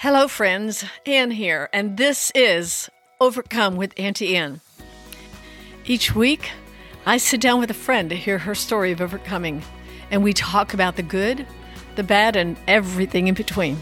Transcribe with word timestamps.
Hello, 0.00 0.28
friends. 0.28 0.84
Ann 1.06 1.32
here, 1.32 1.68
and 1.72 1.96
this 1.96 2.30
is 2.32 2.88
Overcome 3.20 3.74
with 3.74 3.98
Auntie 3.98 4.36
Ann. 4.36 4.60
Each 5.86 6.14
week, 6.14 6.52
I 7.04 7.16
sit 7.16 7.40
down 7.40 7.58
with 7.58 7.68
a 7.72 7.74
friend 7.74 8.08
to 8.10 8.14
hear 8.14 8.38
her 8.38 8.54
story 8.54 8.92
of 8.92 9.00
overcoming, 9.00 9.60
and 10.12 10.22
we 10.22 10.32
talk 10.32 10.72
about 10.72 10.94
the 10.94 11.02
good, 11.02 11.44
the 11.96 12.04
bad, 12.04 12.36
and 12.36 12.56
everything 12.68 13.26
in 13.26 13.34
between. 13.34 13.76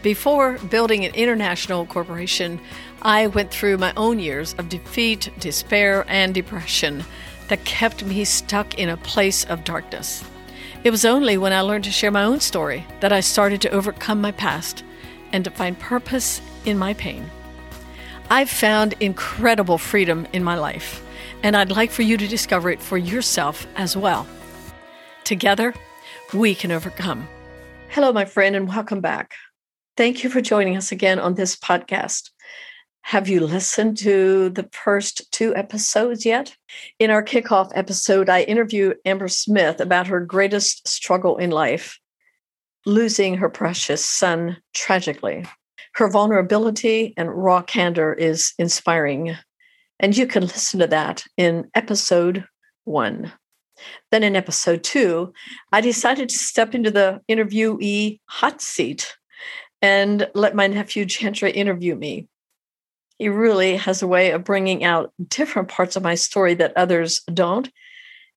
Before 0.00 0.58
building 0.70 1.04
an 1.04 1.12
international 1.16 1.86
corporation, 1.86 2.60
I 3.02 3.26
went 3.26 3.50
through 3.50 3.78
my 3.78 3.92
own 3.96 4.20
years 4.20 4.54
of 4.58 4.68
defeat, 4.68 5.28
despair, 5.40 6.04
and 6.06 6.32
depression 6.32 7.02
that 7.48 7.64
kept 7.64 8.04
me 8.04 8.24
stuck 8.24 8.78
in 8.78 8.88
a 8.88 8.96
place 8.96 9.44
of 9.46 9.64
darkness. 9.64 10.22
It 10.84 10.90
was 10.90 11.04
only 11.04 11.36
when 11.36 11.52
I 11.52 11.62
learned 11.62 11.82
to 11.82 11.90
share 11.90 12.12
my 12.12 12.22
own 12.22 12.38
story 12.38 12.86
that 13.00 13.12
I 13.12 13.18
started 13.18 13.60
to 13.62 13.70
overcome 13.70 14.20
my 14.20 14.30
past 14.30 14.84
and 15.32 15.44
to 15.44 15.50
find 15.50 15.78
purpose 15.78 16.40
in 16.64 16.78
my 16.78 16.94
pain. 16.94 17.30
I've 18.30 18.50
found 18.50 18.94
incredible 19.00 19.78
freedom 19.78 20.26
in 20.32 20.44
my 20.44 20.56
life, 20.56 21.02
and 21.42 21.56
I'd 21.56 21.70
like 21.70 21.90
for 21.90 22.02
you 22.02 22.16
to 22.16 22.28
discover 22.28 22.70
it 22.70 22.80
for 22.80 22.98
yourself 22.98 23.66
as 23.76 23.96
well. 23.96 24.26
Together, 25.24 25.74
we 26.34 26.54
can 26.54 26.70
overcome. 26.70 27.26
Hello, 27.88 28.12
my 28.12 28.24
friend, 28.24 28.54
and 28.54 28.68
welcome 28.68 29.00
back. 29.00 29.34
Thank 29.96 30.22
you 30.22 30.30
for 30.30 30.40
joining 30.40 30.76
us 30.76 30.92
again 30.92 31.18
on 31.18 31.34
this 31.34 31.56
podcast. 31.56 32.30
Have 33.02 33.28
you 33.28 33.40
listened 33.40 33.96
to 33.98 34.50
the 34.50 34.68
first 34.72 35.32
two 35.32 35.56
episodes 35.56 36.26
yet? 36.26 36.54
In 36.98 37.10
our 37.10 37.24
kickoff 37.24 37.72
episode, 37.74 38.28
I 38.28 38.42
interviewed 38.42 38.98
Amber 39.06 39.28
Smith 39.28 39.80
about 39.80 40.08
her 40.08 40.20
greatest 40.20 40.86
struggle 40.86 41.38
in 41.38 41.50
life 41.50 41.98
losing 42.88 43.36
her 43.36 43.50
precious 43.50 44.04
son 44.04 44.56
tragically. 44.74 45.44
Her 45.94 46.10
vulnerability 46.10 47.14
and 47.16 47.30
raw 47.30 47.62
candor 47.62 48.14
is 48.14 48.54
inspiring. 48.58 49.36
And 50.00 50.16
you 50.16 50.26
can 50.26 50.42
listen 50.42 50.80
to 50.80 50.86
that 50.88 51.24
in 51.36 51.70
episode 51.74 52.44
one. 52.84 53.30
Then 54.10 54.22
in 54.22 54.34
episode 54.34 54.82
two, 54.82 55.32
I 55.70 55.80
decided 55.80 56.30
to 56.30 56.38
step 56.38 56.74
into 56.74 56.90
the 56.90 57.20
interviewee 57.28 58.20
hot 58.26 58.60
seat 58.60 59.14
and 59.82 60.28
let 60.34 60.56
my 60.56 60.66
nephew 60.66 61.04
Gentry 61.04 61.52
interview 61.52 61.94
me. 61.94 62.26
He 63.18 63.28
really 63.28 63.76
has 63.76 64.02
a 64.02 64.08
way 64.08 64.30
of 64.30 64.44
bringing 64.44 64.82
out 64.82 65.12
different 65.28 65.68
parts 65.68 65.94
of 65.94 66.02
my 66.02 66.14
story 66.14 66.54
that 66.54 66.76
others 66.76 67.20
don't. 67.32 67.68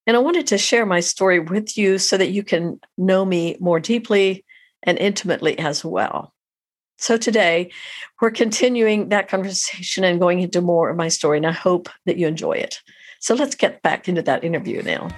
And 0.08 0.18
I 0.18 0.20
wanted 0.20 0.48
to 0.48 0.58
share 0.58 0.86
my 0.86 1.00
story 1.00 1.40
with 1.40 1.78
you 1.78 1.98
so 2.00 2.18
that 2.18 2.32
you 2.32 2.44
can 2.44 2.80
know 2.98 3.24
me 3.24 3.56
more 3.60 3.80
deeply 3.80 4.44
and 4.84 4.98
intimately 4.98 5.58
as 5.60 5.86
well. 5.86 6.34
So 6.98 7.18
today, 7.18 7.72
we're 8.20 8.32
continuing 8.32 9.10
that 9.10 9.28
conversation 9.28 10.04
and 10.04 10.20
going 10.20 10.40
into 10.40 10.62
more 10.62 10.90
of 10.90 10.98
my 10.98 11.08
story, 11.08 11.38
and 11.38 11.48
I 11.48 11.52
hope 11.52 11.90
that 12.06 12.18
you 12.18 12.28
enjoy 12.28 12.54
it. 12.54 12.80
So 13.20 13.36
let's 13.36 13.56
get 13.56 13.82
back 13.82 14.08
into 14.08 14.22
that 14.24 14.44
interview 14.44 14.82
now. 14.82 15.10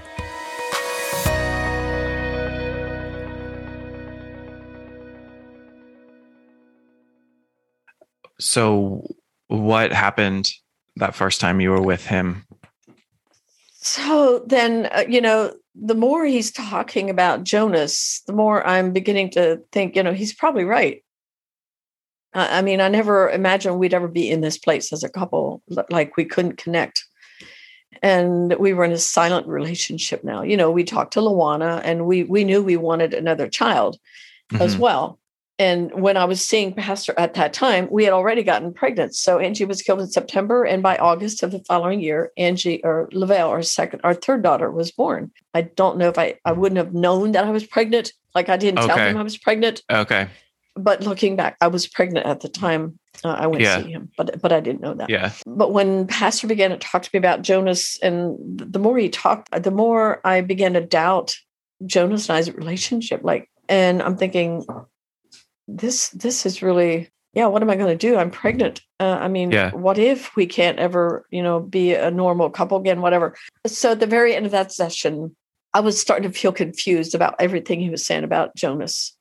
So, 8.39 9.07
what 9.47 9.93
happened 9.93 10.51
that 10.97 11.15
first 11.15 11.39
time 11.39 11.61
you 11.61 11.71
were 11.71 11.81
with 11.81 12.05
him? 12.05 12.45
So 13.83 14.43
then, 14.47 14.87
uh, 14.93 15.03
you 15.09 15.19
know, 15.19 15.53
the 15.75 15.93
more 15.93 16.25
he's 16.25 16.51
talking 16.51 17.09
about 17.09 17.43
Jonas, 17.43 18.21
the 18.27 18.33
more 18.33 18.65
I'm 18.65 18.93
beginning 18.93 19.31
to 19.31 19.61
think, 19.73 19.97
you 19.97 20.03
know, 20.03 20.13
he's 20.13 20.33
probably 20.33 20.63
right. 20.63 21.03
I 22.33 22.61
mean, 22.61 22.79
I 22.79 22.87
never 22.87 23.29
imagined 23.29 23.77
we'd 23.77 23.93
ever 23.93 24.07
be 24.07 24.29
in 24.29 24.39
this 24.39 24.57
place 24.57 24.93
as 24.93 25.03
a 25.03 25.09
couple, 25.09 25.61
like 25.89 26.15
we 26.15 26.23
couldn't 26.23 26.57
connect. 26.57 27.03
And 28.01 28.55
we 28.57 28.73
were 28.73 28.85
in 28.85 28.91
a 28.91 28.97
silent 28.97 29.47
relationship 29.47 30.23
now. 30.23 30.41
You 30.41 30.57
know, 30.57 30.71
we 30.71 30.85
talked 30.85 31.13
to 31.13 31.19
Luana 31.19 31.81
and 31.83 32.05
we 32.07 32.23
we 32.23 32.43
knew 32.43 32.63
we 32.63 32.77
wanted 32.77 33.13
another 33.13 33.47
child 33.47 33.99
mm-hmm. 34.51 34.63
as 34.63 34.77
well. 34.77 35.19
And 35.63 35.93
when 35.93 36.17
I 36.17 36.25
was 36.25 36.43
seeing 36.43 36.73
Pastor 36.73 37.13
at 37.17 37.35
that 37.35 37.53
time, 37.53 37.87
we 37.89 38.03
had 38.03 38.11
already 38.11 38.43
gotten 38.43 38.73
pregnant. 38.73 39.15
So 39.15 39.39
Angie 39.39 39.63
was 39.63 39.81
killed 39.81 40.01
in 40.01 40.07
September, 40.07 40.65
and 40.65 40.83
by 40.83 40.97
August 40.97 41.41
of 41.41 41.51
the 41.51 41.63
following 41.63 42.01
year, 42.01 42.33
Angie 42.37 42.83
or 42.83 43.07
Lavelle, 43.13 43.49
our 43.49 43.61
second, 43.61 44.01
our 44.03 44.13
third 44.13 44.43
daughter, 44.43 44.69
was 44.69 44.91
born. 44.91 45.31
I 45.53 45.61
don't 45.61 45.97
know 45.97 46.09
if 46.09 46.17
I 46.17 46.35
I 46.43 46.51
wouldn't 46.51 46.79
have 46.79 46.93
known 46.93 47.31
that 47.31 47.45
I 47.45 47.49
was 47.49 47.65
pregnant. 47.65 48.11
Like 48.35 48.49
I 48.49 48.57
didn't 48.57 48.79
okay. 48.79 48.87
tell 48.87 48.97
him 48.97 49.15
I 49.15 49.23
was 49.23 49.37
pregnant. 49.37 49.83
Okay. 49.89 50.27
But 50.75 51.03
looking 51.03 51.37
back, 51.37 51.55
I 51.61 51.67
was 51.67 51.87
pregnant 51.87 52.25
at 52.25 52.41
the 52.41 52.49
time 52.49 52.99
uh, 53.23 53.29
I 53.29 53.47
went 53.47 53.61
yeah. 53.61 53.77
to 53.77 53.83
see 53.85 53.91
him, 53.91 54.11
but 54.17 54.41
but 54.41 54.51
I 54.51 54.59
didn't 54.59 54.81
know 54.81 54.95
that. 54.95 55.09
Yeah. 55.09 55.31
But 55.47 55.71
when 55.71 56.07
Pastor 56.07 56.45
began 56.45 56.71
to 56.71 56.77
talk 56.77 57.03
to 57.03 57.09
me 57.13 57.19
about 57.19 57.41
Jonas, 57.41 57.97
and 58.01 58.37
the 58.59 58.79
more 58.79 58.97
he 58.97 59.07
talked, 59.07 59.49
the 59.63 59.71
more 59.71 60.19
I 60.25 60.41
began 60.41 60.73
to 60.73 60.81
doubt 60.81 61.37
Jonas 61.85 62.27
and 62.27 62.37
I's 62.37 62.51
relationship. 62.51 63.21
Like, 63.23 63.49
and 63.69 64.01
I'm 64.01 64.17
thinking, 64.17 64.65
this 65.67 66.09
this 66.09 66.45
is 66.45 66.61
really 66.61 67.09
yeah 67.33 67.47
what 67.47 67.61
am 67.61 67.69
i 67.69 67.75
going 67.75 67.97
to 67.97 68.07
do? 68.07 68.17
I'm 68.17 68.31
pregnant. 68.31 68.81
Uh, 68.99 69.17
i 69.19 69.27
mean 69.27 69.51
yeah. 69.51 69.71
what 69.71 69.97
if 69.97 70.35
we 70.35 70.45
can't 70.45 70.79
ever 70.79 71.25
you 71.29 71.43
know 71.43 71.59
be 71.59 71.93
a 71.93 72.11
normal 72.11 72.49
couple 72.49 72.77
again 72.77 73.01
whatever. 73.01 73.35
So 73.67 73.91
at 73.91 73.99
the 73.99 74.07
very 74.07 74.35
end 74.35 74.45
of 74.45 74.51
that 74.51 74.71
session 74.71 75.35
i 75.73 75.79
was 75.79 75.99
starting 75.99 76.29
to 76.29 76.37
feel 76.37 76.51
confused 76.51 77.15
about 77.15 77.35
everything 77.39 77.79
he 77.79 77.89
was 77.89 78.05
saying 78.05 78.23
about 78.23 78.55
jonas 78.55 79.15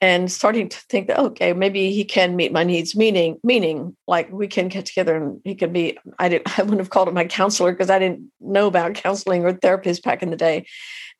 and 0.00 0.32
starting 0.32 0.68
to 0.68 0.78
think 0.88 1.08
that 1.08 1.18
okay 1.18 1.52
maybe 1.52 1.92
he 1.92 2.04
can 2.04 2.36
meet 2.36 2.52
my 2.52 2.64
needs 2.64 2.96
meaning 2.96 3.38
meaning 3.44 3.96
like 4.06 4.30
we 4.32 4.46
can 4.46 4.68
get 4.68 4.86
together 4.86 5.16
and 5.16 5.40
he 5.44 5.54
can 5.54 5.72
be 5.72 5.98
i 6.18 6.28
didn't 6.28 6.58
i 6.58 6.62
wouldn't 6.62 6.80
have 6.80 6.90
called 6.90 7.08
him 7.08 7.14
my 7.14 7.24
counselor 7.24 7.72
because 7.72 7.90
i 7.90 7.98
didn't 7.98 8.30
know 8.40 8.66
about 8.66 8.94
counseling 8.94 9.44
or 9.44 9.52
therapists 9.52 10.02
back 10.02 10.22
in 10.22 10.30
the 10.30 10.36
day. 10.36 10.66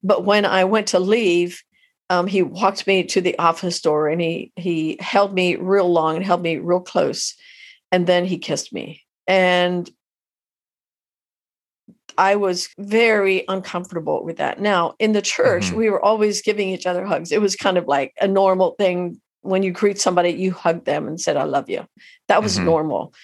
But 0.03 0.25
when 0.25 0.45
i 0.45 0.65
went 0.65 0.89
to 0.89 0.99
leave 0.99 1.63
um, 2.11 2.27
he 2.27 2.43
walked 2.43 2.89
me 2.89 3.05
to 3.05 3.21
the 3.21 3.39
office 3.39 3.81
door 3.81 4.09
and 4.09 4.21
he 4.21 4.53
he 4.57 4.99
held 5.01 5.33
me 5.33 5.55
real 5.55 5.91
long 5.91 6.17
and 6.17 6.25
held 6.25 6.43
me 6.43 6.59
real 6.59 6.81
close. 6.81 7.37
And 7.93 8.07
then 8.07 8.25
he 8.25 8.37
kissed 8.37 8.73
me. 8.73 9.03
And 9.27 9.89
i 12.19 12.35
was 12.35 12.69
very 12.77 13.45
uncomfortable 13.47 14.25
with 14.25 14.39
that. 14.39 14.61
Now 14.61 14.95
in 14.99 15.13
the 15.13 15.23
church 15.23 15.67
mm-hmm. 15.67 15.77
we 15.77 15.91
were 15.91 16.05
always 16.05 16.43
giving 16.43 16.69
each 16.69 16.85
other 16.85 17.07
hugs. 17.07 17.31
It 17.31 17.41
was 17.41 17.55
kind 17.55 17.79
of 17.79 17.87
like 17.87 18.13
a 18.21 18.27
normal 18.27 18.73
thing. 18.73 19.21
When 19.43 19.63
you 19.63 19.71
greet 19.71 19.99
somebody 19.99 20.31
you 20.31 20.53
hug 20.53 20.85
them 20.85 21.07
and 21.07 21.19
said 21.19 21.37
i 21.37 21.45
love 21.45 21.71
you. 21.71 21.87
That 22.27 22.43
was 22.43 22.57
mm-hmm. 22.57 22.67
normal 22.67 23.15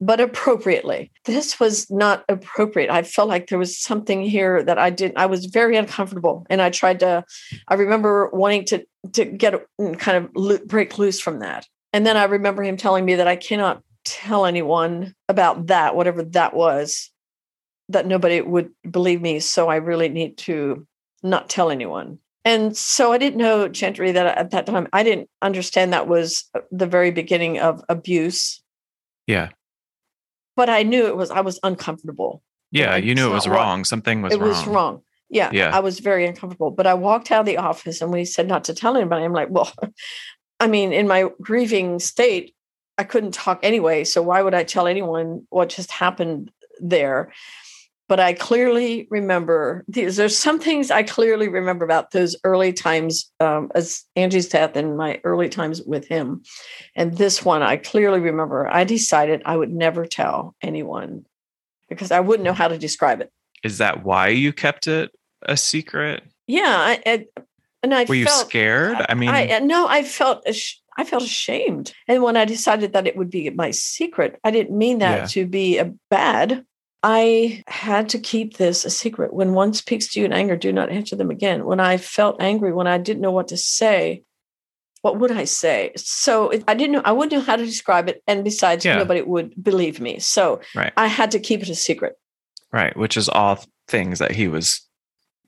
but 0.00 0.20
appropriately. 0.20 1.10
This 1.24 1.58
was 1.58 1.90
not 1.90 2.24
appropriate. 2.28 2.90
I 2.90 3.02
felt 3.02 3.28
like 3.28 3.48
there 3.48 3.58
was 3.58 3.78
something 3.78 4.22
here 4.22 4.62
that 4.62 4.78
I 4.78 4.90
didn't, 4.90 5.18
I 5.18 5.26
was 5.26 5.46
very 5.46 5.76
uncomfortable. 5.76 6.46
And 6.50 6.60
I 6.60 6.70
tried 6.70 7.00
to, 7.00 7.24
I 7.68 7.74
remember 7.74 8.28
wanting 8.32 8.64
to, 8.66 8.86
to 9.12 9.24
get 9.24 9.54
mm, 9.80 9.98
kind 9.98 10.18
of 10.24 10.66
break 10.66 10.98
loose 10.98 11.20
from 11.20 11.38
that. 11.40 11.66
And 11.92 12.06
then 12.06 12.16
I 12.16 12.24
remember 12.24 12.62
him 12.62 12.76
telling 12.76 13.04
me 13.04 13.14
that 13.14 13.28
I 13.28 13.36
cannot 13.36 13.82
tell 14.04 14.44
anyone 14.44 15.14
about 15.28 15.68
that, 15.68 15.96
whatever 15.96 16.22
that 16.22 16.54
was, 16.54 17.10
that 17.88 18.06
nobody 18.06 18.40
would 18.40 18.70
believe 18.88 19.22
me. 19.22 19.40
So 19.40 19.68
I 19.68 19.76
really 19.76 20.08
need 20.08 20.36
to 20.38 20.86
not 21.22 21.48
tell 21.48 21.70
anyone. 21.70 22.18
And 22.44 22.76
so 22.76 23.12
I 23.12 23.18
didn't 23.18 23.38
know, 23.38 23.66
Gentry, 23.66 24.12
that 24.12 24.38
at 24.38 24.50
that 24.50 24.66
time, 24.66 24.86
I 24.92 25.02
didn't 25.02 25.28
understand 25.42 25.92
that 25.92 26.06
was 26.06 26.44
uh, 26.54 26.60
the 26.70 26.86
very 26.86 27.10
beginning 27.10 27.58
of 27.58 27.82
abuse. 27.88 28.62
Yeah 29.26 29.48
but 30.56 30.68
I 30.68 30.82
knew 30.82 31.06
it 31.06 31.16
was 31.16 31.30
I 31.30 31.40
was 31.40 31.60
uncomfortable. 31.62 32.42
Yeah, 32.72 32.96
you 32.96 33.14
knew 33.14 33.30
it 33.30 33.34
was 33.34 33.46
wrong. 33.46 33.84
Something 33.84 34.22
was 34.22 34.34
it 34.34 34.40
wrong. 34.40 34.48
was 34.48 34.66
wrong. 34.66 35.02
Yeah, 35.28 35.50
yeah, 35.52 35.76
I 35.76 35.80
was 35.80 36.00
very 36.00 36.26
uncomfortable. 36.26 36.70
But 36.70 36.86
I 36.86 36.94
walked 36.94 37.30
out 37.30 37.40
of 37.40 37.46
the 37.46 37.58
office 37.58 38.00
and 38.00 38.12
we 38.12 38.24
said 38.24 38.48
not 38.48 38.64
to 38.64 38.74
tell 38.74 38.96
anybody. 38.96 39.24
I'm 39.24 39.32
like, 39.32 39.50
well, 39.50 39.72
I 40.60 40.66
mean, 40.66 40.92
in 40.92 41.06
my 41.06 41.28
grieving 41.40 41.98
state, 41.98 42.54
I 42.98 43.04
couldn't 43.04 43.34
talk 43.34 43.60
anyway. 43.62 44.04
So 44.04 44.22
why 44.22 44.42
would 44.42 44.54
I 44.54 44.64
tell 44.64 44.86
anyone 44.86 45.46
what 45.50 45.68
just 45.68 45.90
happened 45.90 46.50
there? 46.80 47.32
But 48.08 48.20
I 48.20 48.32
clearly 48.34 49.06
remember 49.10 49.84
these. 49.88 50.16
There's 50.16 50.38
some 50.38 50.58
things 50.58 50.90
I 50.90 51.02
clearly 51.02 51.48
remember 51.48 51.84
about 51.84 52.12
those 52.12 52.36
early 52.44 52.72
times 52.72 53.30
um, 53.40 53.70
as 53.74 54.04
Angie's 54.14 54.48
death 54.48 54.76
and 54.76 54.96
my 54.96 55.20
early 55.24 55.48
times 55.48 55.82
with 55.82 56.06
him. 56.06 56.42
And 56.94 57.16
this 57.16 57.44
one, 57.44 57.62
I 57.62 57.76
clearly 57.76 58.20
remember. 58.20 58.68
I 58.68 58.84
decided 58.84 59.42
I 59.44 59.56
would 59.56 59.72
never 59.72 60.06
tell 60.06 60.54
anyone 60.62 61.24
because 61.88 62.10
I 62.10 62.20
wouldn't 62.20 62.44
know 62.44 62.52
how 62.52 62.68
to 62.68 62.78
describe 62.78 63.20
it. 63.20 63.32
Is 63.64 63.78
that 63.78 64.04
why 64.04 64.28
you 64.28 64.52
kept 64.52 64.86
it 64.86 65.10
a 65.42 65.56
secret? 65.56 66.22
Yeah, 66.46 66.62
I, 66.64 67.02
I 67.04 67.26
and 67.82 67.94
I 67.94 68.04
were 68.04 68.14
you 68.14 68.26
felt, 68.26 68.48
scared? 68.48 69.04
I 69.08 69.14
mean, 69.14 69.28
I, 69.28 69.58
no, 69.60 69.88
I 69.88 70.02
felt. 70.02 70.46
I 70.98 71.04
felt 71.04 71.24
ashamed. 71.24 71.92
And 72.08 72.22
when 72.22 72.38
I 72.38 72.46
decided 72.46 72.94
that 72.94 73.06
it 73.06 73.16
would 73.16 73.28
be 73.28 73.50
my 73.50 73.70
secret, 73.70 74.40
I 74.42 74.50
didn't 74.50 74.76
mean 74.76 75.00
that 75.00 75.18
yeah. 75.18 75.26
to 75.26 75.46
be 75.46 75.76
a 75.76 75.92
bad. 76.08 76.64
I 77.08 77.62
had 77.68 78.08
to 78.08 78.18
keep 78.18 78.56
this 78.56 78.84
a 78.84 78.90
secret. 78.90 79.32
When 79.32 79.52
one 79.52 79.72
speaks 79.74 80.08
to 80.08 80.18
you 80.18 80.26
in 80.26 80.32
anger, 80.32 80.56
do 80.56 80.72
not 80.72 80.90
answer 80.90 81.14
them 81.14 81.30
again. 81.30 81.64
When 81.64 81.78
I 81.78 81.98
felt 81.98 82.42
angry, 82.42 82.72
when 82.72 82.88
I 82.88 82.98
didn't 82.98 83.20
know 83.22 83.30
what 83.30 83.46
to 83.48 83.56
say, 83.56 84.24
what 85.02 85.16
would 85.20 85.30
I 85.30 85.44
say? 85.44 85.92
So 85.96 86.50
it, 86.50 86.64
I 86.66 86.74
didn't 86.74 86.94
know, 86.94 87.02
I 87.04 87.12
wouldn't 87.12 87.30
know 87.30 87.46
how 87.46 87.54
to 87.54 87.64
describe 87.64 88.08
it. 88.08 88.24
And 88.26 88.42
besides, 88.42 88.84
Yeah. 88.84 88.96
nobody 88.96 89.22
would 89.22 89.54
believe 89.62 90.00
me. 90.00 90.18
So 90.18 90.60
Right. 90.74 90.92
I 90.96 91.06
had 91.06 91.30
to 91.30 91.38
keep 91.38 91.62
it 91.62 91.68
a 91.68 91.76
secret. 91.76 92.18
Right. 92.72 92.96
Which 92.96 93.16
is 93.16 93.28
all 93.28 93.64
things 93.86 94.18
that 94.18 94.32
he 94.32 94.48
was 94.48 94.80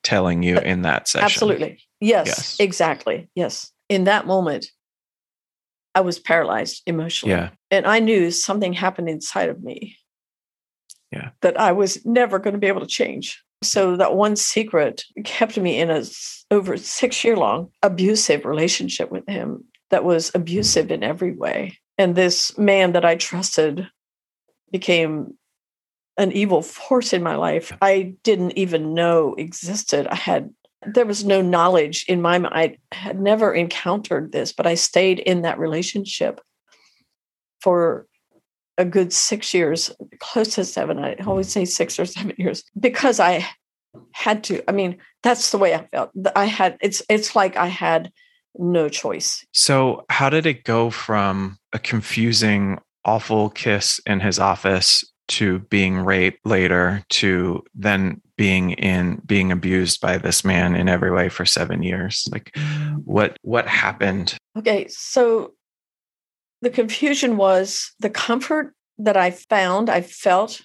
telling 0.05 0.45
you 0.45 0.59
in 0.61 0.83
that 0.83 1.09
session. 1.09 1.25
Absolutely. 1.25 1.81
Yes, 2.01 2.29
Yes. 2.29 2.57
exactly. 2.61 3.31
Yes. 3.35 3.73
In 3.89 4.05
that 4.05 4.29
moment, 4.29 4.71
I 5.93 6.03
was 6.03 6.21
paralyzed 6.21 6.83
emotionally. 6.87 7.35
Yeah. 7.35 7.51
And 7.73 7.85
I 7.85 7.99
knew 7.99 8.31
something 8.31 8.75
happened 8.75 9.09
inside 9.09 9.49
of 9.49 9.61
me. 9.61 9.97
Yeah. 11.13 11.31
That 11.41 11.59
I 11.59 11.73
was 11.73 12.05
never 12.05 12.39
going 12.39 12.55
to 12.55 12.61
be 12.61 12.67
able 12.67 12.81
to 12.81 12.87
change. 12.87 13.43
So 13.63 13.97
that 13.97 14.15
one 14.15 14.37
secret 14.37 15.05
kept 15.25 15.57
me 15.59 15.79
in 15.79 15.91
a 15.91 16.05
over 16.51 16.77
six 16.77 17.25
year 17.25 17.37
long 17.37 17.71
abusive 17.83 18.45
relationship 18.45 19.11
with 19.11 19.27
him 19.27 19.65
that 19.91 20.05
was 20.05 20.31
abusive 20.35 20.91
in 20.91 21.03
every 21.03 21.33
way. 21.33 21.79
And 21.97 22.15
this 22.15 22.57
man 22.57 22.93
that 22.93 23.05
I 23.05 23.17
trusted 23.17 23.89
became 24.71 25.35
an 26.19 26.33
evil 26.33 26.63
force 26.63 27.13
in 27.13 27.23
my 27.23 27.37
life 27.37 27.73
I 27.81 28.15
didn't 28.23 28.59
even 28.59 28.95
know 28.95 29.35
existed. 29.39 30.07
I 30.09 30.17
had 30.17 30.51
there 30.87 31.07
was 31.07 31.25
no 31.25 31.43
knowledge 31.43 32.05
in 32.09 32.23
my 32.23 32.39
mind. 32.39 32.55
I 32.55 32.77
had 32.95 33.21
never 33.21 33.53
encountered 33.53 34.31
this, 34.31 34.53
but 34.53 34.67
I 34.67 34.75
stayed 34.75 35.19
in 35.19 35.43
that 35.43 35.59
relationship 35.59 36.41
for 37.61 38.07
a 38.79 38.85
good 38.85 39.13
six 39.13 39.53
years, 39.53 39.91
close 40.21 40.55
to 40.55 40.65
seven. 40.65 40.99
I 40.99 41.15
always 41.27 41.49
say 41.49 41.65
six 41.65 41.99
or 41.99 42.07
seven 42.07 42.35
years 42.39 42.65
because 42.79 43.21
I 43.21 43.47
had 44.13 44.45
to. 44.45 44.63
I 44.69 44.73
mean, 44.73 44.97
that's 45.23 45.51
the 45.51 45.59
way 45.59 45.75
I 45.75 45.87
felt. 45.89 46.11
I 46.35 46.47
had 46.47 46.79
it's 46.81 47.03
it's 47.11 47.37
like 47.37 47.57
I 47.57 47.67
had 47.67 48.11
no 48.57 48.89
choice. 48.89 49.45
So, 49.53 50.05
how 50.09 50.31
did 50.31 50.47
it 50.47 50.65
go 50.65 50.91
from 50.91 51.59
a 51.73 51.79
confusing, 51.79 52.79
awful 53.05 53.51
kiss 53.51 54.01
in 54.07 54.21
his 54.21 54.39
office 54.39 55.05
to 55.29 55.59
being 55.59 55.99
raped 55.99 56.47
later 56.47 57.05
to 57.11 57.63
then 57.75 58.21
being 58.37 58.71
in 58.73 59.21
being 59.27 59.53
abused 59.53 60.01
by 60.01 60.17
this 60.17 60.45
man 60.45 60.75
in 60.75 60.89
every 60.89 61.11
way 61.11 61.29
for 61.29 61.45
7 61.45 61.83
years? 61.83 62.27
Like 62.31 62.53
mm. 62.55 63.03
what 63.05 63.37
what 63.43 63.67
happened? 63.67 64.37
Okay, 64.57 64.87
so 64.89 65.53
the 66.63 66.71
confusion 66.71 67.37
was 67.37 67.93
the 68.01 68.11
comfort 68.11 68.75
that 68.99 69.17
I 69.17 69.31
found, 69.31 69.89
I 69.89 70.01
felt, 70.01 70.61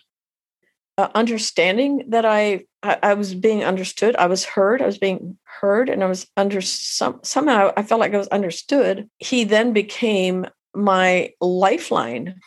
uh, 0.97 1.09
understanding 1.15 2.05
that 2.09 2.25
I, 2.25 2.65
I 2.83 2.97
I 3.01 3.13
was 3.15 3.33
being 3.35 3.63
understood, 3.63 4.15
I 4.15 4.27
was 4.27 4.45
heard, 4.45 4.81
I 4.81 4.85
was 4.85 4.97
being 4.97 5.37
heard, 5.43 5.89
and 5.89 6.03
I 6.03 6.07
was 6.07 6.27
under 6.37 6.61
some 6.61 7.19
somehow 7.23 7.71
I 7.75 7.83
felt 7.83 7.99
like 8.01 8.13
I 8.13 8.17
was 8.17 8.27
understood. 8.27 9.09
He 9.17 9.43
then 9.43 9.73
became 9.73 10.45
my 10.75 11.31
lifeline, 11.41 12.39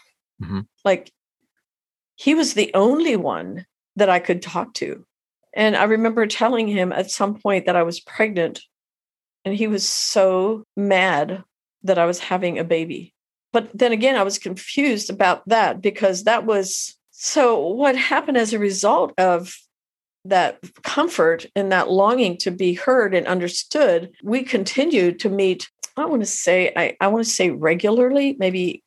Mhm. 0.43 0.66
like 0.84 1.12
he 2.16 2.34
was 2.34 2.54
the 2.54 2.72
only 2.75 3.16
one 3.16 3.66
that 3.96 4.08
I 4.08 4.19
could 4.20 4.43
talk 4.43 4.75
to. 4.75 5.04
And 5.54 5.76
I 5.76 5.84
remember 5.84 6.26
telling 6.26 6.69
him 6.69 6.93
at 6.93 7.10
some 7.10 7.34
point 7.40 7.66
that 7.66 7.76
I 7.76 7.82
was 7.82 8.00
pregnant, 8.00 8.60
and 9.44 9.54
he 9.56 9.66
was 9.66 9.88
so 9.88 10.64
mad 10.76 11.43
that 11.82 11.98
I 11.98 12.04
was 12.06 12.19
having 12.20 12.58
a 12.58 12.64
baby. 12.64 13.14
But 13.56 13.70
then 13.73 13.91
again, 13.91 14.17
I 14.17 14.23
was 14.23 14.38
confused 14.38 15.08
about 15.08 15.49
that 15.49 15.81
because 15.81 16.25
that 16.25 16.44
was 16.44 16.94
so 17.11 17.58
what 17.69 17.97
happened 17.97 18.37
as 18.37 18.53
a 18.53 18.58
result 18.58 19.14
of 19.17 19.56
that 20.26 20.58
comfort 20.82 21.47
and 21.56 21.73
that 21.73 21.91
longing 21.91 22.37
to 22.41 22.50
be 22.50 22.75
heard 22.75 23.14
and 23.14 23.26
understood. 23.26 24.11
We 24.23 24.43
continued 24.43 25.20
to 25.20 25.31
meet, 25.31 25.70
I 25.97 26.05
want 26.05 26.20
to 26.20 26.26
say, 26.26 26.70
I, 26.76 26.99
I 27.00 27.08
want 27.08 27.25
to 27.25 27.31
say 27.31 27.49
regularly, 27.49 28.37
maybe, 28.38 28.82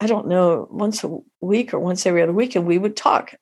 I 0.00 0.06
don't 0.06 0.26
know, 0.26 0.66
once 0.70 1.04
a 1.04 1.18
week 1.42 1.74
or 1.74 1.78
once 1.78 2.06
every 2.06 2.22
other 2.22 2.32
week. 2.32 2.56
And 2.56 2.66
we 2.66 2.78
would 2.78 2.96
talk 2.96 3.34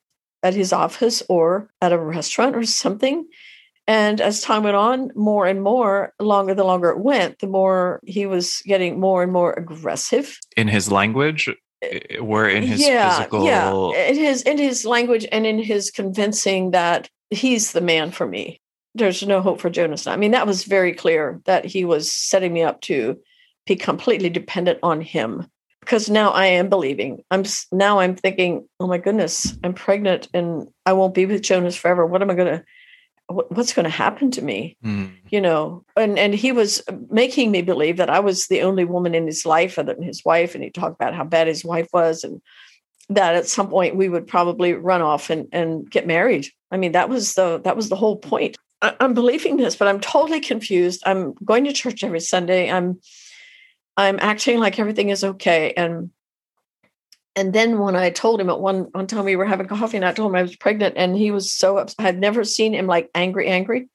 at 0.43 0.53
his 0.53 0.73
office 0.73 1.23
or 1.29 1.71
at 1.81 1.93
a 1.93 1.97
restaurant 1.97 2.57
or 2.57 2.65
something. 2.65 3.25
And 3.87 4.21
as 4.21 4.41
time 4.41 4.63
went 4.63 4.75
on, 4.75 5.11
more 5.15 5.47
and 5.47 5.61
more, 5.61 6.13
longer 6.19 6.53
the 6.53 6.63
longer 6.63 6.89
it 6.89 6.99
went, 6.99 7.39
the 7.39 7.47
more 7.47 7.99
he 8.05 8.25
was 8.25 8.61
getting 8.65 8.99
more 8.99 9.23
and 9.23 9.31
more 9.31 9.53
aggressive. 9.53 10.37
In 10.55 10.67
his 10.67 10.91
language 10.91 11.49
eh, 11.81 11.99
I- 12.17 12.21
were 12.21 12.47
in 12.47 12.63
his 12.63 12.81
yeah, 12.81 13.17
physical 13.17 13.45
yeah, 13.45 13.73
in 14.07 14.15
his 14.15 14.43
in 14.43 14.57
his 14.57 14.85
language 14.85 15.25
and 15.31 15.45
in 15.45 15.59
his 15.59 15.89
convincing 15.89 16.71
that 16.71 17.09
he's 17.31 17.71
the 17.71 17.81
man 17.81 18.11
for 18.11 18.27
me. 18.27 18.61
There's 18.93 19.25
no 19.25 19.41
hope 19.41 19.59
for 19.61 19.69
Jonas. 19.69 20.05
I 20.05 20.15
mean, 20.15 20.31
that 20.31 20.47
was 20.47 20.65
very 20.65 20.93
clear 20.93 21.41
that 21.45 21.65
he 21.65 21.85
was 21.85 22.11
setting 22.11 22.53
me 22.53 22.61
up 22.61 22.81
to 22.81 23.19
be 23.65 23.75
completely 23.75 24.29
dependent 24.29 24.79
on 24.83 25.01
him. 25.01 25.47
Because 25.79 26.09
now 26.09 26.29
I 26.29 26.45
am 26.45 26.69
believing. 26.69 27.23
I'm 27.31 27.43
now 27.71 27.99
I'm 27.99 28.15
thinking, 28.15 28.67
oh 28.79 28.85
my 28.85 28.99
goodness, 28.99 29.57
I'm 29.63 29.73
pregnant 29.73 30.27
and 30.31 30.67
I 30.85 30.93
won't 30.93 31.15
be 31.15 31.25
with 31.25 31.41
Jonas 31.41 31.75
forever. 31.75 32.05
What 32.05 32.21
am 32.21 32.29
I 32.29 32.35
going 32.35 32.59
to? 32.59 32.65
What's 33.31 33.73
going 33.73 33.85
to 33.85 33.89
happen 33.89 34.31
to 34.31 34.41
me? 34.41 34.77
Hmm. 34.83 35.07
you 35.29 35.41
know? 35.41 35.83
And 35.95 36.17
and 36.19 36.33
he 36.33 36.51
was 36.51 36.81
making 37.09 37.51
me 37.51 37.61
believe 37.61 37.97
that 37.97 38.09
i 38.09 38.19
was 38.19 38.47
the 38.47 38.61
only 38.61 38.85
woman 38.85 39.15
in 39.15 39.25
his 39.25 39.45
life 39.45 39.77
other 39.77 39.93
than 39.93 40.03
his 40.03 40.23
wife 40.23 40.55
and 40.55 40.63
he 40.63 40.69
talked 40.69 40.95
about 40.95 41.13
how 41.13 41.23
bad 41.23 41.47
his 41.47 41.63
wife 41.65 41.87
was 41.93 42.23
and 42.23 42.41
that 43.09 43.35
at 43.35 43.47
some 43.47 43.69
point 43.69 43.95
we 43.95 44.09
would 44.09 44.27
probably 44.27 44.73
run 44.73 45.01
off 45.01 45.29
and 45.29 45.47
and 45.51 45.89
get 45.89 46.07
married. 46.07 46.47
I 46.71 46.77
mean 46.77 46.93
that 46.93 47.09
was 47.09 47.33
the 47.35 47.59
that 47.63 47.75
was 47.75 47.89
the 47.89 47.95
whole 47.95 48.17
point. 48.17 48.57
I, 48.81 48.95
i'm 48.99 49.13
believing 49.13 49.57
this 49.57 49.75
but 49.75 49.87
i'm 49.87 49.99
totally 49.99 50.39
confused. 50.39 51.03
I'm 51.05 51.33
going 51.45 51.65
to 51.65 51.73
church 51.73 52.03
every 52.03 52.21
sunday. 52.21 52.71
I'm 52.71 52.99
i'm 53.97 54.19
acting 54.21 54.59
like 54.59 54.79
everything 54.79 55.09
is 55.09 55.23
okay 55.23 55.73
and 55.75 56.11
and 57.35 57.53
then 57.53 57.79
when 57.79 57.95
I 57.95 58.09
told 58.09 58.41
him 58.41 58.49
at 58.49 58.59
one 58.59 58.87
one 58.91 59.07
time 59.07 59.25
we 59.25 59.35
were 59.35 59.45
having 59.45 59.67
coffee 59.67 59.97
and 59.97 60.05
I 60.05 60.13
told 60.13 60.31
him 60.31 60.35
I 60.35 60.41
was 60.41 60.55
pregnant 60.55 60.95
and 60.97 61.15
he 61.15 61.31
was 61.31 61.53
so 61.53 61.77
upset. 61.77 61.95
I 61.99 62.03
had 62.03 62.19
never 62.19 62.43
seen 62.43 62.73
him 62.73 62.87
like 62.87 63.09
angry, 63.15 63.47
angry 63.47 63.89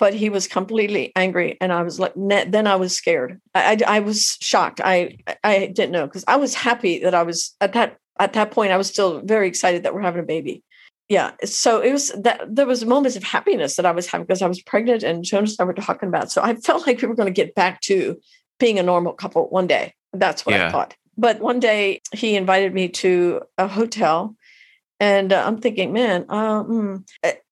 but 0.00 0.14
he 0.14 0.30
was 0.30 0.48
completely 0.48 1.12
angry 1.14 1.56
and 1.60 1.72
i 1.72 1.82
was 1.82 2.00
like 2.00 2.12
then 2.16 2.66
i 2.66 2.74
was 2.74 2.92
scared 2.96 3.40
i 3.54 3.78
i, 3.86 3.96
I 3.96 4.00
was 4.00 4.36
shocked 4.40 4.80
i 4.82 5.16
i 5.44 5.66
didn't 5.66 5.92
know 5.92 6.06
because 6.06 6.24
i 6.26 6.34
was 6.34 6.54
happy 6.54 6.98
that 7.00 7.14
i 7.14 7.22
was 7.22 7.54
at 7.60 7.74
that 7.74 7.98
at 8.18 8.32
that 8.32 8.50
point 8.50 8.72
i 8.72 8.76
was 8.76 8.88
still 8.88 9.20
very 9.20 9.46
excited 9.46 9.84
that 9.84 9.94
we're 9.94 10.00
having 10.00 10.22
a 10.22 10.26
baby 10.26 10.64
yeah 11.08 11.32
so 11.44 11.80
it 11.80 11.92
was 11.92 12.08
that 12.22 12.42
there 12.48 12.66
was 12.66 12.84
moments 12.84 13.16
of 13.16 13.22
happiness 13.22 13.76
that 13.76 13.86
i 13.86 13.92
was 13.92 14.06
having 14.08 14.26
because 14.26 14.42
i 14.42 14.48
was 14.48 14.62
pregnant 14.62 15.04
and 15.04 15.22
jonas 15.22 15.56
and 15.58 15.60
i 15.60 15.64
were 15.64 15.74
talking 15.74 16.08
about 16.08 16.32
so 16.32 16.42
i 16.42 16.54
felt 16.56 16.86
like 16.86 17.00
we 17.00 17.06
were 17.06 17.14
going 17.14 17.32
to 17.32 17.42
get 17.42 17.54
back 17.54 17.80
to 17.82 18.18
being 18.58 18.78
a 18.78 18.82
normal 18.82 19.12
couple 19.12 19.48
one 19.50 19.66
day 19.66 19.94
that's 20.14 20.44
what 20.44 20.54
Yeah. 20.54 20.68
i 20.68 20.72
thought 20.72 20.96
but 21.20 21.40
one 21.40 21.60
day 21.60 22.00
he 22.14 22.36
invited 22.36 22.74
me 22.74 22.88
to 22.88 23.42
a 23.58 23.68
hotel 23.68 24.34
and 24.98 25.32
uh, 25.32 25.44
i'm 25.46 25.60
thinking 25.60 25.92
man 25.92 26.24
um, 26.28 27.04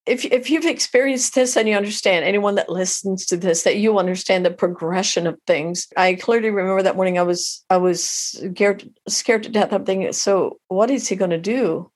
if 0.08 0.24
if 0.24 0.50
you've 0.50 0.64
experienced 0.64 1.34
this 1.34 1.56
and 1.56 1.68
you 1.68 1.76
understand 1.76 2.24
anyone 2.24 2.54
that 2.54 2.70
listens 2.70 3.26
to 3.26 3.36
this 3.36 3.62
that 3.62 3.76
you 3.76 3.98
understand 3.98 4.44
the 4.44 4.50
progression 4.50 5.26
of 5.26 5.38
things. 5.46 5.86
I 5.96 6.14
clearly 6.14 6.50
remember 6.50 6.82
that 6.82 6.96
morning 6.96 7.18
i 7.18 7.22
was 7.22 7.64
i 7.70 7.76
was 7.76 8.02
scared 8.02 8.88
scared 9.06 9.42
to 9.44 9.50
death. 9.50 9.72
I'm 9.72 9.84
thinking 9.84 10.12
so 10.12 10.58
what 10.68 10.90
is 10.90 11.06
he 11.06 11.16
going 11.16 11.30
to 11.30 11.38
do? 11.38 11.90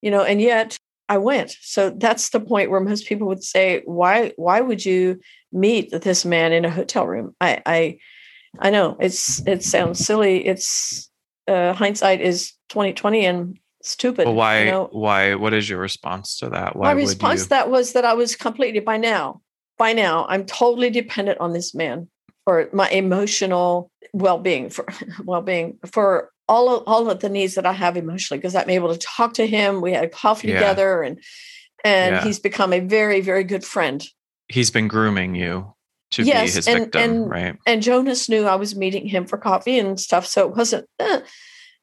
You 0.00 0.10
know 0.10 0.22
and 0.22 0.40
yet 0.40 0.78
i 1.08 1.18
went. 1.18 1.54
So 1.60 1.90
that's 1.90 2.30
the 2.30 2.40
point 2.40 2.70
where 2.70 2.80
most 2.80 3.06
people 3.06 3.28
would 3.28 3.44
say 3.44 3.82
why 3.84 4.32
why 4.36 4.60
would 4.60 4.84
you 4.84 5.20
meet 5.52 5.90
this 5.90 6.24
man 6.24 6.52
in 6.52 6.64
a 6.64 6.70
hotel 6.70 7.06
room? 7.06 7.36
I 7.40 7.62
i 7.66 7.98
i 8.58 8.70
know 8.70 8.96
it's 8.98 9.46
it 9.46 9.62
sounds 9.62 10.04
silly. 10.04 10.46
It's 10.46 11.09
uh 11.50 11.72
hindsight 11.74 12.20
is 12.20 12.52
2020 12.68 13.26
and 13.26 13.58
stupid 13.82 14.24
Well, 14.26 14.34
why 14.34 14.64
you 14.64 14.70
know? 14.70 14.88
why 14.92 15.34
what 15.34 15.52
is 15.54 15.68
your 15.70 15.80
response 15.80 16.38
to 16.40 16.50
that? 16.50 16.76
Why 16.76 16.88
my 16.94 17.00
response 17.00 17.40
you 17.42 17.46
that 17.48 17.70
was 17.70 17.92
that 17.94 18.04
I 18.04 18.14
was 18.14 18.36
completely 18.36 18.80
by 18.80 18.96
now, 18.98 19.40
by 19.78 19.92
now, 19.92 20.26
I'm 20.28 20.44
totally 20.46 20.90
dependent 20.90 21.38
on 21.40 21.52
this 21.52 21.74
man 21.74 22.08
for 22.44 22.68
my 22.72 22.88
emotional 22.90 23.90
well-being, 24.12 24.70
for 24.70 24.84
well-being, 25.24 25.78
for 25.92 26.30
all 26.48 26.66
of 26.74 26.82
all 26.86 27.10
of 27.10 27.20
the 27.20 27.28
needs 27.28 27.54
that 27.54 27.66
I 27.66 27.72
have 27.72 27.96
emotionally, 27.96 28.38
because 28.38 28.54
I'm 28.54 28.70
able 28.70 28.92
to 28.92 28.98
talk 29.16 29.34
to 29.34 29.46
him. 29.46 29.80
We 29.80 29.92
had 29.92 30.12
coffee 30.12 30.48
Yeah. 30.48 30.54
together 30.60 31.02
and 31.02 31.18
and 31.84 32.16
Yeah. 32.16 32.24
he's 32.24 32.38
become 32.38 32.72
a 32.74 32.80
very, 32.80 33.20
very 33.22 33.44
good 33.44 33.64
friend. 33.64 33.98
he's 34.52 34.70
been 34.70 34.88
grooming 34.88 35.34
you 35.36 35.72
to 36.12 36.22
Yes, 36.24 36.50
be 36.50 36.56
his 36.56 36.68
and- 36.68 36.78
victim, 36.84 37.02
and- 37.02 37.30
right? 37.30 37.56
And 37.66 37.82
Jonas 37.82 38.28
knew 38.28 38.44
I 38.46 38.56
was 38.56 38.74
meeting 38.76 39.06
him 39.06 39.26
for 39.26 39.38
coffee 39.38 39.78
and 39.78 39.98
stuff. 39.98 40.26
So 40.26 40.48
it 40.48 40.56
wasn't 40.56 40.86
eh, 40.98 41.20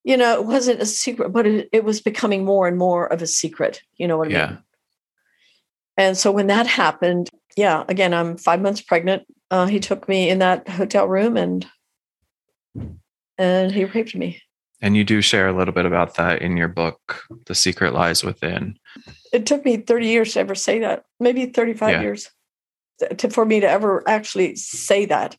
you 0.04 0.16
know, 0.18 0.34
it 0.40 0.46
wasn't 0.46 0.82
a 0.82 0.86
secret, 0.86 1.34
but 1.34 1.46
it, 1.46 1.70
it 1.74 1.84
was 1.84 2.00
becoming 2.02 2.46
more 2.46 2.68
and 2.68 2.78
more 2.78 3.08
of 3.12 3.22
a 3.22 3.28
secret. 3.28 3.82
You 3.98 4.08
know 4.08 4.18
what 4.18 4.30
I 4.30 4.32
Yeah. 4.32 4.48
mean? 4.50 4.58
And 5.98 6.18
so 6.18 6.32
when 6.32 6.48
that 6.48 6.68
happened, 6.68 7.30
yeah, 7.58 7.84
again, 7.90 8.14
I'm 8.14 8.38
five 8.38 8.62
months 8.62 8.82
pregnant. 8.82 9.24
Uh, 9.50 9.66
he 9.66 9.80
took 9.80 10.08
me 10.08 10.30
in 10.30 10.40
that 10.40 10.68
hotel 10.70 11.08
room 11.08 11.36
and 11.38 11.66
and 13.38 13.72
he 13.72 13.86
raped 13.86 14.16
me. 14.16 14.42
And 14.82 14.96
you 14.96 15.04
do 15.04 15.22
share 15.22 15.48
a 15.48 15.58
little 15.58 15.74
bit 15.74 15.86
about 15.88 16.16
that 16.16 16.42
in 16.42 16.56
your 16.56 16.68
book, 16.68 17.24
The 17.48 17.56
Secret 17.56 17.94
Lies 17.94 18.24
Within. 18.24 18.78
It 19.34 19.46
took 19.48 19.66
me 19.66 19.78
30 19.78 20.08
years 20.08 20.34
to 20.34 20.40
ever 20.42 20.54
say 20.56 20.80
that, 20.80 21.04
maybe 21.20 21.48
35 21.48 21.90
Yeah. 21.94 22.02
years 22.02 22.30
to, 23.18 23.30
for 23.30 23.46
me 23.46 23.60
to 23.60 23.70
ever 23.70 24.04
actually 24.08 24.56
say 24.56 25.06
that. 25.06 25.38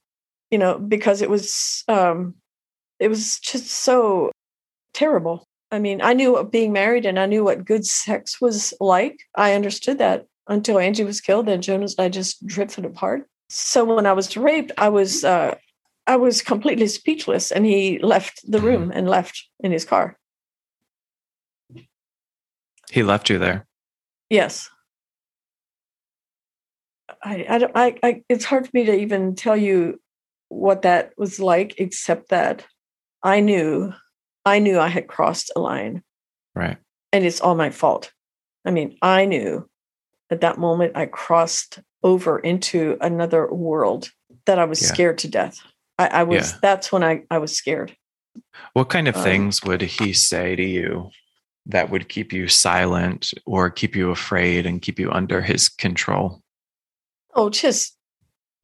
you 0.51 0.59
know, 0.59 0.79
because 0.79 1.23
it 1.23 1.31
was 1.31 1.85
um, 1.89 2.35
it 2.99 3.09
was 3.09 3.39
just 3.41 3.67
so 3.67 4.33
terrible. 4.93 5.45
I 5.71 5.79
mean, 5.79 6.01
I 6.01 6.15
knew 6.15 6.33
what 6.33 6.51
being 6.51 6.73
married 6.73 7.05
and 7.05 7.19
I 7.19 7.27
knew 7.27 7.45
what 7.45 7.65
good 7.65 7.87
sex 7.87 8.41
was 8.41 8.73
like. 8.81 9.21
I 9.35 9.53
understood 9.53 9.99
that 9.99 10.27
until 10.49 10.79
Angie 10.79 11.05
was 11.05 11.21
killed 11.21 11.49
and 11.49 11.63
Jonas 11.63 11.95
and 11.99 12.07
I 12.07 12.09
just 12.09 12.47
drifted 12.47 12.87
apart. 12.87 13.29
So 13.51 13.85
when 13.85 14.07
I 14.07 14.15
was 14.15 14.35
raped, 14.37 14.73
I 14.79 14.89
was 14.89 15.25
uh, 15.25 15.57
I 16.07 16.17
was 16.17 16.41
completely 16.41 16.87
speechless, 16.87 17.53
and 17.53 17.67
he 17.67 17.99
left 17.99 18.41
the 18.51 18.61
room 18.61 18.91
and 18.95 19.09
left 19.09 19.47
in 19.61 19.73
his 19.73 19.85
car. 19.85 20.19
He 22.91 23.03
left 23.03 23.29
you 23.29 23.39
there. 23.39 23.67
Yes. 24.31 24.71
I, 27.23 27.47
I, 27.49 27.59
don't, 27.59 27.73
I, 27.75 27.97
I, 28.03 28.23
it's 28.29 28.45
hard 28.45 28.67
for 28.67 28.71
me 28.75 28.85
to 28.87 28.95
even 28.95 29.35
tell 29.35 29.57
you 29.57 30.01
what 30.49 30.83
that 30.83 31.13
was 31.17 31.41
like, 31.41 31.75
except 31.79 32.31
that 32.31 32.67
I 33.23 33.41
knew, 33.41 33.93
I 34.45 34.59
knew 34.59 34.79
I 34.79 34.89
had 34.89 35.09
crossed 35.09 35.51
a 35.57 35.61
line. 35.61 36.03
Right. 36.55 36.79
And 37.13 37.25
it's 37.25 37.41
all 37.41 37.55
my 37.55 37.71
fault. 37.71 38.13
I 38.65 38.71
mean, 38.71 38.97
I 39.03 39.25
knew 39.25 39.69
at 40.31 40.41
that 40.43 40.59
moment 40.59 40.97
I 40.97 41.07
crossed 41.07 41.81
over 42.03 42.39
into 42.39 42.97
another 43.01 43.53
world 43.53 44.11
that 44.47 44.59
I 44.59 44.65
was 44.65 44.81
yeah. 44.83 44.89
scared 44.89 45.19
to 45.19 45.29
death. 45.29 45.59
I, 45.99 46.07
I 46.09 46.23
was, 46.23 46.53
yeah. 46.53 46.59
that's 46.63 46.93
when 46.93 47.03
I, 47.03 47.23
I 47.31 47.39
was 47.39 47.57
scared. 47.57 47.97
What 48.73 48.89
kind 48.89 49.09
of 49.09 49.17
um, 49.17 49.23
things 49.23 49.63
would 49.65 49.83
he 49.83 50.13
say 50.13 50.55
to 50.55 50.65
you 50.65 51.11
that 51.67 51.91
would 51.91 52.09
keep 52.09 52.33
you 52.33 52.49
silent 52.49 53.33
or 53.47 53.69
keep 53.71 53.97
you 53.97 54.11
afraid 54.11 54.65
and 54.65 54.81
keep 54.81 54.99
you 54.99 55.11
under 55.11 55.43
his 55.43 55.69
control? 55.69 56.41
Oh, 57.39 57.51
just 57.51 57.97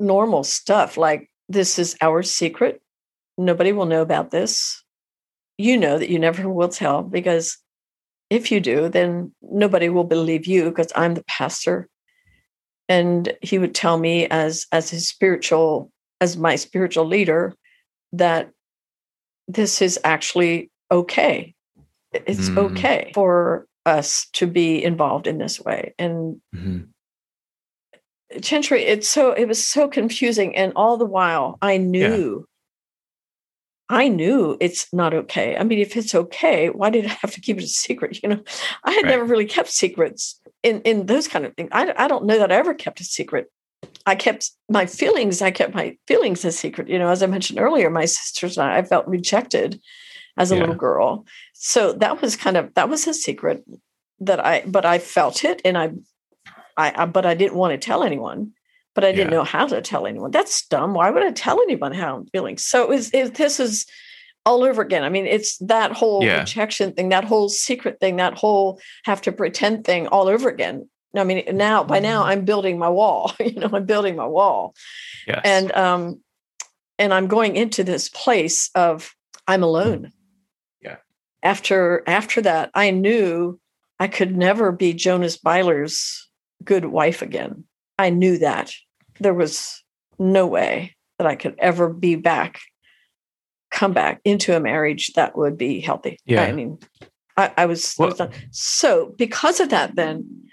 normal 0.01 0.43
stuff 0.43 0.97
like 0.97 1.31
this 1.49 1.79
is 1.79 1.97
our 2.01 2.25
secret. 2.25 2.83
Nobody 3.39 3.73
will 3.73 3.87
know 3.87 4.03
about 4.03 4.33
this. 4.33 4.83
You 5.59 5.77
know 5.77 5.97
that 5.97 6.09
you 6.09 6.19
never 6.19 6.49
will 6.49 6.69
tell 6.69 7.03
because 7.03 7.57
if 8.31 8.51
you 8.51 8.59
do, 8.59 8.89
then 8.89 9.33
nobody 9.41 9.89
will 9.89 10.03
believe 10.03 10.47
you 10.47 10.71
because 10.71 10.93
I'm 10.97 11.15
the 11.15 11.23
pastor. 11.25 11.89
And 12.89 13.33
he 13.43 13.59
would 13.59 13.77
tell 13.77 13.97
me 13.97 14.27
as 14.27 14.67
as 14.73 14.91
his 14.91 15.09
spiritual, 15.09 15.93
as 16.21 16.37
my 16.37 16.57
spiritual 16.57 17.07
leader, 17.07 17.55
that 18.13 18.51
this 19.47 19.81
is 19.81 20.01
actually 20.03 20.71
okay. 20.91 21.55
It's 22.13 22.49
mm. 22.49 22.59
okay 22.73 23.13
for 23.15 23.69
us 23.87 24.27
to 24.33 24.49
be 24.49 24.83
involved 24.83 25.29
in 25.29 25.39
this 25.39 25.61
way. 25.61 25.95
And 25.97 26.41
mm-hmm. 26.55 26.91
Gentry, 28.41 28.85
it's 28.85 29.09
so 29.09 29.33
it 29.33 29.47
was 29.47 29.65
so 29.67 29.89
confusing. 29.89 30.57
And 30.57 30.73
all 30.77 30.97
the 30.97 31.05
while 31.05 31.59
I 31.63 31.77
knew 31.77 32.47
I 33.89 34.09
knew 34.09 34.57
it's 34.61 34.91
not 34.93 35.13
okay. 35.13 35.57
I 35.57 35.63
mean, 35.63 35.79
if 35.79 35.97
it's 35.97 36.15
okay, 36.15 36.71
why 36.71 36.91
did 36.91 37.05
I 37.05 37.17
have 37.21 37.33
to 37.33 37.41
keep 37.41 37.59
it 37.59 37.65
a 37.65 37.69
secret? 37.69 38.23
You 38.23 38.31
know, 38.31 38.43
I 38.83 38.93
had 38.93 39.05
right. 39.05 39.11
never 39.11 39.25
really 39.25 39.47
kept 39.47 39.69
secrets 39.69 40.41
in 40.63 40.81
in 40.83 41.07
those 41.07 41.29
kind 41.29 41.45
of 41.45 41.55
things. 41.55 41.69
I, 41.73 41.93
I 41.97 42.09
don't 42.09 42.25
know 42.25 42.39
that 42.39 42.51
I 42.51 42.57
ever 42.57 42.75
kept 42.75 43.01
a 43.01 43.05
secret. 43.05 43.51
I 44.07 44.15
kept 44.15 44.51
my 44.71 44.87
feelings. 44.87 45.43
I 45.43 45.51
kept 45.51 45.75
my 45.75 45.97
feelings 46.07 46.45
a 46.45 46.53
secret. 46.53 46.89
You 46.89 46.99
know, 46.99 47.11
as 47.11 47.23
I 47.23 47.27
mentioned 47.27 47.59
earlier, 47.59 47.91
my 47.91 48.07
sisters 48.07 48.57
and 48.57 48.67
I, 48.67 48.79
I 48.79 48.83
felt 48.83 49.07
rejected 49.07 49.81
as 50.39 50.51
a 50.51 50.55
yeah. 50.55 50.63
little 50.63 50.77
girl. 50.77 51.27
So 51.53 51.93
that 51.95 52.23
was 52.23 52.37
kind 52.37 52.57
of 52.57 52.73
that 52.75 52.89
was 52.89 53.07
a 53.07 53.13
secret 53.13 53.65
that 54.21 54.45
I, 54.45 54.63
but 54.67 54.87
I 54.87 54.99
felt 54.99 55.45
it, 55.45 55.61
and 55.65 55.77
I, 55.77 55.91
I, 56.77 56.93
I 56.95 57.07
but 57.07 57.27
I 57.27 57.35
didn't 57.35 57.57
want 57.57 57.73
to 57.73 57.79
tell 57.79 58.03
anyone 58.03 58.53
but 58.95 59.05
I 59.05 59.11
didn't 59.11 59.33
yeah. 59.33 59.39
know 59.39 59.45
how 59.45 59.67
to 59.67 59.83
tell 59.83 60.07
anyone. 60.07 60.31
That's 60.31 60.67
dumb. 60.69 60.95
Why 60.95 61.11
would 61.11 61.25
I 61.25 61.33
tell 61.33 61.61
anyone 61.61 61.93
how 61.93 62.17
I'm 62.17 62.27
feeling? 62.27 62.59
So 62.59 62.83
it 62.85 62.89
was, 62.89 63.11
it, 63.13 63.35
this 63.35 63.59
is 63.59 63.87
all 64.47 64.63
over 64.63 64.83
again. 64.83 65.03
I 65.03 65.09
mean, 65.09 65.27
it's 65.27 65.59
that 65.59 65.93
whole 65.93 66.23
yeah. 66.23 66.41
rejection 66.41 66.93
thing, 66.93 67.09
that 67.09 67.25
whole 67.25 67.49
secret 67.49 67.99
thing, 68.01 68.17
that 68.17 68.35
whole 68.35 68.81
have 69.05 69.21
to 69.23 69.33
pretend 69.33 69.85
thing 69.85 70.07
all 70.09 70.29
over 70.29 70.49
again. 70.49 70.89
I 71.17 71.25
mean, 71.25 71.45
now 71.57 71.85
by 71.85 72.01
now 72.01 72.23
mm-hmm. 72.23 72.31
I'm 72.31 72.45
building 72.45 72.79
my 72.79 72.89
wall. 72.89 73.33
you 73.41 73.55
know, 73.55 73.71
I'm 73.73 73.87
building 73.87 74.17
my 74.17 74.27
wall, 74.27 74.75
yes. 75.29 75.43
and 75.45 75.71
um, 75.73 76.21
and 76.99 77.15
I'm 77.15 77.29
going 77.29 77.55
into 77.55 77.85
this 77.85 78.09
place 78.09 78.69
of 78.75 79.15
I'm 79.47 79.63
alone. 79.63 80.11
Yeah. 80.83 80.97
After 81.41 82.03
after 82.09 82.43
that, 82.43 82.73
I 82.75 82.91
knew 82.91 83.61
I 84.01 84.09
could 84.09 84.37
never 84.37 84.73
be 84.73 84.93
Jonas 84.93 85.37
Byler's 85.37 86.29
good 86.65 86.87
wife 86.87 87.23
again. 87.23 87.65
I 87.99 88.11
knew 88.11 88.39
that 88.39 88.73
there 89.21 89.35
was 89.35 89.83
no 90.19 90.47
way 90.47 90.97
that 91.19 91.27
I 91.27 91.37
could 91.37 91.55
ever 91.59 91.89
be 91.93 92.17
back, 92.17 92.61
come 93.71 93.93
back 93.93 94.21
into 94.25 94.57
a 94.57 94.61
marriage 94.61 95.13
that 95.15 95.37
would 95.37 95.57
be 95.57 95.81
healthy. 95.81 96.19
Yeah. 96.25 96.43
I 96.43 96.53
mean, 96.53 96.79
I, 97.37 97.53
I 97.57 97.67
was, 97.67 97.95
well, 97.99 98.11
was 98.11 98.29
so 98.51 99.15
because 99.17 99.61
of 99.61 99.71
that, 99.71 99.95
then 99.97 100.49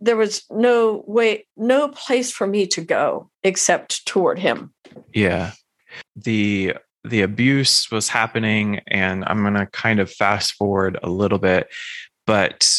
there 0.00 0.16
was 0.16 0.44
no 0.50 1.04
way, 1.06 1.46
no 1.56 1.88
place 1.88 2.30
for 2.30 2.46
me 2.46 2.66
to 2.68 2.80
go 2.80 3.30
except 3.42 4.06
toward 4.06 4.38
him. 4.38 4.72
Yeah. 5.12 5.52
The 6.16 6.74
the 7.04 7.20
abuse 7.20 7.90
was 7.90 8.08
happening 8.08 8.80
and 8.88 9.24
i'm 9.26 9.42
going 9.42 9.54
to 9.54 9.66
kind 9.66 10.00
of 10.00 10.10
fast 10.10 10.54
forward 10.54 10.98
a 11.02 11.10
little 11.10 11.38
bit 11.38 11.68
but 12.26 12.78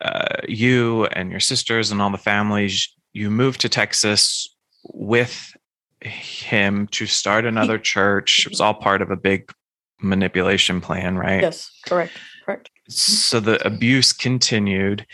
uh, 0.00 0.36
you 0.48 1.06
and 1.06 1.30
your 1.30 1.40
sisters 1.40 1.90
and 1.90 2.00
all 2.00 2.10
the 2.10 2.18
families 2.18 2.88
you 3.12 3.30
moved 3.30 3.60
to 3.60 3.68
Texas 3.68 4.48
with 4.84 5.54
him 6.00 6.86
to 6.88 7.06
start 7.06 7.44
another 7.44 7.78
church. 7.94 8.46
It 8.46 8.50
was 8.50 8.60
all 8.60 8.74
part 8.74 9.02
of 9.02 9.10
a 9.10 9.16
big 9.16 9.52
manipulation 10.00 10.80
plan, 10.80 11.16
right? 11.16 11.42
Yes, 11.42 11.70
correct. 11.86 12.12
Correct. 12.44 12.70
So 12.88 13.40
the 13.40 13.64
abuse 13.66 14.12
continued. 14.12 15.06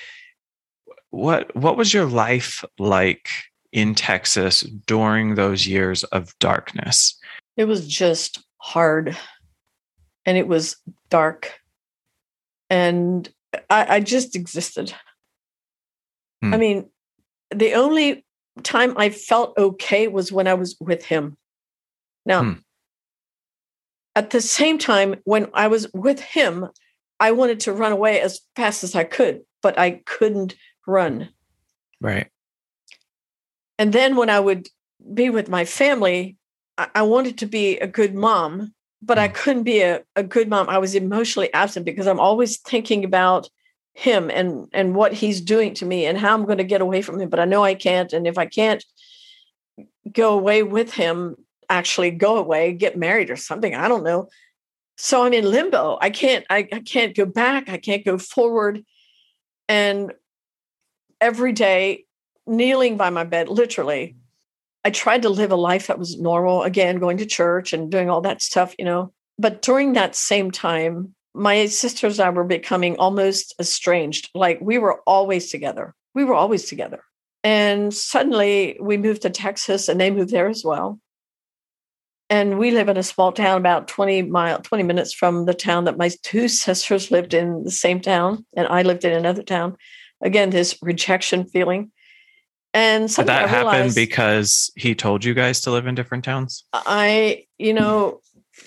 What 1.11 1.55
what 1.57 1.77
was 1.77 1.93
your 1.93 2.05
life 2.05 2.65
like 2.79 3.29
in 3.73 3.95
Texas 3.95 4.61
during 4.87 5.35
those 5.35 5.67
years 5.67 6.05
of 6.05 6.39
darkness? 6.39 7.19
It 7.57 7.65
was 7.65 7.87
just 7.87 8.45
hard 8.59 9.17
and 10.25 10.37
it 10.37 10.49
was 10.49 10.77
dark. 11.09 11.53
And 12.69 13.29
I, 13.71 13.97
I 13.97 14.01
just 14.01 14.37
existed. 14.37 14.93
Hmm. 16.43 16.55
I 16.55 16.57
mean, 16.57 16.91
the 17.55 17.75
only 17.75 18.25
time 18.63 18.95
I 18.97 19.11
felt 19.11 19.57
okay 19.59 20.09
was 20.09 20.33
when 20.33 20.47
I 20.47 20.55
was 20.55 20.77
with 20.81 21.05
him. 21.05 21.37
Now, 22.25 22.43
hmm. 22.43 22.53
at 24.15 24.31
the 24.31 24.41
same 24.41 24.79
time, 24.79 25.17
when 25.25 25.49
I 25.55 25.69
was 25.69 25.87
with 25.93 26.21
him, 26.21 26.69
I 27.21 27.33
wanted 27.33 27.61
to 27.61 27.73
run 27.73 27.93
away 27.93 28.21
as 28.21 28.41
fast 28.57 28.85
as 28.85 28.95
I 28.95 29.05
could, 29.05 29.43
but 29.63 29.79
I 29.79 30.03
couldn't 30.05 30.55
run. 30.87 31.31
Right. 32.01 32.29
And 33.79 33.93
then 33.93 34.17
when 34.17 34.31
I 34.31 34.41
would 34.41 34.69
be 35.15 35.31
with 35.31 35.49
my 35.49 35.65
family, 35.65 36.37
I, 36.77 36.89
I 36.97 37.03
wanted 37.03 37.39
to 37.39 37.47
be 37.47 37.79
a 37.79 37.87
good 37.87 38.15
mom, 38.15 38.75
but 39.07 39.19
I 39.19 39.29
hmm. 39.29 39.35
couldn't 39.35 39.63
be 39.63 39.81
a, 39.81 40.03
a 40.17 40.23
good 40.23 40.49
mom. 40.49 40.69
I 40.69 40.79
was 40.79 40.95
emotionally 40.95 41.53
absent 41.55 41.87
because 41.87 42.07
I'm 42.07 42.21
always 42.21 42.59
thinking 42.59 43.05
about 43.05 43.49
him 43.95 44.31
and 44.31 44.69
and 44.75 44.95
what 44.95 45.15
he's 45.15 45.41
doing 45.41 45.73
to 45.73 45.87
me 45.87 46.05
and 46.05 46.19
how 46.19 46.35
I'm 46.35 46.45
going 46.45 46.59
to 46.59 46.65
get 46.65 46.83
away 46.83 47.01
from 47.01 47.19
him 47.19 47.31
but 47.31 47.41
I 47.41 47.47
know 47.47 47.65
I 47.65 47.75
can't 47.75 48.13
and 48.13 48.27
if 48.27 48.37
I 48.37 48.45
can't 48.45 48.85
go 50.13 50.35
away 50.39 50.63
with 50.63 50.93
him 50.93 51.35
actually 51.71 52.11
go 52.11 52.37
away 52.37 52.75
get 52.75 52.99
married 52.99 53.31
or 53.31 53.37
something 53.37 53.75
I 53.75 53.89
don't 53.89 54.05
know 54.05 54.29
so 54.99 55.25
I'm 55.25 55.33
in 55.33 55.51
limbo 55.51 55.97
I 55.99 56.11
can't 56.11 56.45
I, 56.51 56.69
I 56.71 56.81
can't 56.81 57.17
go 57.17 57.25
back 57.25 57.71
I 57.71 57.79
can't 57.79 58.05
go 58.05 58.19
forward 58.19 58.85
and 59.67 60.13
every 61.19 61.53
day 61.53 62.05
kneeling 62.47 62.99
by 62.99 63.09
my 63.09 63.25
bed 63.25 63.49
literally 63.49 64.15
I 64.87 64.91
tried 64.91 65.23
to 65.23 65.29
live 65.29 65.51
a 65.51 65.57
life 65.57 65.89
that 65.89 65.99
was 65.99 66.19
normal 66.19 66.63
again 66.63 66.99
going 66.99 67.17
to 67.19 67.27
church 67.27 67.73
and 67.73 67.91
doing 67.91 68.09
all 68.09 68.21
that 68.23 68.41
stuff 68.41 68.75
you 68.79 68.85
know 68.85 69.13
but 69.39 69.61
during 69.63 69.93
that 69.93 70.15
same 70.15 70.51
time 70.51 71.15
my 71.37 71.67
sisters 71.67 72.19
and 72.19 72.27
I 72.27 72.31
were 72.31 72.45
becoming 72.45 72.97
almost 72.97 73.55
estranged. 73.61 74.31
Like 74.35 74.59
we 74.61 74.79
were 74.79 75.01
always 75.07 75.51
together. 75.51 75.95
We 76.15 76.25
were 76.25 76.35
always 76.35 76.65
together. 76.65 77.03
And 77.45 77.93
suddenly 77.95 78.79
we 78.81 78.97
moved 78.97 79.23
to 79.23 79.31
Texas 79.31 79.89
and 79.89 80.01
they 80.01 80.11
moved 80.11 80.31
there 80.31 80.49
as 80.49 80.65
well. 80.65 80.99
And 82.29 82.59
we 82.59 82.73
live 82.73 82.89
in 82.89 82.97
a 82.97 83.05
small 83.05 83.31
town 83.31 83.59
about 83.59 83.87
20 83.87 84.23
mile, 84.23 84.61
20 84.61 84.83
minutes 84.83 85.13
from 85.13 85.45
the 85.45 85.55
town 85.55 85.85
that 85.85 85.99
my 85.99 86.11
two 86.23 86.49
sisters 86.49 87.11
lived 87.11 87.35
in 87.35 87.63
the 87.63 87.71
same 87.71 88.01
town, 88.01 88.45
and 88.57 88.67
I 88.67 88.83
lived 88.83 89.05
in 89.05 89.13
another 89.13 89.45
town. 89.45 89.77
Again, 90.21 90.51
this 90.51 90.77
rejection 90.83 91.45
feeling. 91.45 91.93
And 92.77 93.11
so 93.11 93.23
that 93.23 93.49
happened 93.49 93.95
because 93.95 94.71
he 94.77 94.95
told 94.95 95.25
you 95.25 95.33
guys 95.33 95.63
to 95.63 95.71
live 95.71 95.87
in 95.87 95.95
different 95.95 96.25
towns? 96.25 96.65
I, 96.75 97.47
you 97.57 97.73
know, 97.73 98.21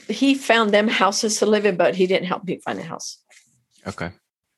he 0.08 0.34
found 0.34 0.74
them 0.74 0.88
houses 0.88 1.38
to 1.38 1.46
live 1.46 1.64
in, 1.64 1.78
but 1.78 1.94
he 1.94 2.08
didn't 2.08 2.26
help 2.26 2.44
me 2.44 2.60
find 2.66 2.80
a 2.80 2.84
house. 2.84 3.20
Okay. 3.86 4.10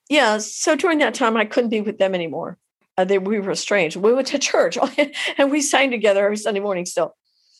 Yeah. 0.07 0.37
So 0.37 0.77
during 0.77 0.99
that 0.99 1.13
time, 1.13 1.35
I 1.35 1.43
couldn't 1.43 1.69
be 1.69 1.81
with 1.81 1.97
them 1.97 2.15
anymore. 2.15 2.59
Uh, 2.97 3.03
they, 3.03 3.17
we 3.17 3.41
were 3.41 3.51
estranged. 3.51 3.97
We 3.97 4.13
went 4.13 4.27
to 4.27 4.39
church 4.39 4.77
and 5.37 5.51
we 5.51 5.59
sang 5.61 5.91
together 5.91 6.23
every 6.23 6.37
Sunday 6.37 6.61
morning 6.61 6.85
still. 6.85 7.13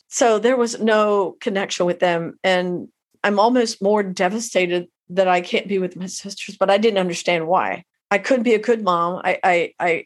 So 0.08 0.38
there 0.38 0.56
was 0.56 0.80
no 0.80 1.36
connection 1.40 1.84
with 1.84 2.00
them. 2.00 2.38
And 2.42 2.88
I'm 3.22 3.38
almost 3.38 3.82
more 3.82 4.02
devastated 4.02 4.88
that 5.10 5.28
I 5.28 5.42
can't 5.42 5.68
be 5.68 5.78
with 5.78 5.94
my 5.96 6.06
sisters, 6.06 6.56
but 6.56 6.70
I 6.70 6.78
didn't 6.78 6.98
understand 6.98 7.48
why. 7.48 7.84
I 8.10 8.16
couldn't 8.16 8.44
be 8.44 8.54
a 8.54 8.58
good 8.58 8.82
mom. 8.82 9.20
I, 9.22 9.38
I, 9.44 9.72
I, 9.78 10.04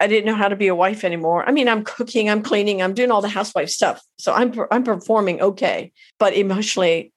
I 0.00 0.06
didn't 0.06 0.26
know 0.26 0.34
how 0.34 0.48
to 0.48 0.56
be 0.56 0.68
a 0.68 0.74
wife 0.74 1.04
anymore. 1.04 1.48
I 1.48 1.52
mean, 1.52 1.68
I'm 1.68 1.84
cooking, 1.84 2.28
I'm 2.28 2.42
cleaning, 2.42 2.82
I'm 2.82 2.94
doing 2.94 3.10
all 3.10 3.22
the 3.22 3.28
housewife 3.28 3.68
stuff. 3.70 4.02
So 4.18 4.32
I'm, 4.32 4.52
I'm 4.70 4.82
performing 4.82 5.40
okay. 5.40 5.92
But 6.18 6.34
emotionally, 6.34 7.12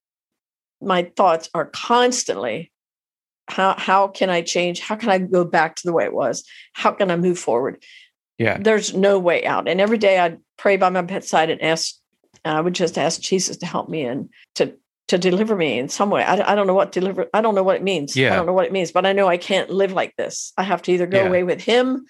my 0.81 1.11
thoughts 1.15 1.49
are 1.53 1.65
constantly 1.65 2.71
how 3.47 3.75
how 3.77 4.07
can 4.07 4.29
I 4.29 4.41
change? 4.41 4.79
How 4.79 4.95
can 4.95 5.09
I 5.09 5.19
go 5.19 5.43
back 5.43 5.75
to 5.75 5.83
the 5.85 5.93
way 5.93 6.05
it 6.05 6.13
was? 6.13 6.43
How 6.73 6.91
can 6.91 7.11
I 7.11 7.15
move 7.15 7.37
forward? 7.37 7.83
Yeah. 8.37 8.57
There's 8.59 8.93
no 8.93 9.19
way 9.19 9.45
out. 9.45 9.67
And 9.67 9.79
every 9.79 9.97
day 9.97 10.19
I'd 10.19 10.39
pray 10.57 10.77
by 10.77 10.89
my 10.89 11.01
bedside 11.01 11.49
and 11.49 11.61
ask, 11.61 11.95
I 12.43 12.59
would 12.59 12.73
just 12.75 12.97
ask 12.97 13.21
Jesus 13.21 13.57
to 13.57 13.65
help 13.65 13.87
me 13.89 14.03
and 14.03 14.29
to 14.55 14.75
to 15.07 15.19
deliver 15.19 15.55
me 15.55 15.77
in 15.77 15.89
some 15.89 16.09
way. 16.09 16.23
I, 16.23 16.53
I 16.53 16.55
don't 16.55 16.65
know 16.65 16.73
what 16.73 16.91
deliver. 16.91 17.27
I 17.33 17.41
don't 17.41 17.53
know 17.53 17.63
what 17.63 17.75
it 17.75 17.83
means. 17.83 18.15
Yeah. 18.15 18.33
I 18.33 18.35
don't 18.35 18.47
know 18.47 18.53
what 18.53 18.65
it 18.65 18.71
means, 18.71 18.91
but 18.91 19.05
I 19.05 19.13
know 19.13 19.27
I 19.27 19.37
can't 19.37 19.69
live 19.69 19.93
like 19.93 20.15
this. 20.15 20.51
I 20.57 20.63
have 20.63 20.81
to 20.83 20.91
either 20.91 21.05
go 21.05 21.19
Yeah. 21.21 21.27
away 21.27 21.43
with 21.43 21.61
him 21.61 22.05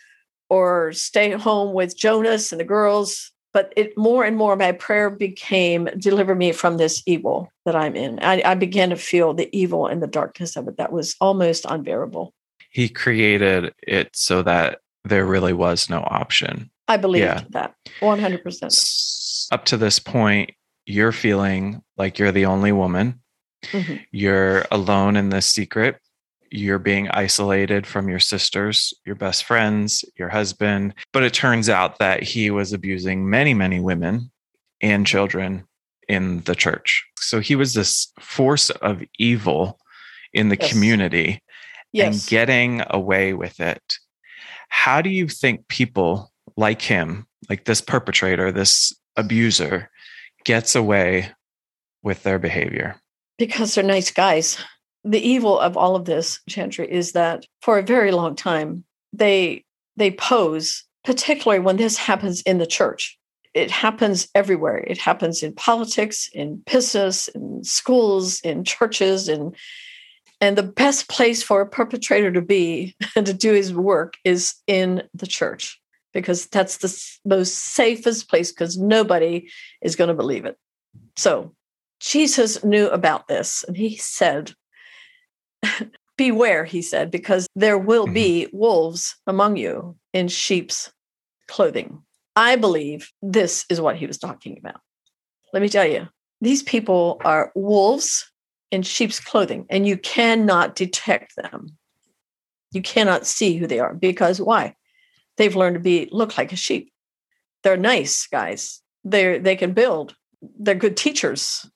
or 0.50 0.94
stay 0.94 1.32
home 1.32 1.74
with 1.74 1.98
Jonas 1.98 2.52
and 2.52 2.60
the 2.60 2.66
girls. 2.66 3.32
But 3.54 3.72
it 3.78 3.98
more 3.98 4.26
and 4.26 4.36
more, 4.36 4.56
my 4.58 4.74
prayer 4.74 5.10
became 5.10 5.86
deliver 5.98 6.36
me 6.36 6.52
from 6.52 6.76
this 6.78 7.02
evil 7.06 7.50
that 7.66 7.76
I'm 7.76 7.96
in. 7.96 8.20
I, 8.22 8.42
I 8.44 8.54
began 8.56 8.90
to 8.90 8.98
feel 8.98 9.34
the 9.34 9.50
evil 9.58 9.88
and 9.88 10.04
the 10.04 10.08
darkness 10.08 10.58
of 10.58 10.68
it 10.68 10.76
that 10.78 10.92
was 10.92 11.16
almost 11.22 11.66
unbearable. 11.70 12.34
He 12.70 12.90
created 12.90 13.74
it 13.88 14.10
so 14.14 14.42
that 14.44 14.80
there 15.06 15.26
really 15.26 15.54
was 15.54 15.90
no 15.90 16.00
option. 16.10 16.70
I 16.90 16.98
believed 16.98 17.24
Yeah. 17.24 17.44
that 17.52 17.76
100%. 18.02 19.48
Up 19.54 19.66
to 19.66 19.78
this 19.78 20.00
point, 20.00 20.52
you're 20.86 21.12
feeling 21.14 21.82
like 21.98 22.20
you're 22.20 22.32
the 22.34 22.46
only 22.48 22.72
woman. 22.74 23.22
Mhm. 23.68 24.04
You're 24.12 24.66
alone 24.70 25.16
in 25.16 25.30
this 25.30 25.46
secret. 25.48 25.98
You're 26.56 26.80
being 26.80 27.10
isolated 27.10 27.86
from 27.86 28.08
your 28.08 28.20
sisters, 28.20 28.94
your 29.06 29.16
best 29.16 29.44
friends, 29.44 30.06
your 30.18 30.30
husband. 30.30 30.94
But 31.12 31.24
it 31.24 31.34
turns 31.34 31.68
out 31.70 32.00
that 32.00 32.24
he 32.24 32.50
was 32.50 32.72
abusing 32.72 33.30
many, 33.30 33.54
many 33.54 33.80
women 33.82 34.32
and 34.82 35.06
children 35.06 35.66
in 36.08 36.42
the 36.42 36.56
church. 36.56 37.04
So 37.20 37.40
he 37.42 37.56
was 37.56 37.74
this 37.74 38.12
force 38.22 38.70
of 38.70 39.02
evil 39.20 39.80
in 40.34 40.50
the 40.50 40.58
Yes. 40.60 40.72
community 40.72 41.42
Yes. 41.92 42.14
and 42.24 42.30
getting 42.30 42.82
away 42.90 43.34
with 43.34 43.60
it. 43.60 43.98
How 44.70 45.02
do 45.02 45.10
you 45.10 45.28
think 45.28 45.68
people 45.68 46.32
like 46.56 46.82
him, 46.82 47.28
like 47.50 47.66
this 47.66 47.82
perpetrator, 47.82 48.52
this 48.52 48.94
abuser, 49.18 49.90
gets 50.46 50.74
away 50.76 51.32
with 52.02 52.24
their 52.24 52.40
behavior? 52.40 52.96
because 53.38 53.76
they're 53.76 53.84
nice 53.84 54.12
guys. 54.12 54.58
The 55.06 55.20
evil 55.20 55.60
of 55.60 55.78
all 55.78 55.96
of 55.96 56.06
this, 56.06 56.42
Gentry, 56.50 56.92
is 56.92 57.12
that 57.12 57.46
for 57.62 57.78
a 57.78 57.84
very 57.84 58.12
long 58.12 58.36
time 58.36 58.84
they 59.14 59.64
they 59.96 60.12
pose, 60.12 60.84
particularly 61.04 61.60
when 61.60 61.78
this 61.78 61.98
happens 61.98 62.42
in 62.42 62.58
the 62.58 62.66
church. 62.66 63.18
It 63.54 63.72
happens 63.72 64.28
everywhere. 64.36 64.84
It 64.86 64.98
happens 64.98 65.42
in 65.42 65.54
politics, 65.54 66.30
in 66.34 66.62
business, 66.70 67.30
in 67.30 67.64
schools, 67.64 68.42
in 68.42 68.64
churches, 68.66 69.30
and 69.30 69.56
and 70.42 70.58
the 70.58 70.64
best 70.64 71.08
place 71.08 71.42
for 71.42 71.62
a 71.62 71.70
perpetrator 71.70 72.32
to 72.32 72.42
be 72.42 72.96
and 73.16 73.26
to 73.26 73.34
do 73.34 73.54
his 73.54 73.74
work 73.74 74.16
is 74.24 74.56
in 74.68 75.04
the 75.14 75.28
church 75.28 75.80
because 76.14 76.48
that's 76.48 76.78
the 76.78 77.30
most 77.30 77.56
safest 77.56 78.30
place 78.30 78.52
because 78.52 78.78
nobody 78.78 79.50
is 79.82 79.96
going 79.96 80.08
to 80.08 80.14
believe 80.14 80.46
it. 80.46 80.58
So 81.18 81.54
Jesus 82.00 82.64
knew 82.64 82.88
about 82.88 83.28
this 83.28 83.66
and 83.68 83.76
he 83.76 83.98
said, 83.98 84.54
Beware, 86.18 86.64
he 86.64 86.82
said, 86.82 87.12
because 87.12 87.48
there 87.56 87.78
will 87.78 88.08
Mhm. 88.08 88.14
be 88.14 88.48
wolves 88.54 89.16
among 89.28 89.58
you 89.58 89.98
in 90.14 90.28
sheep's 90.30 90.92
clothing. 91.48 92.02
I 92.36 92.56
believe 92.56 93.12
this 93.22 93.66
is 93.70 93.82
what 93.82 93.98
he 93.98 94.08
was 94.08 94.18
talking 94.18 94.58
about. 94.58 94.82
Let 95.54 95.62
me 95.62 95.70
tell 95.70 95.86
you, 95.86 96.08
these 96.42 96.64
people 96.64 97.22
are 97.24 97.52
wolves 97.56 98.30
in 98.72 98.82
sheep's 98.82 99.20
clothing, 99.20 99.66
and 99.70 99.88
you 99.88 99.98
cannot 99.98 100.76
detect 100.76 101.36
them. 101.36 101.78
You 102.72 102.82
cannot 102.82 103.26
see 103.26 103.56
who 103.58 103.68
they 103.68 103.80
are 103.80 103.94
because 103.94 104.42
why? 104.42 104.76
They've 105.38 105.56
learned 105.56 105.76
to 105.76 105.80
be 105.82 106.10
look 106.12 106.38
like 106.38 106.52
a 106.52 106.58
sheep. 106.58 106.92
They're 107.64 107.78
nice 107.78 108.28
guys. 108.28 108.82
They're 109.04 109.40
they 109.40 109.56
can 109.56 109.74
build. 109.74 110.16
They're 110.42 110.76
good 110.76 110.98
teachers. 110.98 111.70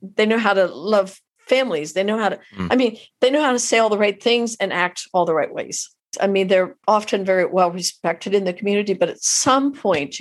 They 0.00 0.26
know 0.26 0.38
how 0.38 0.54
to 0.54 0.66
love 0.66 1.20
families. 1.48 1.92
They 1.92 2.04
know 2.04 2.18
how 2.18 2.30
to, 2.30 2.38
Mm. 2.56 2.68
I 2.70 2.76
mean, 2.76 2.98
they 3.20 3.30
know 3.30 3.42
how 3.42 3.52
to 3.52 3.58
say 3.58 3.78
all 3.78 3.88
the 3.88 3.98
right 3.98 4.22
things 4.22 4.56
and 4.60 4.72
act 4.72 5.08
all 5.12 5.24
the 5.24 5.34
right 5.34 5.52
ways. 5.52 5.88
I 6.20 6.26
mean, 6.26 6.48
they're 6.48 6.76
often 6.86 7.24
very 7.24 7.44
well 7.46 7.70
respected 7.70 8.34
in 8.34 8.44
the 8.44 8.52
community, 8.52 8.94
but 8.94 9.08
at 9.08 9.22
some 9.22 9.72
point, 9.72 10.20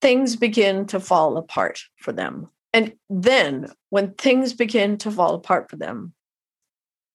things 0.00 0.36
begin 0.36 0.86
to 0.86 1.00
fall 1.00 1.36
apart 1.36 1.80
for 1.98 2.12
them. 2.12 2.48
And 2.72 2.94
then 3.08 3.70
when 3.90 4.14
things 4.14 4.52
begin 4.52 4.96
to 4.98 5.10
fall 5.10 5.34
apart 5.34 5.70
for 5.70 5.76
them, 5.76 6.14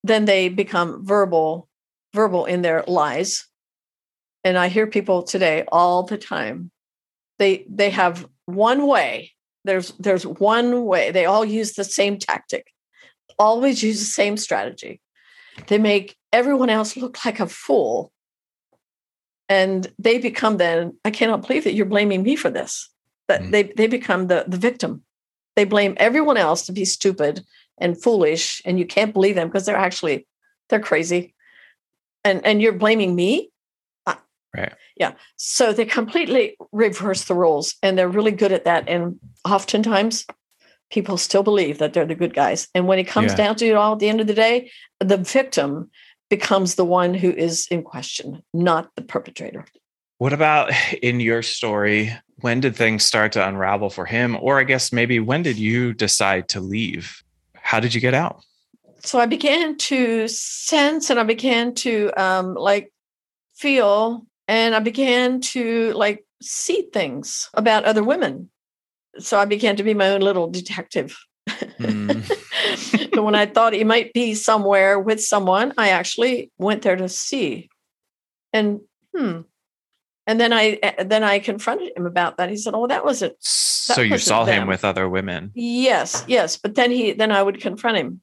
then 0.04 0.26
they 0.26 0.50
become 0.50 1.04
verbal, 1.06 1.68
verbal 2.14 2.46
in 2.46 2.62
their 2.62 2.84
lies. 2.88 3.48
And 4.44 4.58
I 4.58 4.68
hear 4.68 4.86
people 4.86 5.24
today 5.24 5.64
all 5.72 6.04
the 6.04 6.18
time. 6.18 6.70
They 7.40 7.66
they 7.70 7.90
have 7.90 8.28
one 8.46 8.86
way. 8.86 9.32
There's 9.64 9.92
there's 10.00 10.28
one 10.28 10.86
way. 10.86 11.12
They 11.12 11.26
all 11.26 11.44
use 11.44 11.74
the 11.74 11.84
same 11.84 12.20
tactic. 12.20 12.68
Always 13.38 13.84
use 13.84 14.00
the 14.00 14.06
same 14.06 14.38
strategy. 14.38 15.02
They 15.68 15.78
make 15.78 16.16
everyone 16.32 16.70
else 16.70 16.98
look 16.98 17.24
like 17.26 17.40
a 17.40 17.48
fool. 17.48 18.12
And 19.48 19.92
they 20.00 20.18
become 20.18 20.58
then, 20.58 20.98
I 21.06 21.12
cannot 21.12 21.46
believe 21.46 21.66
that 21.66 21.74
you're 21.74 21.86
blaming 21.86 22.24
me 22.24 22.36
for 22.36 22.50
this. 22.50 22.90
That 23.28 23.42
Mm. 23.42 23.52
they 23.52 23.64
they 23.64 23.88
become 23.88 24.28
the, 24.28 24.46
the 24.48 24.58
victim. 24.58 25.04
They 25.56 25.66
blame 25.66 25.96
everyone 25.98 26.38
else 26.38 26.66
to 26.66 26.72
be 26.74 26.86
stupid 26.86 27.46
and 27.78 28.02
foolish, 28.02 28.62
and 28.66 28.78
you 28.80 28.86
can't 28.86 29.14
believe 29.14 29.36
them 29.36 29.48
because 29.48 29.66
they're 29.66 29.76
actually 29.76 30.28
they're 30.70 30.80
crazy. 30.80 31.34
And 32.24 32.46
and 32.46 32.62
you're 32.62 32.74
blaming 32.74 33.16
me? 33.16 33.50
Right. 34.56 34.74
Yeah. 34.96 35.14
So 35.36 35.74
they 35.74 35.86
completely 35.86 36.56
reverse 36.72 37.26
the 37.26 37.34
roles 37.34 37.76
and 37.84 37.98
they're 37.98 38.08
really 38.08 38.32
good 38.32 38.52
at 38.54 38.64
that. 38.64 38.88
And 38.88 39.20
oftentimes 39.44 40.26
people 40.92 41.18
still 41.18 41.44
believe 41.44 41.80
that 41.80 41.94
they're 41.94 42.06
the 42.06 42.16
good 42.16 42.34
guys. 42.34 42.68
And 42.76 42.88
when 42.88 43.00
it 43.00 43.06
comes 43.06 43.32
Yeah. 43.32 43.38
down 43.38 43.56
to 43.58 43.68
it 43.68 43.76
all 43.76 43.94
at 43.94 44.00
the 44.00 44.10
end 44.10 44.22
of 44.22 44.28
the 44.28 44.34
day, 44.34 44.72
the 45.00 45.18
victim 45.18 45.90
becomes 46.30 46.76
the 46.76 46.86
one 46.86 47.14
who 47.14 47.32
is 47.32 47.68
in 47.70 47.84
question, 47.84 48.42
not 48.54 48.90
the 48.96 49.02
perpetrator. 49.02 49.66
What 50.18 50.34
about 50.34 50.72
in 51.02 51.20
your 51.20 51.42
story? 51.42 52.14
When 52.42 52.60
did 52.60 52.76
things 52.76 53.04
start 53.04 53.32
to 53.34 53.48
unravel 53.48 53.90
for 53.90 54.06
him? 54.06 54.38
Or 54.40 54.60
I 54.60 54.64
guess 54.64 54.92
maybe 54.92 55.20
when 55.20 55.44
did 55.44 55.58
you 55.58 55.94
decide 55.94 56.48
to 56.50 56.60
leave? 56.60 57.24
How 57.56 57.80
did 57.80 57.94
you 57.94 58.02
get 58.02 58.14
out? 58.14 58.44
So 59.04 59.20
I 59.20 59.26
began 59.26 59.78
to 59.78 60.28
sense 60.28 61.10
and 61.10 61.20
I 61.20 61.24
began 61.24 61.74
to 61.76 62.12
um, 62.18 62.56
like 62.56 62.92
feel 63.56 64.26
and 64.48 64.74
I 64.76 64.80
began 64.80 65.42
to 65.42 65.94
like 65.94 66.26
see 66.42 66.90
things 66.94 67.50
about 67.54 67.86
other 67.86 68.04
women. 68.04 68.50
So 69.20 69.40
I 69.40 69.46
began 69.46 69.76
to 69.78 69.84
be 69.84 69.94
my 69.94 70.10
own 70.10 70.22
little 70.22 70.50
detective. 70.50 71.18
Mm. 71.48 73.12
but 73.12 73.24
when 73.24 73.36
I 73.36 73.46
thought 73.46 73.74
he 73.74 73.84
might 73.84 74.14
be 74.14 74.34
somewhere 74.34 75.00
with 75.00 75.22
someone, 75.22 75.74
I 75.78 75.90
actually 75.90 76.52
went 76.58 76.82
there 76.82 76.96
to 76.96 77.10
see. 77.10 77.70
And 78.54 78.82
hmm. 79.16 79.42
And 80.28 80.40
then 80.40 80.54
I 80.54 80.80
eh, 80.82 81.04
then 81.04 81.24
I 81.24 81.40
confronted 81.40 81.96
him 81.96 82.06
about 82.06 82.38
that. 82.38 82.50
He 82.50 82.58
said, 82.58 82.74
"Oh, 82.74 82.88
that 82.88 83.06
wasn't 83.06 83.36
So 83.42 84.02
you 84.02 84.12
wasn't 84.12 84.28
saw 84.28 84.46
him 84.46 84.68
with 84.68 84.84
other 84.84 85.08
women. 85.08 85.52
Yes, 85.54 86.24
yes. 86.28 86.58
But 86.58 86.76
then 86.76 86.90
he 86.90 87.12
then 87.12 87.32
I 87.32 87.44
would 87.44 87.62
confront 87.62 87.98
him. 87.98 88.22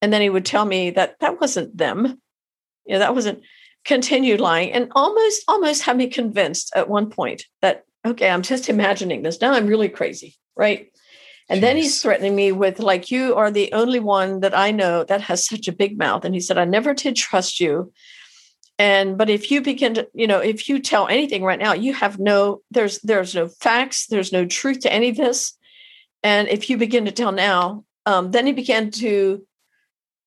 And 0.00 0.12
then 0.12 0.22
he 0.22 0.30
would 0.30 0.44
tell 0.44 0.64
me 0.64 0.90
that 0.90 1.18
that 1.20 1.40
wasn't 1.40 1.76
them. 1.76 2.20
You 2.84 2.92
know, 2.92 2.98
that 3.00 3.14
wasn't 3.14 3.42
continued 3.84 4.40
lying 4.40 4.72
and 4.72 4.90
almost 4.94 5.42
almost 5.48 5.82
had 5.82 5.96
me 5.96 6.08
convinced 6.08 6.72
at 6.74 6.88
one 6.88 7.08
point 7.08 7.44
that 7.62 7.84
okay, 8.06 8.30
I'm 8.30 8.42
just 8.42 8.68
imagining 8.68 9.22
this. 9.22 9.40
Now 9.40 9.52
I'm 9.52 9.66
really 9.66 9.88
crazy, 9.88 10.36
right? 10.56 10.90
And 11.48 11.62
then 11.62 11.76
he's 11.76 12.02
threatening 12.02 12.34
me 12.34 12.50
with 12.50 12.80
like 12.80 13.10
you 13.10 13.36
are 13.36 13.52
the 13.52 13.72
only 13.72 14.00
one 14.00 14.40
that 14.40 14.56
I 14.56 14.72
know 14.72 15.04
that 15.04 15.20
has 15.22 15.46
such 15.46 15.68
a 15.68 15.72
big 15.72 15.96
mouth 15.96 16.24
and 16.24 16.34
he 16.34 16.40
said 16.40 16.58
I 16.58 16.64
never 16.64 16.92
did 16.92 17.14
trust 17.14 17.60
you. 17.60 17.92
And 18.78 19.16
but 19.16 19.30
if 19.30 19.50
you 19.50 19.62
begin 19.62 19.94
to, 19.94 20.08
you 20.12 20.26
know, 20.26 20.40
if 20.40 20.68
you 20.68 20.80
tell 20.80 21.06
anything 21.06 21.44
right 21.44 21.58
now, 21.58 21.72
you 21.72 21.94
have 21.94 22.18
no 22.18 22.62
there's 22.72 22.98
there's 23.00 23.34
no 23.34 23.48
facts, 23.48 24.06
there's 24.08 24.32
no 24.32 24.44
truth 24.44 24.80
to 24.80 24.92
any 24.92 25.10
of 25.10 25.16
this. 25.16 25.56
And 26.22 26.48
if 26.48 26.68
you 26.68 26.76
begin 26.76 27.04
to 27.04 27.12
tell 27.12 27.30
now, 27.30 27.84
um, 28.06 28.32
then 28.32 28.46
he 28.46 28.52
began 28.52 28.90
to 28.92 29.46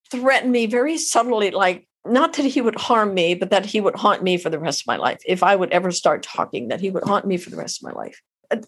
threaten 0.10 0.52
me 0.52 0.68
very 0.68 0.98
subtly, 0.98 1.52
like 1.52 1.89
not 2.06 2.34
that 2.34 2.46
he 2.46 2.62
would 2.62 2.76
harm 2.76 3.14
me, 3.14 3.36
but 3.36 3.50
that 3.50 3.66
he 3.66 3.82
would 3.82 3.96
haunt 3.96 4.24
me 4.24 4.38
for 4.38 4.50
the 4.50 4.60
rest 4.60 4.82
of 4.82 4.88
my 4.88 4.98
life. 4.98 5.20
If 5.26 5.44
I 5.44 5.56
would 5.56 5.72
ever 5.72 5.92
start 5.92 6.24
talking, 6.24 6.70
that 6.70 6.82
he 6.82 6.90
would 6.90 7.04
haunt 7.04 7.26
me 7.26 7.38
for 7.38 7.50
the 7.50 7.58
rest 7.58 7.80
of 7.80 7.84
my 7.84 7.94
life. 7.94 8.20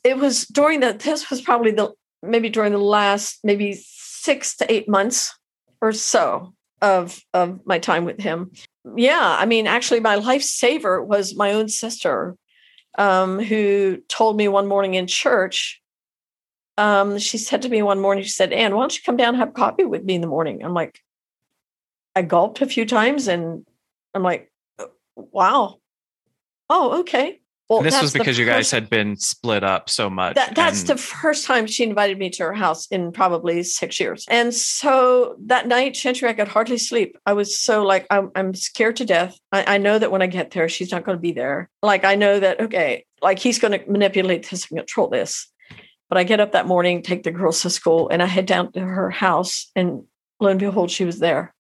it 0.04 0.18
was 0.18 0.46
during 0.46 0.82
that, 0.82 1.00
this 1.00 1.30
was 1.30 1.42
probably 1.42 1.72
the 1.72 1.92
maybe 2.22 2.50
during 2.50 2.72
the 2.72 2.78
last 2.78 3.40
maybe 3.44 3.74
six 3.74 4.56
to 4.58 4.72
eight 4.72 4.88
months 4.88 5.36
or 5.82 5.92
so 5.92 6.54
of 6.82 7.20
of 7.34 7.60
my 7.66 7.80
time 7.80 8.06
with 8.06 8.20
him. 8.20 8.52
Yeah, 8.96 9.36
I 9.40 9.46
mean, 9.46 9.68
actually, 9.68 10.00
my 10.00 10.18
lifesaver 10.18 11.06
was 11.06 11.36
my 11.36 11.54
own 11.54 11.70
sister, 11.70 12.36
um, 12.98 13.40
who 13.40 13.98
told 14.08 14.38
me 14.38 14.48
one 14.48 14.68
morning 14.68 14.96
in 14.96 15.08
church. 15.08 15.80
Um, 16.78 17.20
she 17.20 17.38
said 17.38 17.62
to 17.62 17.70
me 17.70 17.82
one 17.82 18.00
morning, 18.00 18.24
she 18.24 18.32
said, 18.32 18.54
Ann, 18.54 18.76
why 18.76 18.82
don't 18.82 18.96
you 18.96 19.04
come 19.06 19.18
down 19.18 19.36
and 19.36 19.38
have 19.38 19.54
coffee 19.54 19.86
with 19.86 20.04
me 20.04 20.16
in 20.16 20.22
the 20.22 20.28
morning?" 20.28 20.64
I'm 20.64 20.74
like, 20.74 21.00
I 22.16 22.22
gulped 22.22 22.62
a 22.62 22.66
few 22.66 22.86
times, 22.86 23.28
and 23.28 23.66
I'm 24.14 24.24
like, 24.24 24.52
"Wow, 25.16 25.80
oh, 26.70 27.00
okay." 27.02 27.42
Well, 27.72 27.82
this 27.84 28.02
was 28.02 28.12
because 28.12 28.38
you 28.38 28.46
guys 28.46 28.70
had 28.70 28.90
been 28.90 29.16
split 29.16 29.64
up 29.64 29.90
so 29.90 30.10
much. 30.10 30.36
That, 30.36 30.56
that's 30.56 30.82
and... 30.82 30.90
the 30.90 30.98
first 30.98 31.46
time 31.46 31.68
she 31.68 31.86
invited 31.86 32.20
me 32.20 32.30
to 32.32 32.44
her 32.44 32.54
house 32.54 32.86
in 32.88 33.14
probably 33.14 33.64
six 33.64 33.98
years. 33.98 34.26
And 34.30 34.54
so 34.54 35.38
that 35.46 35.70
night, 35.70 35.94
Gentry, 35.94 36.28
I 36.28 36.34
could 36.34 36.50
hardly 36.50 36.78
sleep. 36.78 37.18
I 37.26 37.32
was 37.32 37.58
so 37.58 37.84
like, 37.84 38.06
I'm, 38.10 38.30
I'm 38.36 38.54
scared 38.56 38.98
to 38.98 39.06
death. 39.06 39.40
I, 39.54 39.76
I 39.76 39.78
know 39.78 39.98
that 39.98 40.12
when 40.12 40.22
I 40.22 40.28
get 40.28 40.52
there, 40.52 40.68
she's 40.68 40.92
not 40.92 41.06
going 41.06 41.18
to 41.18 41.22
be 41.22 41.32
there. 41.32 41.70
Like, 41.82 42.04
I 42.04 42.16
know 42.16 42.42
that, 42.42 42.60
okay, 42.60 43.06
like 43.22 43.40
he's 43.40 43.58
going 43.58 43.80
to 43.80 43.90
manipulate 43.90 44.50
this 44.50 44.70
and 44.70 44.78
control 44.78 45.08
this. 45.08 45.48
But 46.10 46.18
I 46.18 46.26
get 46.26 46.42
up 46.42 46.52
that 46.52 46.68
morning, 46.68 47.02
take 47.02 47.24
the 47.24 47.32
girls 47.32 47.62
to 47.62 47.70
school, 47.70 48.10
and 48.10 48.22
I 48.22 48.26
head 48.26 48.48
down 48.48 48.74
to 48.74 48.82
her 48.82 49.10
house. 49.10 49.72
And 49.78 50.04
lo 50.42 50.50
and 50.50 50.60
behold, 50.60 50.92
she 50.92 51.06
was 51.06 51.20
there. 51.20 51.54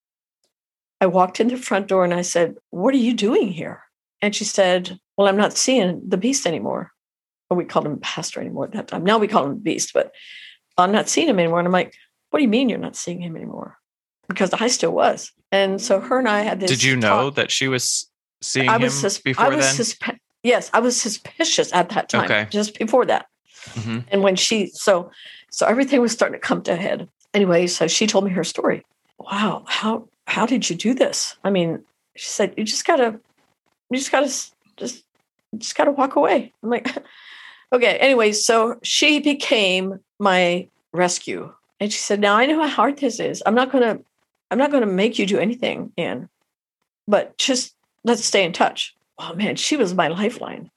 I 1.01 1.07
walked 1.07 1.39
in 1.39 1.47
the 1.47 1.57
front 1.57 1.87
door 1.87 2.03
and 2.03 2.13
I 2.13 2.21
said, 2.21 2.55
What 2.69 2.93
are 2.93 2.97
you 2.97 3.13
doing 3.13 3.51
here? 3.51 3.83
And 4.21 4.35
she 4.35 4.45
said, 4.45 4.99
Well, 5.17 5.27
I'm 5.27 5.35
not 5.35 5.57
seeing 5.57 6.01
the 6.07 6.17
beast 6.17 6.45
anymore. 6.45 6.91
Or 7.49 7.57
we 7.57 7.65
called 7.65 7.87
him 7.87 7.99
pastor 7.99 8.39
anymore 8.39 8.65
at 8.65 8.73
that 8.73 8.87
time. 8.87 9.03
Now 9.03 9.17
we 9.17 9.27
call 9.27 9.45
him 9.45 9.57
beast, 9.57 9.91
but 9.93 10.13
I'm 10.77 10.91
not 10.91 11.09
seeing 11.09 11.27
him 11.27 11.39
anymore. 11.39 11.59
And 11.59 11.67
I'm 11.67 11.73
like, 11.73 11.95
What 12.29 12.37
do 12.37 12.43
you 12.43 12.49
mean 12.49 12.69
you're 12.69 12.77
not 12.77 12.95
seeing 12.95 13.19
him 13.19 13.35
anymore? 13.35 13.77
Because 14.29 14.53
I 14.53 14.67
still 14.67 14.91
was. 14.91 15.31
And 15.51 15.81
so 15.81 15.99
her 15.99 16.19
and 16.19 16.29
I 16.29 16.41
had 16.41 16.59
this. 16.59 16.69
Did 16.69 16.83
you 16.83 16.95
know 16.95 17.25
talk. 17.25 17.35
that 17.35 17.51
she 17.51 17.67
was 17.67 18.09
seeing 18.41 18.69
I 18.69 18.77
was 18.77 18.93
him 18.93 19.01
sus- 19.01 19.17
before 19.17 19.45
I 19.45 19.49
was 19.49 19.65
then? 19.65 19.85
Suspe- 19.85 20.19
yes, 20.43 20.69
I 20.71 20.79
was 20.79 21.01
suspicious 21.01 21.73
at 21.73 21.89
that 21.89 22.09
time, 22.09 22.25
okay. 22.25 22.47
just 22.51 22.77
before 22.77 23.05
that. 23.07 23.25
Mm-hmm. 23.71 23.99
And 24.09 24.21
when 24.21 24.35
she, 24.35 24.67
so, 24.67 25.11
so 25.49 25.65
everything 25.65 25.99
was 25.99 26.11
starting 26.11 26.39
to 26.39 26.47
come 26.47 26.61
to 26.63 26.73
a 26.73 26.75
head. 26.75 27.09
Anyway, 27.33 27.67
so 27.67 27.87
she 27.87 28.07
told 28.07 28.23
me 28.23 28.31
her 28.31 28.43
story. 28.43 28.85
Wow, 29.19 29.65
how 29.67 30.07
how 30.31 30.45
did 30.45 30.69
you 30.69 30.77
do 30.77 30.93
this? 30.93 31.35
I 31.43 31.49
mean, 31.49 31.83
she 32.15 32.27
said, 32.27 32.53
you 32.55 32.63
just 32.63 32.85
gotta 32.85 33.19
you 33.89 33.97
just 33.97 34.11
gotta 34.11 34.33
just 34.77 35.03
just 35.57 35.75
gotta 35.75 35.91
walk 35.91 36.15
away. 36.15 36.53
I'm 36.63 36.69
like, 36.69 36.87
okay. 37.73 37.97
Anyway, 37.97 38.31
so 38.31 38.79
she 38.81 39.19
became 39.19 39.99
my 40.19 40.69
rescue, 40.93 41.53
and 41.81 41.91
she 41.91 41.99
said, 41.99 42.21
"Now 42.21 42.37
I 42.37 42.45
know 42.45 42.61
how 42.61 42.69
hard 42.69 42.97
this 42.97 43.19
is. 43.19 43.43
I'm 43.45 43.55
not 43.55 43.73
gonna 43.73 43.99
I'm 44.49 44.57
not 44.57 44.71
gonna 44.71 44.85
make 44.85 45.19
you 45.19 45.25
do 45.25 45.37
anything, 45.37 45.91
Ann, 45.97 46.29
but 47.07 47.37
just 47.37 47.75
let's 48.05 48.23
stay 48.23 48.45
in 48.45 48.53
touch." 48.53 48.95
Oh 49.19 49.35
man, 49.35 49.57
she 49.57 49.75
was 49.75 49.93
my 49.93 50.07
lifeline. 50.07 50.71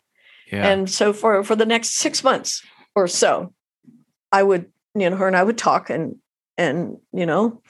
Yeah. 0.50 0.66
And 0.66 0.90
so 0.90 1.12
for 1.12 1.44
for 1.44 1.54
the 1.54 1.66
next 1.66 1.94
six 1.94 2.24
months 2.24 2.60
or 2.96 3.06
so, 3.06 3.52
I 4.32 4.42
would 4.42 4.66
you 4.96 5.08
know 5.08 5.16
her 5.16 5.28
and 5.28 5.36
I 5.36 5.44
would 5.44 5.58
talk 5.58 5.90
and 5.90 6.16
and 6.58 6.98
you 7.12 7.26
know, 7.26 7.62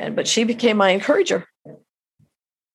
and 0.00 0.16
but 0.16 0.26
she 0.26 0.44
became 0.44 0.78
my 0.78 0.90
encourager. 0.90 1.46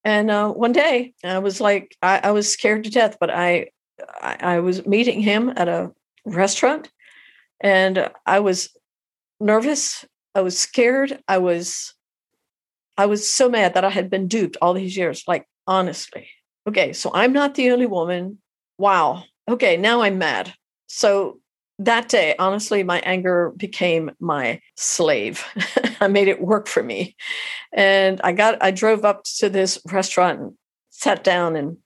And 0.04 0.30
uh, 0.30 0.50
one 0.50 0.72
day 0.72 1.14
I 1.24 1.40
was 1.40 1.60
like, 1.60 1.98
I, 2.02 2.20
I, 2.26 2.32
was 2.32 2.52
scared 2.52 2.84
to 2.84 2.92
death, 2.92 3.18
but 3.20 3.32
I, 3.32 3.70
I, 4.22 4.38
I 4.40 4.60
was 4.60 4.86
meeting 4.86 5.20
him 5.20 5.52
at 5.56 5.68
a 5.68 5.92
restaurant 6.26 6.92
and 7.60 8.12
I 8.24 8.40
was 8.40 8.70
nervous. 9.40 10.06
I 10.36 10.42
was 10.42 10.58
scared. 10.58 11.20
I 11.28 11.40
was, 11.40 11.96
I 12.98 13.08
was 13.08 13.28
so 13.28 13.50
mad 13.50 13.74
that 13.74 13.84
I 13.84 13.90
had 13.90 14.12
been 14.12 14.28
duped 14.28 14.58
all 14.62 14.76
these 14.76 14.96
years. 14.96 15.24
Like, 15.28 15.48
honestly. 15.66 16.30
Okay. 16.68 16.94
So 16.94 17.10
I'm 17.12 17.34
not 17.34 17.56
the 17.56 17.72
only 17.72 17.88
woman. 17.88 18.38
Wow. 18.78 19.24
Okay. 19.50 19.76
Now 19.76 20.04
I'm 20.04 20.20
mad. 20.20 20.54
So 20.88 21.40
that 21.80 22.08
day, 22.08 22.36
honestly, 22.40 22.84
my 22.84 23.00
anger 23.00 23.52
became 23.58 24.12
my 24.20 24.62
slave. 24.76 25.44
I 26.00 26.08
made 26.08 26.28
it 26.28 26.42
work 26.42 26.68
for 26.68 26.82
me. 26.82 27.16
And 27.74 28.22
I 28.24 28.32
got, 28.32 28.62
I 28.64 28.72
drove 28.72 29.04
up 29.04 29.24
to 29.40 29.50
this 29.50 29.80
restaurant 29.92 30.40
and 30.40 30.54
sat 30.92 31.24
down 31.24 31.56
and, 31.56 31.78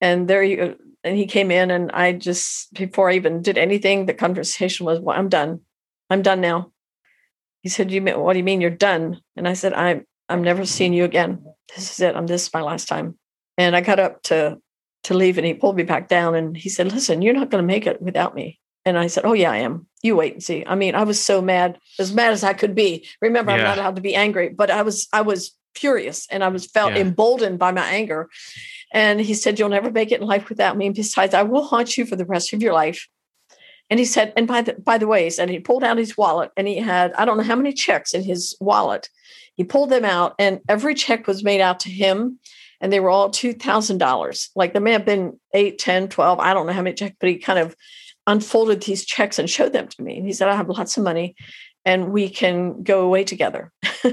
and 0.00 0.26
there 0.26 0.42
you, 0.42 0.76
and 1.04 1.16
he 1.16 1.26
came 1.26 1.50
in 1.50 1.70
and 1.70 1.92
I 1.92 2.12
just, 2.12 2.72
before 2.74 3.10
I 3.10 3.14
even 3.14 3.40
did 3.40 3.56
anything, 3.56 4.06
the 4.06 4.14
conversation 4.14 4.84
was, 4.84 4.98
well, 4.98 5.16
I'm 5.16 5.28
done. 5.28 5.60
I'm 6.10 6.22
done 6.22 6.40
now. 6.40 6.72
He 7.62 7.68
said, 7.68 7.90
you 7.90 8.00
mean, 8.00 8.18
what 8.18 8.32
do 8.32 8.38
you 8.38 8.44
mean 8.44 8.60
you're 8.60 8.70
done? 8.70 9.20
And 9.36 9.46
I 9.46 9.52
said, 9.52 9.74
I'm, 9.74 10.04
I'm 10.28 10.42
never 10.42 10.66
seeing 10.66 10.92
you 10.92 11.04
again. 11.04 11.44
This 11.74 11.92
is 11.92 12.00
it. 12.00 12.16
I'm, 12.16 12.26
this 12.26 12.46
is 12.46 12.54
my 12.54 12.62
last 12.62 12.88
time. 12.88 13.16
And 13.56 13.76
I 13.76 13.80
got 13.80 14.00
up 14.00 14.22
to, 14.24 14.58
to 15.04 15.14
leave 15.14 15.38
and 15.38 15.46
he 15.46 15.54
pulled 15.54 15.76
me 15.76 15.84
back 15.84 16.08
down 16.08 16.34
and 16.34 16.56
he 16.56 16.68
said, 16.68 16.92
listen, 16.92 17.22
you're 17.22 17.32
not 17.34 17.50
going 17.50 17.62
to 17.62 17.66
make 17.66 17.86
it 17.86 18.02
without 18.02 18.34
me. 18.34 18.58
And 18.84 18.98
I 18.98 19.06
said, 19.06 19.24
Oh, 19.24 19.32
yeah, 19.32 19.50
I 19.50 19.58
am. 19.58 19.86
You 20.02 20.16
wait 20.16 20.34
and 20.34 20.42
see. 20.42 20.64
I 20.66 20.74
mean, 20.74 20.94
I 20.94 21.04
was 21.04 21.20
so 21.20 21.40
mad, 21.40 21.78
as 21.98 22.12
mad 22.12 22.32
as 22.32 22.44
I 22.44 22.52
could 22.52 22.74
be. 22.74 23.06
Remember, 23.20 23.52
yeah. 23.52 23.58
I'm 23.58 23.64
not 23.64 23.78
allowed 23.78 23.96
to 23.96 24.02
be 24.02 24.14
angry, 24.14 24.50
but 24.50 24.70
I 24.70 24.82
was, 24.82 25.08
I 25.12 25.22
was 25.22 25.52
furious 25.74 26.26
and 26.30 26.44
I 26.44 26.48
was 26.48 26.66
felt 26.66 26.92
yeah. 26.92 27.00
emboldened 27.00 27.58
by 27.58 27.72
my 27.72 27.86
anger. 27.86 28.28
And 28.92 29.20
he 29.20 29.34
said, 29.34 29.58
You'll 29.58 29.70
never 29.70 29.90
make 29.90 30.12
it 30.12 30.20
in 30.20 30.26
life 30.26 30.48
without 30.48 30.76
me. 30.76 30.86
And 30.86 30.94
besides, 30.94 31.34
I 31.34 31.42
will 31.42 31.64
haunt 31.64 31.96
you 31.96 32.06
for 32.06 32.16
the 32.16 32.26
rest 32.26 32.52
of 32.52 32.62
your 32.62 32.72
life. 32.72 33.08
And 33.90 34.00
he 34.00 34.06
said, 34.06 34.32
and 34.36 34.46
by 34.46 34.62
the 34.62 34.74
by 34.74 34.98
the 34.98 35.06
way, 35.06 35.24
he 35.24 35.30
said 35.30 35.48
he 35.48 35.58
pulled 35.58 35.84
out 35.84 35.98
his 35.98 36.16
wallet 36.16 36.50
and 36.56 36.66
he 36.66 36.78
had, 36.78 37.12
I 37.14 37.24
don't 37.24 37.36
know 37.36 37.42
how 37.42 37.56
many 37.56 37.72
checks 37.72 38.14
in 38.14 38.22
his 38.22 38.56
wallet. 38.60 39.08
He 39.56 39.64
pulled 39.64 39.90
them 39.90 40.04
out, 40.04 40.34
and 40.38 40.60
every 40.68 40.94
check 40.94 41.26
was 41.26 41.44
made 41.44 41.60
out 41.60 41.80
to 41.80 41.90
him. 41.90 42.40
And 42.80 42.92
they 42.92 43.00
were 43.00 43.08
all 43.08 43.30
$2,000. 43.30 44.48
Like 44.56 44.72
there 44.72 44.82
may 44.82 44.92
have 44.92 45.06
been 45.06 45.38
8, 45.54 45.78
10, 45.78 46.08
12, 46.08 46.40
I 46.40 46.52
don't 46.52 46.66
know 46.66 46.72
how 46.72 46.82
many 46.82 46.94
checks, 46.94 47.16
but 47.18 47.28
he 47.28 47.38
kind 47.38 47.58
of 47.58 47.74
unfolded 48.26 48.82
these 48.82 49.04
checks 49.04 49.38
and 49.38 49.48
showed 49.48 49.72
them 49.72 49.88
to 49.88 50.02
me. 50.02 50.16
And 50.16 50.26
he 50.26 50.32
said, 50.32 50.48
I 50.48 50.56
have 50.56 50.68
lots 50.68 50.96
of 50.96 51.04
money 51.04 51.34
and 51.84 52.12
we 52.12 52.28
can 52.28 52.82
go 52.82 53.02
away 53.02 53.24
together. 53.24 53.72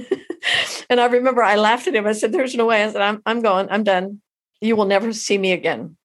and 0.89 0.99
I 0.99 1.05
remember 1.05 1.43
I 1.43 1.55
laughed 1.55 1.87
at 1.87 1.95
him. 1.95 2.05
I 2.05 2.11
said, 2.13 2.31
There's 2.31 2.55
no 2.55 2.65
way. 2.65 2.83
I 2.83 2.91
said, 2.91 3.01
I'm, 3.01 3.21
I'm 3.25 3.41
going, 3.41 3.67
I'm 3.69 3.83
done. 3.83 4.21
You 4.59 4.75
will 4.75 4.85
never 4.85 5.13
see 5.13 5.37
me 5.37 5.53
again. 5.53 5.97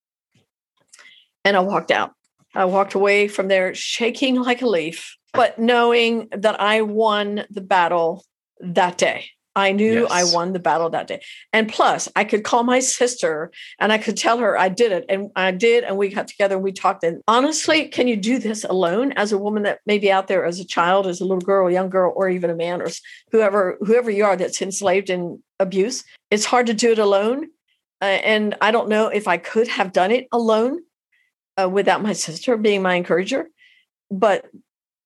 And 1.45 1.57
I 1.57 1.61
walked 1.61 1.91
out. 1.91 2.13
I 2.55 2.65
walked 2.65 2.95
away 2.95 3.29
from 3.29 3.49
there 3.49 3.75
shaking 3.75 4.37
like 4.37 4.63
a 4.63 4.67
leaf, 4.67 5.17
but 5.33 5.59
knowing 5.59 6.29
that 6.33 6.61
I 6.61 6.83
won 6.83 7.45
the 7.51 7.61
battle 7.61 8.25
that 8.61 8.97
day. 8.97 9.27
I 9.57 9.73
knew 9.73 10.03
yes. 10.03 10.11
I 10.13 10.35
won 10.35 10.53
the 10.53 10.59
battle 10.59 10.91
that 10.91 11.07
day. 11.07 11.23
And 11.53 11.67
plus, 11.67 12.11
I 12.15 12.25
could 12.25 12.45
call 12.45 12.63
my 12.63 12.79
sister 13.01 13.51
and 13.81 13.91
I 13.91 13.99
could 13.99 14.17
tell 14.17 14.39
her 14.39 14.57
I 14.57 14.69
did 14.69 14.93
it. 14.93 15.07
And 15.09 15.31
I 15.35 15.51
did. 15.51 15.83
And 15.83 15.97
we 15.97 16.11
got 16.11 16.29
together 16.29 16.57
and 16.57 16.63
we 16.63 16.73
talked. 16.73 17.03
And 17.03 17.23
honestly, 17.27 17.89
can 17.89 18.07
you 18.07 18.17
do 18.17 18.39
this 18.39 18.65
alone 18.65 19.13
as 19.13 19.33
a 19.33 19.39
woman 19.39 19.63
that 19.63 19.81
may 19.87 19.99
be 19.99 20.13
out 20.13 20.29
there 20.29 20.45
as 20.45 20.61
a 20.61 20.67
child, 20.67 21.07
as 21.07 21.21
a 21.21 21.25
little 21.25 21.41
girl, 21.41 21.67
a 21.67 21.73
young 21.73 21.89
girl, 21.89 22.13
or 22.15 22.29
even 22.29 22.51
a 22.51 22.55
man, 22.55 22.83
or 22.83 22.89
whoever, 23.33 23.79
whoever 23.81 24.11
you 24.11 24.25
are 24.25 24.37
that's 24.37 24.61
enslaved 24.61 25.09
in 25.09 25.43
abuse? 25.59 26.05
It's 26.31 26.45
hard 26.45 26.67
to 26.67 26.75
do 26.75 26.93
it 26.93 26.99
alone. 26.99 27.47
Uh, 28.03 28.05
and 28.05 28.55
I 28.61 28.73
don't 28.73 28.91
know 28.91 29.09
if 29.09 29.27
I 29.27 29.39
could 29.39 29.69
have 29.69 29.93
done 29.93 30.11
it 30.11 30.27
alone 30.31 30.81
uh, 31.61 31.69
without 31.69 32.03
my 32.03 32.13
sister 32.13 32.59
being 32.59 32.83
my 32.83 32.95
encourager. 32.95 33.49
But 34.11 34.45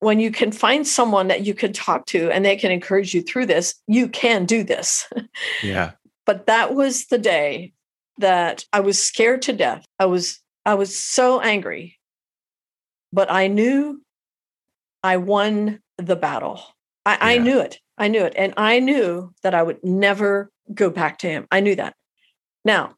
when 0.01 0.19
you 0.19 0.31
can 0.31 0.51
find 0.51 0.87
someone 0.87 1.29
that 1.29 1.47
you 1.47 1.55
can 1.55 1.73
talk 1.73 2.07
to 2.07 2.31
and 2.31 2.45
they 2.45 2.57
can 2.57 2.71
encourage 2.71 3.15
you 3.15 3.23
through 3.23 3.47
this, 3.47 3.75
you 3.87 4.09
can 4.09 4.45
do 4.45 4.65
this. 4.65 5.09
Yeah. 5.63 5.93
but 6.27 6.47
that 6.47 6.75
was 6.75 7.07
the 7.07 7.19
day 7.19 7.73
that 8.19 8.65
I 8.73 8.81
was 8.81 9.03
scared 9.03 9.43
to 9.43 9.53
death. 9.53 9.85
I 9.99 10.07
was 10.07 10.41
I 10.65 10.75
was 10.75 10.97
so 10.97 11.41
angry. 11.41 11.99
But 13.13 13.31
I 13.31 13.49
knew 13.49 14.03
I 15.03 15.17
won 15.17 15.81
the 15.99 16.17
battle. 16.17 16.63
I, 17.05 17.13
yeah. 17.13 17.19
I 17.21 17.39
knew 17.39 17.59
it. 17.59 17.81
I 17.99 18.09
knew 18.09 18.25
it. 18.25 18.35
And 18.37 18.55
I 18.57 18.79
knew 18.79 19.33
that 19.43 19.55
I 19.55 19.63
would 19.63 19.83
never 19.83 20.51
go 20.73 20.91
back 20.91 21.19
to 21.19 21.29
him. 21.29 21.47
I 21.51 21.61
knew 21.61 21.75
that. 21.77 21.95
Now, 22.65 22.95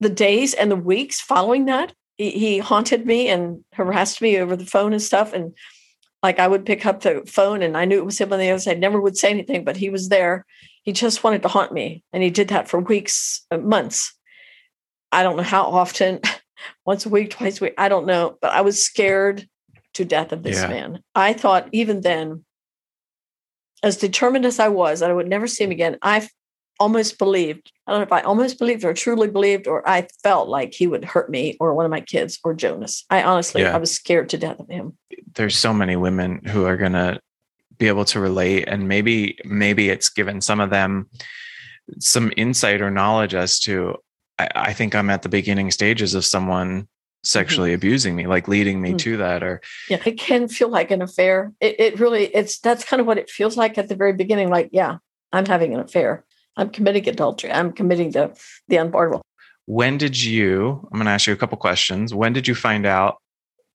the 0.00 0.08
days 0.08 0.54
and 0.54 0.70
the 0.70 0.76
weeks 0.76 1.20
following 1.20 1.66
that, 1.66 1.92
he, 2.16 2.30
he 2.30 2.58
haunted 2.58 3.04
me 3.04 3.28
and 3.28 3.64
harassed 3.74 4.22
me 4.22 4.38
over 4.38 4.56
the 4.56 4.66
phone 4.66 4.92
and 4.92 5.02
stuff. 5.02 5.32
And 5.32 5.52
like 6.22 6.38
I 6.38 6.48
would 6.48 6.66
pick 6.66 6.84
up 6.84 7.00
the 7.00 7.22
phone 7.26 7.62
and 7.62 7.76
I 7.76 7.84
knew 7.84 7.98
it 7.98 8.04
was 8.04 8.20
him 8.20 8.32
on 8.32 8.38
the 8.38 8.50
other 8.50 8.60
side. 8.60 8.78
Never 8.78 9.00
would 9.00 9.16
say 9.16 9.30
anything, 9.30 9.64
but 9.64 9.76
he 9.76 9.90
was 9.90 10.08
there. 10.08 10.44
He 10.82 10.92
just 10.92 11.24
wanted 11.24 11.42
to 11.42 11.48
haunt 11.48 11.72
me. 11.72 12.02
And 12.12 12.22
he 12.22 12.30
did 12.30 12.48
that 12.48 12.68
for 12.68 12.80
weeks, 12.80 13.46
uh, 13.50 13.58
months. 13.58 14.14
I 15.12 15.22
don't 15.22 15.36
know 15.36 15.42
how 15.42 15.64
often, 15.64 16.20
once 16.86 17.06
a 17.06 17.08
week, 17.08 17.30
twice 17.30 17.60
a 17.60 17.64
week. 17.64 17.74
I 17.78 17.88
don't 17.88 18.06
know. 18.06 18.36
But 18.40 18.52
I 18.52 18.60
was 18.60 18.84
scared 18.84 19.48
to 19.94 20.04
death 20.04 20.32
of 20.32 20.42
this 20.42 20.56
yeah. 20.56 20.68
man. 20.68 21.02
I 21.14 21.32
thought 21.32 21.68
even 21.72 22.02
then, 22.02 22.44
as 23.82 23.96
determined 23.96 24.44
as 24.44 24.60
I 24.60 24.68
was 24.68 25.00
that 25.00 25.10
I 25.10 25.14
would 25.14 25.28
never 25.28 25.46
see 25.46 25.64
him 25.64 25.70
again, 25.70 25.96
I 26.02 26.28
almost 26.80 27.18
believed. 27.18 27.70
I 27.86 27.92
don't 27.92 28.00
know 28.00 28.04
if 28.06 28.12
I 28.12 28.22
almost 28.22 28.58
believed 28.58 28.84
or 28.84 28.94
truly 28.94 29.28
believed, 29.28 29.68
or 29.68 29.88
I 29.88 30.08
felt 30.22 30.48
like 30.48 30.72
he 30.74 30.86
would 30.86 31.04
hurt 31.04 31.30
me 31.30 31.56
or 31.60 31.74
one 31.74 31.84
of 31.84 31.90
my 31.90 32.00
kids 32.00 32.40
or 32.42 32.54
Jonas. 32.54 33.04
I 33.10 33.22
honestly, 33.22 33.62
Yeah. 33.62 33.74
I 33.76 33.78
was 33.78 33.92
scared 33.92 34.30
to 34.30 34.38
death 34.38 34.58
of 34.58 34.68
him. 34.68 34.96
there's 35.34 35.56
so 35.56 35.72
many 35.72 35.94
women 35.94 36.40
who 36.46 36.64
are 36.64 36.76
going 36.76 36.92
to 36.94 37.20
be 37.78 37.86
able 37.86 38.04
to 38.06 38.18
relate 38.18 38.64
and 38.68 38.88
maybe 38.88 39.38
maybe 39.44 39.88
it's 39.88 40.08
given 40.08 40.40
some 40.40 40.58
of 40.60 40.70
them 40.70 41.08
some 42.00 42.32
insight 42.36 42.80
or 42.82 42.90
knowledge 42.90 43.34
as 43.34 43.58
to 43.60 43.96
i, 44.38 44.48
I 44.54 44.72
think 44.72 44.94
i'm 44.94 45.08
at 45.08 45.22
the 45.22 45.28
beginning 45.28 45.70
stages 45.70 46.14
of 46.14 46.24
someone 46.24 46.88
sexually 47.22 47.72
abusing 47.72 48.14
me 48.16 48.26
like 48.26 48.48
leading 48.48 48.80
me 48.82 48.92
Mhm. 48.92 48.98
to 48.98 49.16
that 49.18 49.42
or 49.42 49.60
Yeah, 49.88 50.00
it 50.04 50.18
can 50.18 50.48
feel 50.48 50.68
like 50.68 50.90
an 50.90 51.00
affair. 51.02 51.52
It, 51.60 51.78
it 51.78 52.00
really, 52.00 52.24
it's 52.26 52.58
that's 52.58 52.84
kind 52.84 53.00
of 53.00 53.06
what 53.06 53.18
it 53.18 53.30
feels 53.30 53.56
like 53.56 53.78
at 53.78 53.88
the 53.88 53.94
very 53.96 54.12
beginning. 54.14 54.48
Like, 54.50 54.70
yeah, 54.72 54.96
I'm 55.32 55.44
having 55.46 55.74
an 55.74 55.80
affair. 55.80 56.24
I'm 56.60 56.70
committing 56.70 57.08
adultery. 57.08 57.50
I'm 57.50 57.72
committing 57.72 58.10
the 58.12 58.24
the 58.68 58.76
unpardonable. 58.76 59.22
when 59.66 59.98
did 59.98 60.16
you 60.22 60.80
i'm 60.90 60.98
going 60.98 61.06
to 61.06 61.12
ask 61.12 61.26
you 61.26 61.32
a 61.32 61.36
couple 61.42 61.56
questions 61.58 62.12
when 62.14 62.32
did 62.32 62.46
you 62.48 62.54
find 62.54 62.84
out 62.86 63.14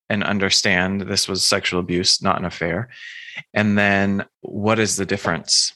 and 0.09 0.23
understand 0.23 1.01
this 1.01 1.27
was 1.27 1.41
sexual 1.43 1.79
abuse 1.79 2.21
not 2.21 2.37
an 2.39 2.45
affair 2.45 2.89
and 3.53 3.77
then 3.77 4.25
what 4.41 4.77
is 4.79 4.95
the 4.97 5.05
difference 5.05 5.73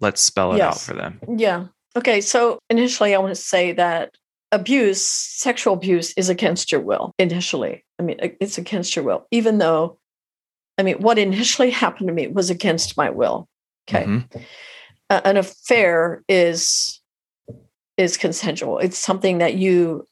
let's 0.00 0.20
spell 0.20 0.54
it 0.54 0.60
out 0.60 0.80
for 0.80 0.94
them 0.94 1.12
Yeah. 1.46 1.66
Okay. 1.96 2.20
So 2.20 2.58
initially, 2.68 3.14
I 3.14 3.18
want 3.18 3.34
to 3.36 3.40
say 3.54 3.72
that 3.72 4.10
abuse, 4.50 5.06
sexual 5.46 5.74
abuse, 5.74 6.12
is 6.16 6.28
against 6.28 6.72
your 6.72 6.80
will. 6.80 7.12
Initially, 7.18 7.84
I 7.98 8.02
mean, 8.02 8.18
it's 8.40 8.58
against 8.58 8.96
your 8.96 9.04
will, 9.04 9.26
even 9.30 9.58
though, 9.58 9.98
I 10.76 10.82
mean, 10.82 10.96
what 11.06 11.18
initially 11.18 11.70
happened 11.82 12.08
to 12.08 12.14
me 12.14 12.26
was 12.26 12.50
against 12.50 12.96
my 12.96 13.10
will. 13.10 13.46
Okay. 13.88 14.04
Mhm. 14.06 14.24
An 15.10 15.36
affair 15.36 16.22
is 16.28 17.00
is 17.96 18.16
consensual. 18.16 18.78
It's 18.78 18.98
something 18.98 19.38
that 19.38 19.54
you 19.54 20.06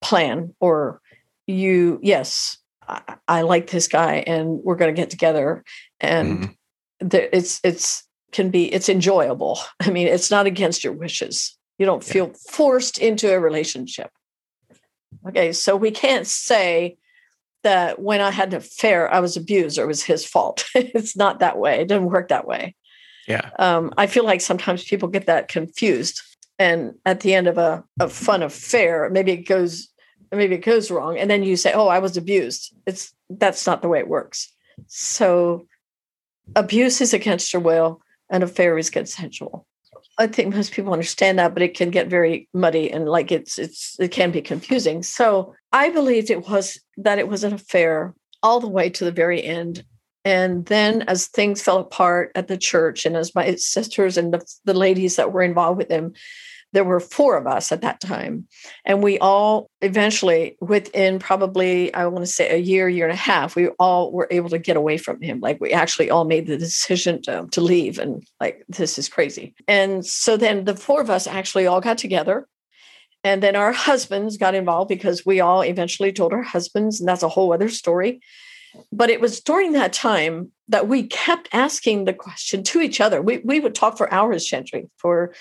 plan 0.00 0.54
or 0.60 1.00
you. 1.46 1.98
Yes, 2.02 2.58
I, 2.88 3.16
I 3.28 3.42
like 3.42 3.70
this 3.70 3.88
guy, 3.88 4.24
and 4.26 4.60
we're 4.62 4.76
going 4.76 4.94
to 4.94 5.00
get 5.00 5.10
together, 5.10 5.64
and 6.00 6.38
Mhm. 6.38 6.56
the, 7.00 7.36
it's 7.36 7.60
it's 7.64 8.04
can 8.32 8.50
be 8.50 8.72
it's 8.72 8.88
enjoyable. 8.88 9.58
I 9.80 9.90
mean, 9.90 10.06
it's 10.06 10.30
not 10.30 10.46
against 10.46 10.84
your 10.84 10.92
wishes. 10.92 11.56
You 11.78 11.86
don't 11.86 12.06
Yeah. 12.06 12.12
feel 12.12 12.32
forced 12.50 12.98
into 12.98 13.32
a 13.32 13.40
relationship. 13.40 14.10
Okay, 15.28 15.52
so 15.52 15.74
we 15.76 15.90
can't 15.90 16.26
say 16.26 16.96
that 17.64 17.98
when 17.98 18.20
I 18.20 18.30
had 18.30 18.52
an 18.52 18.58
affair, 18.58 19.12
I 19.12 19.20
was 19.20 19.36
abused 19.36 19.78
or 19.78 19.84
it 19.84 19.88
was 19.88 20.02
his 20.02 20.24
fault. 20.24 20.64
it's 20.74 21.16
not 21.16 21.40
that 21.40 21.58
way. 21.58 21.80
It 21.80 21.88
doesn't 21.88 22.10
work 22.10 22.28
that 22.28 22.46
way. 22.46 22.76
Yeah 23.26 23.50
Um, 23.58 23.92
I 23.96 24.06
feel 24.06 24.24
like 24.24 24.40
sometimes 24.40 24.84
people 24.84 25.08
get 25.08 25.26
that 25.26 25.48
confused, 25.48 26.20
and 26.58 26.94
at 27.04 27.20
the 27.20 27.34
end 27.34 27.46
of 27.46 27.58
a, 27.58 27.84
a 28.00 28.08
fun 28.08 28.42
affair, 28.42 29.08
maybe 29.10 29.32
it 29.32 29.48
goes 29.48 29.88
maybe 30.32 30.56
it 30.56 30.64
goes 30.64 30.90
wrong, 30.90 31.18
and 31.18 31.30
then 31.30 31.42
you 31.42 31.56
say, 31.56 31.72
"Oh, 31.72 31.88
I 31.88 31.98
was 31.98 32.16
abused." 32.16 32.74
It's 32.86 33.12
that's 33.30 33.66
not 33.66 33.82
the 33.82 33.88
way 33.88 33.98
it 33.98 34.08
works. 34.08 34.52
So, 34.86 35.66
abuse 36.56 37.00
is 37.00 37.14
against 37.14 37.52
your 37.52 37.62
will, 37.62 38.00
and 38.30 38.42
affair 38.42 38.76
is 38.78 38.90
consensual. 38.90 39.66
I 40.18 40.26
think 40.26 40.54
most 40.54 40.72
people 40.72 40.92
understand 40.92 41.38
that, 41.38 41.54
but 41.54 41.62
it 41.62 41.76
can 41.76 41.90
get 41.90 42.08
very 42.08 42.48
muddy 42.54 42.90
and 42.90 43.08
like 43.08 43.32
it's 43.32 43.58
it's 43.58 43.96
it 43.98 44.10
can 44.12 44.30
be 44.30 44.42
confusing. 44.42 45.02
So 45.02 45.54
I 45.72 45.90
believed 45.90 46.30
it 46.30 46.48
was 46.48 46.80
that 46.98 47.18
it 47.18 47.28
was 47.28 47.42
an 47.44 47.52
affair 47.52 48.14
all 48.42 48.60
the 48.60 48.68
way 48.68 48.90
to 48.90 49.04
the 49.04 49.12
very 49.12 49.42
end. 49.42 49.84
And 50.24 50.66
then 50.66 51.02
as 51.02 51.26
things 51.26 51.62
fell 51.62 51.78
apart 51.78 52.32
at 52.34 52.48
the 52.48 52.56
church 52.56 53.04
and 53.04 53.16
as 53.16 53.34
my 53.34 53.54
sisters 53.56 54.16
and 54.16 54.32
the, 54.32 54.44
the 54.64 54.74
ladies 54.74 55.16
that 55.16 55.32
were 55.32 55.42
involved 55.42 55.78
with 55.78 55.90
him, 55.90 56.14
there 56.74 56.84
were 56.84 56.98
four 56.98 57.36
of 57.36 57.46
us 57.46 57.70
at 57.70 57.82
that 57.82 58.00
time. 58.00 58.48
And 58.84 59.02
we 59.02 59.16
all 59.20 59.70
eventually, 59.80 60.56
within 60.60 61.20
probably, 61.20 61.94
I 61.94 62.06
want 62.06 62.24
to 62.24 62.30
say 62.30 62.50
a 62.50 62.58
year, 62.58 62.88
year 62.88 63.06
and 63.06 63.12
a 63.12 63.16
half, 63.16 63.54
we 63.54 63.68
all 63.78 64.12
were 64.12 64.26
able 64.30 64.50
to 64.50 64.58
get 64.58 64.76
away 64.76 64.98
from 64.98 65.22
him. 65.22 65.38
Like 65.38 65.60
we 65.60 65.72
actually 65.72 66.10
all 66.10 66.24
made 66.24 66.48
the 66.48 66.58
decision 66.58 67.22
to, 67.22 67.46
to 67.52 67.60
leave. 67.60 68.00
And 68.00 68.26
like, 68.40 68.64
this 68.68 68.98
is 68.98 69.08
crazy. 69.08 69.54
And 69.68 70.04
so 70.04 70.36
then 70.36 70.64
the 70.64 70.76
four 70.76 71.00
of 71.00 71.10
us 71.10 71.28
actually 71.28 71.66
all 71.66 71.80
got 71.80 71.96
together. 71.96 72.48
And 73.22 73.40
then 73.40 73.54
our 73.54 73.72
husbands 73.88 74.36
got 74.36 74.56
involved 74.56 74.88
because 74.88 75.24
we 75.24 75.40
all 75.40 75.62
eventually 75.62 76.12
told 76.12 76.32
our 76.32 76.42
husbands, 76.42 76.98
and 76.98 77.08
that's 77.08 77.22
a 77.22 77.28
whole 77.28 77.52
other 77.52 77.68
story. 77.68 78.20
But 78.92 79.10
it 79.10 79.20
was 79.20 79.40
during 79.40 79.72
that 79.72 79.92
time 79.92 80.52
that 80.68 80.88
we 80.88 81.04
kept 81.04 81.48
asking 81.52 82.04
the 82.04 82.12
question 82.12 82.62
to 82.64 82.80
each 82.80 83.00
other. 83.00 83.20
We, 83.20 83.38
we 83.38 83.60
would 83.60 83.74
talk 83.74 83.98
for 83.98 84.12
hours, 84.12 84.44
Gentry, 84.44 84.88
for 84.96 85.34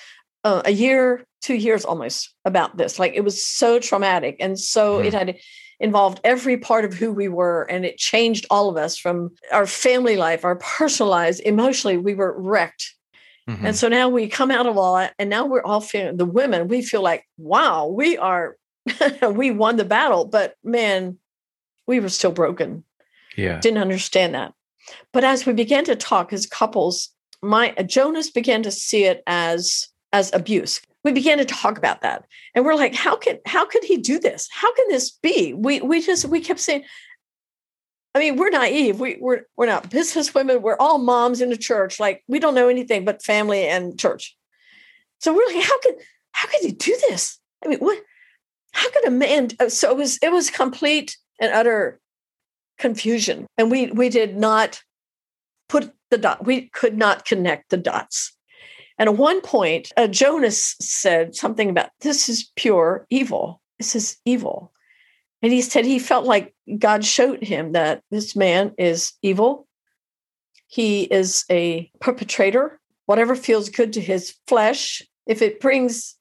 uh, 0.43 0.61
a 0.65 0.71
year, 0.71 1.25
two 1.41 1.55
years 1.55 1.85
almost 1.85 2.33
about 2.45 2.77
this. 2.77 2.99
Like 2.99 3.13
it 3.13 3.23
was 3.23 3.45
so 3.45 3.79
traumatic. 3.79 4.37
And 4.39 4.59
so 4.59 4.99
Mhm. 4.99 5.05
it 5.05 5.13
had 5.13 5.39
involved 5.79 6.19
every 6.23 6.57
part 6.57 6.85
of 6.85 6.93
who 6.93 7.11
we 7.11 7.27
were. 7.27 7.63
And 7.63 7.85
it 7.85 7.97
changed 7.97 8.45
all 8.49 8.69
of 8.69 8.77
us 8.77 8.97
from 8.97 9.31
our 9.51 9.65
family 9.65 10.17
life, 10.17 10.43
our 10.45 10.55
personal 10.57 11.09
lives, 11.09 11.39
emotionally, 11.39 11.97
we 11.97 12.13
were 12.15 12.33
wrecked. 12.39 12.93
Mhm. 13.49 13.65
And 13.65 13.75
so 13.75 13.87
now 13.87 14.09
we 14.09 14.27
come 14.27 14.51
out 14.51 14.65
of 14.65 14.77
all 14.77 14.95
that, 14.95 15.13
and 15.19 15.29
now 15.29 15.45
we're 15.45 15.63
all 15.63 15.81
feeling 15.81 16.15
the 16.17 16.25
women, 16.25 16.67
we 16.69 16.81
feel 16.81 17.01
like, 17.01 17.25
wow, 17.37 17.87
we 17.87 18.17
are, 18.17 18.55
we 19.33 19.51
won 19.51 19.75
the 19.75 19.85
battle. 19.85 20.25
But 20.25 20.55
man, 20.63 21.17
we 21.87 21.99
were 21.99 22.09
still 22.09 22.31
broken 22.31 22.85
yeah 23.35 23.59
didn't 23.59 23.79
understand 23.79 24.33
that. 24.35 24.53
But 25.11 25.23
as 25.23 25.45
we 25.45 25.53
began 25.53 25.85
to 25.85 25.95
talk 25.95 26.33
as 26.33 26.45
couples, 26.45 27.09
my 27.41 27.71
Jonas 27.85 28.29
began 28.29 28.63
to 28.63 28.71
see 28.71 29.05
it 29.05 29.23
as 29.27 29.87
as 30.11 30.33
abuse. 30.33 30.81
We 31.03 31.11
began 31.11 31.37
to 31.37 31.45
talk 31.45 31.77
about 31.77 32.01
that, 32.01 32.25
and 32.55 32.63
we're 32.63 32.75
like, 32.75 32.95
how 32.95 33.15
can 33.15 33.39
how 33.45 33.65
could 33.65 33.83
he 33.83 33.97
do 33.97 34.19
this? 34.19 34.47
How 34.51 34.73
can 34.73 34.87
this 34.89 35.11
be? 35.11 35.53
We 35.53 35.81
we 35.81 36.01
just 36.01 36.25
we 36.25 36.39
kept 36.41 36.59
saying. 36.59 36.83
I 38.15 38.19
mean, 38.19 38.35
we're 38.35 38.51
naive. 38.51 38.99
We, 38.99 39.17
we're 39.19 39.41
we're 39.57 39.65
not 39.65 39.89
business 39.89 40.35
women. 40.35 40.61
We're 40.61 40.77
all 40.77 40.99
moms 40.99 41.41
in 41.41 41.49
the 41.49 41.57
church. 41.57 41.99
Like 41.99 42.23
we 42.27 42.39
don't 42.39 42.53
know 42.53 42.69
anything 42.69 43.05
but 43.05 43.23
family 43.23 43.67
and 43.67 43.99
church. 43.99 44.37
So 45.19 45.33
we're 45.33 45.47
like, 45.47 45.65
how 45.65 45.79
could 45.79 45.95
how 46.31 46.47
could 46.47 46.61
he 46.61 46.71
do 46.73 46.95
this? 47.09 47.39
I 47.65 47.69
mean, 47.69 47.79
what? 47.79 47.99
How 48.73 48.89
could 48.91 49.05
a 49.05 49.11
man? 49.11 49.49
uh, 49.59 49.69
So 49.69 49.91
it 49.91 49.97
was 49.97 50.19
it 50.21 50.31
was 50.31 50.49
complete 50.49 51.17
and 51.39 51.51
utter 51.53 51.99
confusion. 52.83 53.47
And 53.57 53.71
we 53.71 53.89
we 53.91 54.09
did 54.09 54.35
not 54.35 54.81
put 55.69 55.93
the 56.11 56.17
dot 56.17 56.45
we 56.45 56.67
could 56.73 56.97
not 56.97 57.23
connect 57.23 57.69
the 57.69 57.77
dots. 57.77 58.33
And 58.99 59.07
at 59.07 59.15
one 59.15 59.39
point 59.39 59.93
uh, 59.95 60.07
jonas 60.07 60.75
said 60.81 61.33
something 61.33 61.69
about 61.69 61.91
this 62.01 62.27
is 62.27 62.51
pure 62.57 63.07
evil. 63.09 63.61
This 63.79 63.95
is 63.95 64.17
evil. 64.25 64.73
And 65.41 65.53
he 65.53 65.61
said 65.61 65.85
he 65.85 65.97
felt 65.97 66.25
like 66.25 66.53
god 66.77 67.05
showed 67.05 67.41
him 67.41 67.71
that 67.71 68.03
this 68.11 68.35
man 68.35 68.73
is 68.77 69.13
evil. 69.21 69.65
He 70.67 71.03
is 71.03 71.45
a 71.49 71.89
perpetrator 72.01 72.81
whatever 73.05 73.35
feels 73.35 73.69
good 73.69 73.93
to 73.93 74.01
his 74.01 74.35
flesh. 74.47 75.01
If 75.25 75.41
it 75.41 75.61
brings 75.61 76.17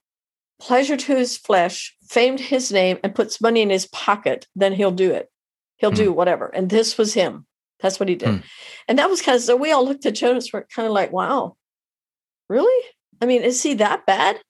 pleasure 0.60 0.96
to 0.96 1.16
his 1.16 1.36
flesh 1.36 1.96
fame 2.08 2.36
to 2.36 2.42
his 2.44 2.70
name 2.70 2.98
and 3.02 3.16
puts 3.16 3.40
money 3.40 3.62
in 3.62 3.70
his 3.70 3.88
pocket 3.88 4.46
then 4.54 4.72
he'll 4.72 4.92
do 4.92 5.10
it 5.10 5.28
he'll 5.82 5.90
Hmm. 5.90 5.96
do 5.96 6.12
whatever. 6.12 6.46
And 6.46 6.70
this 6.70 6.96
was 6.96 7.12
him. 7.12 7.44
That's 7.80 8.00
what 8.00 8.08
he 8.08 8.14
did. 8.14 8.28
Hmm. 8.28 8.36
and 8.88 8.98
that 8.98 9.10
was 9.10 9.20
kind 9.20 9.36
of 9.36 9.42
so 9.42 9.54
we 9.56 9.72
all 9.72 9.84
looked 9.84 10.06
at 10.06 10.14
jonas 10.14 10.50
we're 10.52 10.64
kind 10.64 10.86
of 10.86 10.92
like 10.94 11.12
wow. 11.12 11.56
Really? 12.48 12.86
I 13.20 13.26
mean 13.26 13.42
is 13.42 13.62
he 13.62 13.74
that 13.74 14.06
bad? 14.06 14.40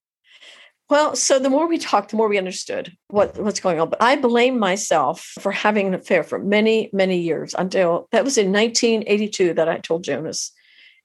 Well 0.90 1.16
so 1.16 1.38
the 1.38 1.49
more 1.51 1.66
we 1.66 1.79
talked 1.79 2.11
the 2.11 2.16
more 2.18 2.29
we 2.29 2.37
understood 2.38 2.92
what 3.09 3.38
what's 3.38 3.61
going 3.61 3.81
on. 3.81 3.88
But 3.88 4.03
i 4.03 4.16
blame 4.16 4.59
myself 4.59 5.21
for 5.40 5.51
having 5.51 5.87
an 5.87 5.95
affair 5.95 6.23
for 6.23 6.38
many 6.38 6.90
many 6.92 7.16
years 7.18 7.55
until 7.59 8.07
that 8.12 8.25
was 8.25 8.37
in 8.37 8.53
1982 8.53 9.55
that 9.55 9.68
i 9.68 9.79
told 9.79 10.05
jonas. 10.05 10.53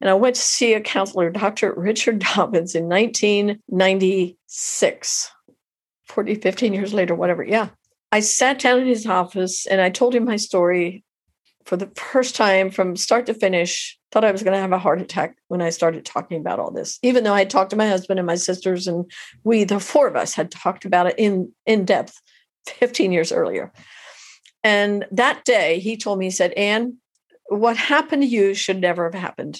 And 0.01 0.09
i 0.09 0.13
went 0.13 0.35
to 0.35 0.41
see 0.41 0.73
a 0.73 0.81
counselor 0.81 1.29
dr 1.29 1.73
richard 1.77 2.19
dobbins 2.27 2.75
in 2.75 2.89
1996 2.89 5.31
40 6.05 6.35
15 6.35 6.73
years 6.73 6.93
later 6.93 7.15
whatever 7.15 7.43
yeah 7.43 7.69
I 8.11 8.21
sat 8.21 8.59
down 8.59 8.79
in 8.79 8.87
his 8.87 9.05
office 9.05 9.65
and 9.65 9.81
I 9.81 9.89
told 9.89 10.15
him 10.15 10.25
my 10.25 10.37
story 10.37 11.03
for 11.65 11.75
the 11.75 11.91
first 11.95 12.35
time 12.35 12.71
from 12.71 12.95
start 12.95 13.25
to 13.25 13.33
finish. 13.33 13.97
Thought 14.11 14.23
I 14.23 14.31
was 14.31 14.41
going 14.41 14.53
to 14.53 14.61
have 14.61 14.71
a 14.71 14.79
heart 14.79 15.01
attack 15.01 15.35
when 15.49 15.61
I 15.61 15.69
started 15.69 16.05
talking 16.05 16.39
about 16.39 16.59
all 16.59 16.71
this, 16.71 16.97
even 17.03 17.25
though 17.25 17.33
I 17.33 17.43
talked 17.43 17.71
to 17.71 17.75
my 17.75 17.89
husband 17.89 18.19
and 18.19 18.25
my 18.25 18.35
sisters, 18.35 18.87
and 18.87 19.11
we, 19.43 19.65
the 19.65 19.81
four 19.81 20.07
of 20.07 20.15
us, 20.15 20.33
had 20.33 20.49
talked 20.49 20.85
about 20.85 21.07
it 21.07 21.15
in, 21.17 21.51
in 21.65 21.83
depth 21.83 22.21
15 22.67 23.11
years 23.11 23.33
earlier. 23.33 23.73
And 24.63 25.05
that 25.11 25.43
day, 25.43 25.79
he 25.79 25.97
told 25.97 26.19
me, 26.19 26.25
he 26.25 26.31
said, 26.31 26.53
Ann, 26.53 26.97
what 27.49 27.75
happened 27.75 28.21
to 28.21 28.27
you 28.27 28.53
should 28.53 28.79
never 28.79 29.03
have 29.03 29.19
happened. 29.19 29.59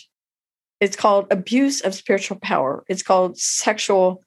It's 0.80 0.96
called 0.96 1.28
abuse 1.32 1.82
of 1.82 1.94
spiritual 1.94 2.38
power, 2.42 2.86
it's 2.88 3.04
called 3.04 3.38
sexual 3.38 4.24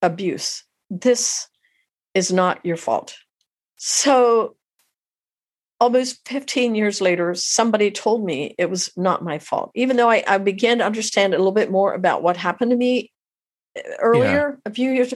abuse. 0.00 0.64
This 0.88 1.46
is 2.14 2.32
not 2.32 2.64
your 2.64 2.76
fault. 2.76 3.16
So 3.78 4.56
almost 5.80 6.28
15 6.28 6.74
years 6.74 7.00
later, 7.00 7.34
somebody 7.34 7.90
told 7.90 8.24
me 8.24 8.54
it 8.58 8.68
was 8.68 8.90
not 8.96 9.24
my 9.24 9.38
fault. 9.38 9.70
Even 9.74 9.96
though 9.96 10.10
I, 10.10 10.24
I 10.26 10.38
began 10.38 10.78
to 10.78 10.84
understand 10.84 11.32
a 11.32 11.38
little 11.38 11.52
bit 11.52 11.70
more 11.70 11.94
about 11.94 12.22
what 12.22 12.36
happened 12.36 12.72
to 12.72 12.76
me, 12.76 13.12
eh, 13.76 13.82
earlier, 14.00 14.58
yeah. 14.58 14.70
a 14.70 14.74
few 14.74 14.90
years, 14.90 15.14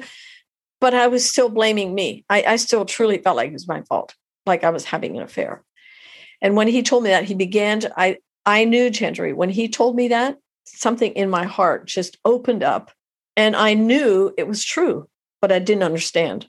but 0.81 0.95
I 0.95 1.09
was 1.09 1.29
still 1.29 1.49
blaming 1.49 1.95
me. 1.95 2.25
I, 2.31 2.45
I 2.45 2.57
still 2.57 2.85
truly 2.85 3.19
felt 3.19 3.37
like 3.37 3.51
it 3.51 3.55
was 3.55 3.69
my 3.69 3.83
fault, 3.83 4.15
like 4.47 4.65
I 4.65 4.71
was 4.71 4.85
having 4.85 5.17
an 5.17 5.23
affair. 5.23 5.65
And 6.41 6.57
when 6.57 6.69
he 6.69 6.83
told 6.83 7.03
me 7.03 7.11
that, 7.11 7.25
he 7.25 7.35
began 7.35 7.81
to, 7.81 7.93
I, 8.01 8.19
I 8.47 8.65
knew, 8.65 8.91
Gentry, 8.91 9.33
when 9.33 9.51
he 9.51 9.69
told 9.69 9.97
me 9.97 10.09
that, 10.09 10.39
something 10.65 11.13
in 11.13 11.29
my 11.29 11.45
heart 11.45 11.87
just 11.87 12.19
opened 12.25 12.63
up 12.63 12.93
and 13.37 13.57
I 13.57 13.75
knew 13.75 14.33
it 14.37 14.47
was 14.47 14.65
true, 14.65 15.09
but 15.41 15.51
I 15.51 15.59
didn't 15.59 15.83
understand. 15.83 16.49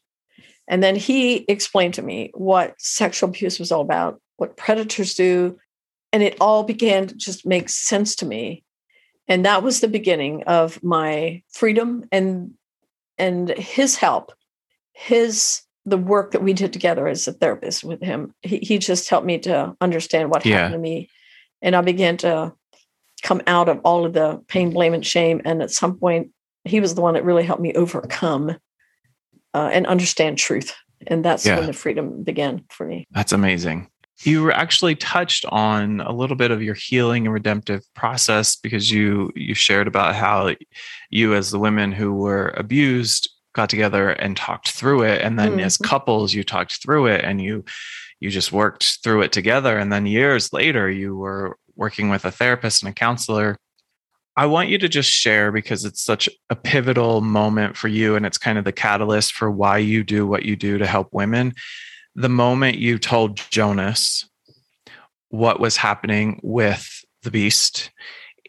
And 0.68 0.82
then 0.82 0.96
he 0.96 1.46
explained 1.48 1.96
to 1.96 2.02
me 2.02 2.32
what 2.34 2.76
sexual 2.80 3.30
abuse 3.30 3.60
was 3.60 3.72
all 3.72 3.82
about, 3.82 4.22
what 4.38 4.58
predators 4.58 5.14
do. 5.14 5.60
And 6.12 6.24
it 6.24 6.38
all 6.40 6.64
began 6.64 7.08
to 7.08 7.16
just 7.16 7.46
make 7.46 7.70
sense 7.70 8.16
to 8.18 8.26
me. 8.26 8.64
And 9.28 9.46
that 9.46 9.64
was 9.64 9.80
the 9.80 9.88
beginning 9.88 10.44
of 10.44 10.82
my 10.84 11.42
freedom 11.50 12.06
and 12.12 12.54
and 13.18 13.50
his 13.50 13.96
help, 13.96 14.32
his 14.94 15.62
the 15.86 15.98
work 15.98 16.32
that 16.32 16.44
we 16.44 16.54
did 16.54 16.72
together 16.72 17.08
as 17.08 17.28
a 17.28 17.34
therapist 17.34 17.84
with 17.84 18.02
him. 18.02 18.34
He, 18.42 18.60
he 18.60 18.78
just 18.78 19.10
helped 19.10 19.28
me 19.28 19.40
to 19.40 19.76
understand 19.82 20.30
what 20.30 20.46
yeah. 20.46 20.56
happened 20.58 20.74
to 20.74 20.80
me. 20.80 21.10
And 21.62 21.76
I 21.76 21.82
began 21.82 22.18
to 22.18 22.54
come 23.22 23.42
out 23.48 23.70
of 23.70 23.80
all 23.84 24.06
of 24.06 24.14
the 24.14 24.42
pain, 24.48 24.72
blame, 24.72 24.94
and 24.94 25.06
shame. 25.06 25.42
And 25.46 25.62
at 25.62 25.72
some 25.72 25.98
point, 25.98 26.32
he 26.66 26.80
was 26.80 26.96
the 26.96 27.02
one 27.02 27.16
that 27.16 27.26
really 27.26 27.44
helped 27.44 27.62
me 27.62 27.74
overcome 27.74 28.58
uh, 29.54 29.70
and 29.72 29.88
understand 29.88 30.38
truth. 30.38 30.74
And 31.08 31.24
that's 31.24 31.46
yeah. 31.46 31.58
when 31.58 31.68
the 31.68 31.74
freedom 31.74 32.24
began 32.24 32.64
for 32.70 32.86
me. 32.86 33.06
That's 33.12 33.32
amazing. 33.32 33.90
You 34.24 34.52
actually 34.52 34.96
touched 34.96 35.44
on 35.46 36.00
a 36.02 36.14
little 36.14 36.38
bit 36.38 36.52
of 36.52 36.62
your 36.62 36.76
healing 36.76 37.26
and 37.26 37.34
redemptive 37.34 37.82
process 37.94 38.56
because 38.56 38.90
you 38.90 39.32
you 39.36 39.54
shared 39.54 39.88
about 39.88 40.16
how 40.16 40.56
you 41.10 41.34
as 41.34 41.52
the 41.52 41.60
women 41.60 41.92
who 41.92 42.14
were 42.14 42.54
abused 42.56 43.30
got 43.54 43.70
together 43.70 44.10
and 44.10 44.38
talked 44.38 44.70
through 44.70 45.04
it 45.04 45.22
and 45.22 45.38
then 45.38 45.52
mm-hmm. 45.52 45.60
as 45.62 45.78
couples 45.78 46.34
you 46.34 46.44
talked 46.44 46.82
through 46.82 47.06
it 47.06 47.24
and 47.24 47.42
you 47.42 47.64
you 48.20 48.30
just 48.30 48.52
worked 48.52 49.00
through 49.04 49.22
it 49.22 49.32
together 49.32 49.78
and 49.78 49.92
then 49.92 50.06
years 50.06 50.52
later 50.54 50.90
you 50.90 51.16
were 51.16 51.58
working 51.76 52.10
with 52.10 52.26
a 52.26 52.32
therapist 52.32 52.82
and 52.82 52.90
a 52.90 52.94
counselor 52.94 53.58
I 54.36 54.48
want 54.48 54.70
you 54.70 54.78
to 54.80 54.90
just 54.90 55.10
share 55.10 55.52
because 55.52 55.86
it's 55.86 56.02
such 56.02 56.28
a 56.50 56.56
pivotal 56.56 57.22
moment 57.22 57.78
for 57.78 57.88
you 57.88 58.16
and 58.16 58.26
it's 58.26 58.38
kind 58.38 58.58
of 58.58 58.66
the 58.66 58.72
catalyst 58.72 59.34
for 59.34 59.52
why 59.52 59.78
you 59.78 60.04
do 60.04 60.26
what 60.26 60.44
you 60.44 60.56
do 60.56 60.78
to 60.80 60.88
help 60.88 61.10
women. 61.12 61.54
The 62.16 62.30
moment 62.30 62.78
you 62.78 62.98
told 62.98 63.38
Jonas 63.52 64.28
what 65.30 65.60
was 65.60 65.78
happening 65.78 66.40
with 66.44 66.88
the 67.22 67.32
beast 67.32 67.92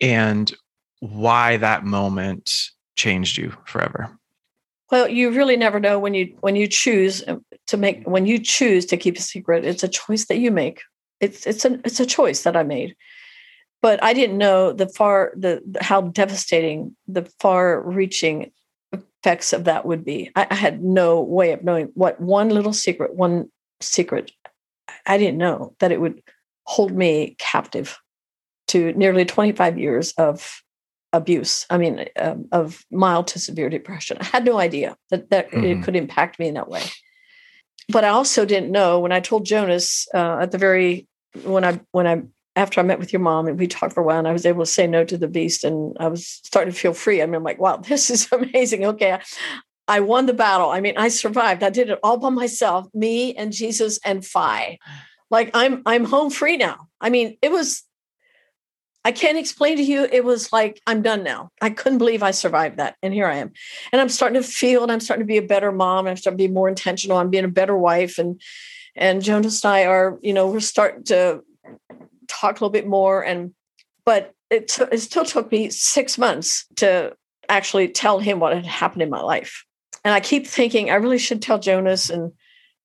and 0.00 0.52
why 1.00 1.58
that 1.58 1.84
moment 1.84 2.50
changed 2.96 3.36
you 3.36 3.54
forever. 3.66 4.10
Well, 4.90 5.08
you 5.08 5.30
really 5.30 5.56
never 5.56 5.80
know 5.80 5.98
when 5.98 6.14
you 6.14 6.36
when 6.40 6.56
you 6.56 6.68
choose 6.68 7.22
uh, 7.26 7.36
to 7.68 7.76
make 7.76 8.04
when 8.04 8.26
you 8.26 8.38
choose 8.38 8.86
to 8.86 8.96
keep 8.96 9.16
a 9.16 9.22
secret. 9.22 9.64
It's 9.64 9.82
a 9.82 9.88
choice 9.88 10.26
that 10.26 10.36
you 10.36 10.50
make. 10.50 10.82
It's 11.20 11.46
it's 11.46 11.64
a 11.64 11.80
it's 11.84 12.00
a 12.00 12.06
choice 12.06 12.42
that 12.42 12.56
I 12.56 12.62
made 12.62 12.94
but 13.84 14.02
I 14.02 14.14
didn't 14.14 14.38
know 14.38 14.72
the 14.72 14.88
far 14.88 15.34
the 15.36 15.60
how 15.82 16.00
devastating 16.00 16.96
the 17.06 17.30
far 17.38 17.82
reaching 17.82 18.50
effects 18.94 19.52
of 19.52 19.64
that 19.64 19.84
would 19.84 20.06
be. 20.06 20.30
I, 20.34 20.46
I, 20.50 20.54
had 20.54 20.82
no 20.82 21.20
way 21.20 21.52
of 21.52 21.62
knowing 21.62 21.90
what 21.92 22.18
one 22.18 22.48
little 22.48 22.72
secret, 22.72 23.14
one 23.14 23.50
secret, 23.82 24.32
I 25.04 25.18
didn't 25.18 25.36
know 25.36 25.74
that 25.80 25.92
it 25.92 26.00
would 26.00 26.22
hold 26.62 26.92
me 26.92 27.36
captive 27.38 27.98
to 28.68 28.94
nearly 28.94 29.26
25 29.26 29.78
years 29.78 30.12
of 30.12 30.62
abuse. 31.12 31.66
I 31.68 31.76
mean, 31.76 32.06
um, 32.18 32.48
of 32.52 32.86
mild 32.90 33.26
to 33.28 33.38
severe 33.38 33.68
depression. 33.68 34.16
I 34.18 34.24
had 34.24 34.46
no 34.46 34.58
idea 34.58 34.96
that 35.10 35.28
that 35.28 35.50
mm-hmm. 35.50 35.62
it 35.62 35.82
could 35.84 35.94
impact 35.94 36.38
me 36.38 36.48
in 36.48 36.54
that 36.54 36.70
way. 36.70 36.84
But 37.90 38.04
I 38.04 38.08
also 38.08 38.46
didn't 38.46 38.72
know 38.72 39.00
when 39.00 39.12
I 39.12 39.20
told 39.20 39.44
Jonas 39.44 40.08
uh, 40.14 40.38
at 40.40 40.52
the 40.52 40.58
very 40.58 41.06
when 41.42 41.66
I 41.66 41.80
when 41.90 42.06
I 42.06 42.22
after 42.56 42.80
I 42.80 42.84
met 42.84 42.98
with 42.98 43.12
your 43.12 43.20
mom 43.20 43.46
and 43.46 43.58
we 43.58 43.66
talked 43.66 43.94
for 43.94 44.00
a 44.00 44.04
while 44.04 44.18
and 44.18 44.28
I 44.28 44.32
was 44.32 44.46
able 44.46 44.64
to 44.64 44.70
say 44.70 44.86
no 44.86 45.04
to 45.04 45.18
the 45.18 45.28
beast 45.28 45.64
and 45.64 45.96
I 45.98 46.08
was 46.08 46.26
starting 46.26 46.72
to 46.72 46.78
feel 46.78 46.94
free. 46.94 47.20
I 47.20 47.26
mean, 47.26 47.36
I'm 47.36 47.42
like, 47.42 47.60
wow, 47.60 47.76
this 47.88 48.10
is 48.10 48.30
amazing. 48.30 48.84
Okay. 48.84 49.18
I 49.86 50.00
won 50.00 50.26
the 50.26 50.32
battle. 50.32 50.70
I 50.70 50.80
mean, 50.80 50.94
I 50.96 51.08
survived. 51.08 51.62
I 51.62 51.70
did 51.70 51.90
it 51.90 51.98
all 52.02 52.16
by 52.16 52.30
myself, 52.30 52.86
me 52.94 53.34
and 53.34 53.52
Jesus 53.52 53.98
and 54.04 54.24
Phi. 54.24 54.78
Like 55.30 55.50
I'm 55.52 55.82
I'm 55.84 56.04
home 56.04 56.30
free 56.30 56.56
now. 56.56 56.88
I 57.00 57.10
mean, 57.10 57.36
it 57.42 57.50
was 57.50 57.82
I 59.04 59.12
can't 59.12 59.36
explain 59.36 59.76
to 59.76 59.82
you. 59.82 60.08
It 60.10 60.24
was 60.24 60.52
like 60.52 60.80
I'm 60.86 61.02
done 61.02 61.22
now. 61.22 61.50
I 61.60 61.68
couldn't 61.68 61.98
believe 61.98 62.22
I 62.22 62.30
survived 62.30 62.78
that, 62.78 62.96
and 63.02 63.12
here 63.12 63.26
I 63.26 63.36
am. 63.36 63.52
And 63.92 64.00
I'm 64.00 64.08
starting 64.08 64.40
to 64.40 64.48
feel, 64.48 64.82
and 64.82 64.90
I'm 64.90 65.00
starting 65.00 65.26
to 65.26 65.30
be 65.30 65.36
a 65.36 65.42
better 65.42 65.70
mom. 65.72 66.06
I'm 66.06 66.16
starting 66.16 66.38
to 66.38 66.48
be 66.48 66.52
more 66.52 66.68
intentional. 66.68 67.18
I'm 67.18 67.28
being 67.28 67.44
a 67.44 67.48
better 67.48 67.76
wife, 67.76 68.18
and 68.18 68.40
and 68.96 69.22
Jonas 69.22 69.64
and 69.64 69.72
I 69.72 69.84
are, 69.84 70.18
you 70.22 70.32
know, 70.32 70.46
we're 70.46 70.60
starting 70.60 71.04
to 71.04 71.42
talk 72.28 72.52
a 72.52 72.64
little 72.64 72.70
bit 72.70 72.86
more 72.86 73.22
and 73.22 73.54
but 74.04 74.32
it, 74.50 74.68
t- 74.68 74.84
it 74.92 74.98
still 74.98 75.24
took 75.24 75.50
me 75.50 75.70
six 75.70 76.18
months 76.18 76.66
to 76.76 77.16
actually 77.48 77.88
tell 77.88 78.18
him 78.18 78.38
what 78.38 78.54
had 78.54 78.66
happened 78.66 79.02
in 79.02 79.10
my 79.10 79.20
life 79.20 79.64
and 80.04 80.14
i 80.14 80.20
keep 80.20 80.46
thinking 80.46 80.90
i 80.90 80.94
really 80.94 81.18
should 81.18 81.42
tell 81.42 81.58
jonas 81.58 82.10
and 82.10 82.32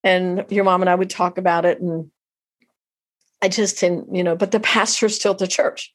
and 0.03 0.45
your 0.49 0.63
mom 0.63 0.81
and 0.81 0.89
i 0.89 0.95
would 0.95 1.09
talk 1.09 1.37
about 1.37 1.65
it 1.65 1.79
and 1.79 2.09
i 3.41 3.47
just 3.47 3.79
didn't 3.79 4.13
you 4.13 4.23
know 4.23 4.35
but 4.35 4.51
the 4.51 4.59
pastor's 4.59 5.15
still 5.15 5.31
at 5.31 5.37
the 5.37 5.47
church 5.47 5.93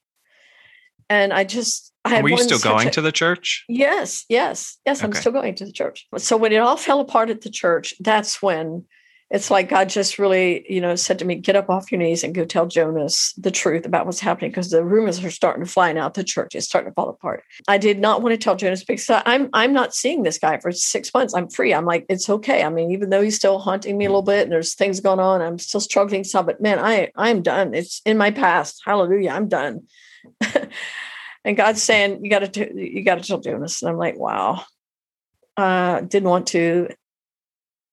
and 1.09 1.33
i 1.33 1.43
just 1.43 1.93
I 2.05 2.21
Were 2.21 2.29
you 2.29 2.37
still 2.37 2.59
going 2.59 2.87
a, 2.87 2.91
to 2.91 3.01
the 3.01 3.11
church? 3.11 3.65
Yes, 3.67 4.25
yes, 4.29 4.77
yes. 4.85 4.99
Okay. 4.99 5.07
I'm 5.07 5.13
still 5.13 5.31
going 5.31 5.55
to 5.55 5.65
the 5.65 5.71
church. 5.71 6.05
So 6.17 6.37
when 6.37 6.51
it 6.51 6.57
all 6.57 6.77
fell 6.77 6.99
apart 6.99 7.31
at 7.31 7.41
the 7.41 7.49
church, 7.49 7.95
that's 7.99 8.43
when 8.43 8.85
it's 9.35 9.51
like 9.51 9.67
God 9.67 9.89
just 9.89 10.17
really, 10.17 10.65
you 10.71 10.79
know, 10.79 10.95
said 10.95 11.19
to 11.19 11.25
me, 11.25 11.35
get 11.35 11.57
up 11.57 11.69
off 11.69 11.91
your 11.91 11.99
knees 11.99 12.23
and 12.23 12.33
go 12.33 12.45
tell 12.45 12.67
Jonas 12.67 13.33
the 13.33 13.51
truth 13.51 13.85
about 13.85 14.05
what's 14.05 14.21
happening 14.21 14.49
because 14.49 14.69
the 14.69 14.81
rumors 14.81 15.21
are 15.21 15.29
starting 15.29 15.65
to 15.65 15.69
fly 15.69 15.91
now. 15.91 16.07
The 16.07 16.23
church 16.23 16.55
is 16.55 16.63
starting 16.63 16.89
to 16.89 16.95
fall 16.95 17.09
apart. 17.09 17.43
I 17.67 17.77
did 17.77 17.99
not 17.99 18.21
want 18.21 18.31
to 18.31 18.37
tell 18.37 18.55
Jonas 18.55 18.85
because 18.85 19.09
I'm 19.09 19.49
I'm 19.51 19.73
not 19.73 19.93
seeing 19.93 20.23
this 20.23 20.37
guy 20.37 20.57
for 20.59 20.71
six 20.71 21.13
months. 21.13 21.33
I'm 21.33 21.49
free. 21.49 21.73
I'm 21.73 21.83
like, 21.83 22.05
it's 22.07 22.29
okay. 22.29 22.63
I 22.63 22.69
mean, 22.69 22.91
even 22.91 23.09
though 23.09 23.21
he's 23.21 23.35
still 23.35 23.59
haunting 23.59 23.97
me 23.97 24.05
a 24.05 24.09
little 24.09 24.21
bit 24.21 24.43
and 24.43 24.53
there's 24.53 24.73
things 24.73 25.01
going 25.01 25.19
on, 25.19 25.41
I'm 25.41 25.59
still 25.59 25.81
struggling 25.81 26.23
some, 26.23 26.45
but 26.45 26.61
man, 26.61 26.79
I 26.79 27.11
I'm 27.17 27.41
done. 27.41 27.73
It's 27.73 28.01
in 28.05 28.17
my 28.17 28.31
past. 28.31 28.83
Hallelujah. 28.85 29.31
I'm 29.31 29.49
done. 29.49 29.81
and 31.43 31.57
God's 31.57 31.83
saying, 31.83 32.23
you 32.23 32.29
got 32.29 32.53
to 32.53 32.73
you 32.73 33.03
got 33.03 33.15
to 33.15 33.27
tell 33.27 33.41
Jonas. 33.41 33.81
And 33.81 33.91
I'm 33.91 33.97
like, 33.97 34.17
wow. 34.17 34.63
Uh, 35.57 36.01
didn't 36.01 36.29
want 36.29 36.47
to 36.47 36.89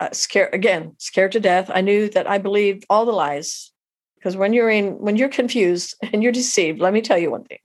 uh, 0.02 0.08
scared 0.12 0.52
again, 0.52 0.94
scared 0.98 1.32
to 1.32 1.40
death. 1.40 1.70
I 1.72 1.80
knew 1.80 2.08
that 2.10 2.28
I 2.28 2.38
believed 2.38 2.84
all 2.90 3.06
the 3.06 3.12
lies 3.12 3.70
because 4.16 4.36
when 4.36 4.52
you're 4.52 4.70
in, 4.70 4.98
when 4.98 5.16
you're 5.16 5.28
confused 5.28 5.94
and 6.12 6.22
you're 6.22 6.32
deceived, 6.32 6.80
let 6.80 6.92
me 6.92 7.02
tell 7.02 7.18
you 7.18 7.30
one 7.30 7.44
thing. 7.44 7.60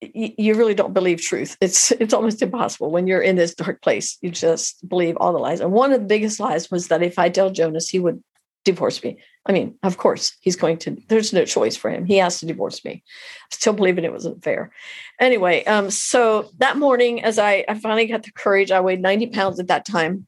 you 0.00 0.54
really 0.54 0.74
don't 0.74 0.92
believe 0.92 1.20
truth. 1.20 1.56
It's 1.60 1.92
it's 1.92 2.12
almost 2.12 2.42
impossible 2.42 2.90
when 2.90 3.06
you're 3.06 3.22
in 3.22 3.36
this 3.36 3.54
dark 3.54 3.82
place. 3.82 4.18
You 4.20 4.30
just 4.30 4.86
believe 4.88 5.16
all 5.18 5.32
the 5.32 5.38
lies. 5.38 5.60
And 5.60 5.70
one 5.70 5.92
of 5.92 6.00
the 6.00 6.06
biggest 6.06 6.40
lies 6.40 6.70
was 6.70 6.88
that 6.88 7.02
if 7.02 7.18
I 7.18 7.28
tell 7.28 7.50
Jonas, 7.50 7.88
he 7.88 8.00
would 8.00 8.20
divorce 8.64 9.02
me. 9.02 9.18
I 9.46 9.52
mean, 9.52 9.76
of 9.82 9.98
course, 9.98 10.36
he's 10.40 10.56
going 10.56 10.78
to, 10.78 10.96
there's 11.08 11.32
no 11.32 11.44
choice 11.44 11.76
for 11.76 11.90
him. 11.90 12.04
He 12.04 12.16
has 12.18 12.38
to 12.40 12.46
divorce 12.46 12.84
me. 12.84 13.02
I 13.50 13.54
still 13.54 13.72
believing 13.72 14.04
it 14.04 14.12
wasn't 14.12 14.44
fair. 14.44 14.70
Anyway, 15.20 15.64
um, 15.64 15.90
so 15.90 16.50
that 16.58 16.76
morning, 16.76 17.24
as 17.24 17.38
I, 17.38 17.64
I 17.68 17.74
finally 17.74 18.06
got 18.06 18.22
the 18.22 18.32
courage, 18.32 18.70
I 18.70 18.80
weighed 18.80 19.02
90 19.02 19.28
pounds 19.28 19.58
at 19.58 19.68
that 19.68 19.84
time. 19.84 20.26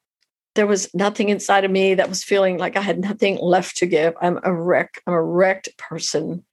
There 0.57 0.66
was 0.66 0.92
nothing 0.94 1.29
inside 1.29 1.64
of 1.64 1.70
me 1.70 1.94
that 1.94 2.09
was 2.09 2.25
feeling 2.25 2.59
like 2.59 2.77
I 2.77 2.81
had 2.81 3.01
nothing 3.01 3.38
left 3.38 3.77
to 3.79 3.87
give. 3.87 4.14
I'm 4.20 4.40
a 4.42 4.53
wreck. 4.53 5.01
I'm 5.07 5.14
a 5.14 5.23
wrecked 5.23 5.77
person. 5.79 6.44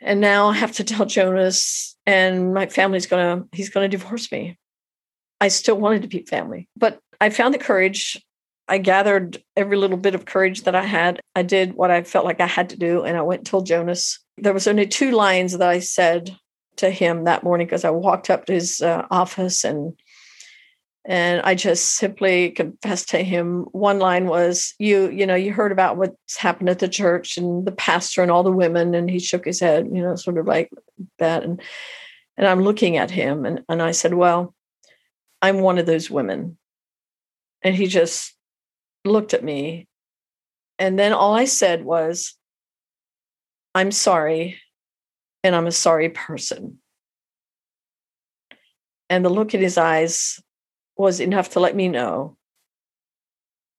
And 0.00 0.20
now 0.20 0.48
I 0.48 0.54
have 0.54 0.72
to 0.72 0.84
tell 0.84 1.06
Jonas, 1.06 1.96
and 2.06 2.52
my 2.52 2.66
family's 2.66 3.06
gonna, 3.06 3.44
he's 3.52 3.70
gonna 3.70 3.88
divorce 3.88 4.30
me. 4.32 4.58
I 5.40 5.48
still 5.48 5.76
wanted 5.76 6.02
to 6.02 6.08
be 6.08 6.24
family, 6.24 6.68
but 6.76 7.00
I 7.20 7.30
found 7.30 7.54
the 7.54 7.58
courage 7.58 8.20
I 8.72 8.78
gathered 8.78 9.36
every 9.54 9.76
little 9.76 9.98
bit 9.98 10.14
of 10.14 10.24
courage 10.24 10.62
that 10.62 10.74
I 10.74 10.86
had. 10.86 11.20
I 11.36 11.42
did 11.42 11.74
what 11.74 11.90
I 11.90 12.04
felt 12.04 12.24
like 12.24 12.40
I 12.40 12.46
had 12.46 12.70
to 12.70 12.78
do, 12.78 13.02
and 13.02 13.18
I 13.18 13.20
went 13.20 13.40
and 13.40 13.46
told 13.46 13.66
Jonas. 13.66 14.18
There 14.38 14.54
was 14.54 14.66
only 14.66 14.86
two 14.86 15.10
lines 15.10 15.52
that 15.52 15.68
I 15.68 15.78
said 15.80 16.34
to 16.76 16.88
him 16.88 17.24
that 17.24 17.44
morning 17.44 17.66
because 17.66 17.84
I 17.84 17.90
walked 17.90 18.30
up 18.30 18.46
to 18.46 18.54
his 18.54 18.80
uh, 18.80 19.06
office 19.10 19.62
and 19.62 19.92
and 21.04 21.42
I 21.42 21.54
just 21.54 21.96
simply 21.96 22.52
confessed 22.52 23.10
to 23.10 23.22
him. 23.22 23.66
One 23.72 23.98
line 23.98 24.24
was, 24.24 24.72
"You, 24.78 25.10
you 25.10 25.26
know, 25.26 25.34
you 25.34 25.52
heard 25.52 25.72
about 25.72 25.98
what's 25.98 26.38
happened 26.38 26.70
at 26.70 26.78
the 26.78 26.88
church 26.88 27.36
and 27.36 27.66
the 27.66 27.72
pastor 27.72 28.22
and 28.22 28.30
all 28.30 28.42
the 28.42 28.50
women," 28.50 28.94
and 28.94 29.10
he 29.10 29.18
shook 29.18 29.44
his 29.44 29.60
head, 29.60 29.86
you 29.92 30.00
know, 30.00 30.16
sort 30.16 30.38
of 30.38 30.46
like 30.46 30.70
that. 31.18 31.42
And 31.42 31.60
and 32.38 32.46
I'm 32.46 32.62
looking 32.62 32.96
at 32.96 33.10
him, 33.10 33.44
and 33.44 33.62
and 33.68 33.82
I 33.82 33.90
said, 33.90 34.14
"Well, 34.14 34.54
I'm 35.42 35.58
one 35.60 35.76
of 35.76 35.84
those 35.84 36.10
women." 36.10 36.56
And 37.60 37.74
he 37.76 37.86
just 37.86 38.34
looked 39.04 39.34
at 39.34 39.44
me. 39.44 39.86
And 40.78 40.98
then 40.98 41.12
all 41.12 41.34
I 41.34 41.44
said 41.44 41.84
was, 41.84 42.36
I'm 43.74 43.90
sorry, 43.90 44.60
and 45.44 45.54
I'm 45.54 45.66
a 45.66 45.72
sorry 45.72 46.08
person. 46.10 46.78
And 49.08 49.24
the 49.24 49.30
look 49.30 49.54
in 49.54 49.60
his 49.60 49.78
eyes 49.78 50.40
was 50.96 51.20
enough 51.20 51.50
to 51.50 51.60
let 51.60 51.76
me 51.76 51.88
know 51.88 52.36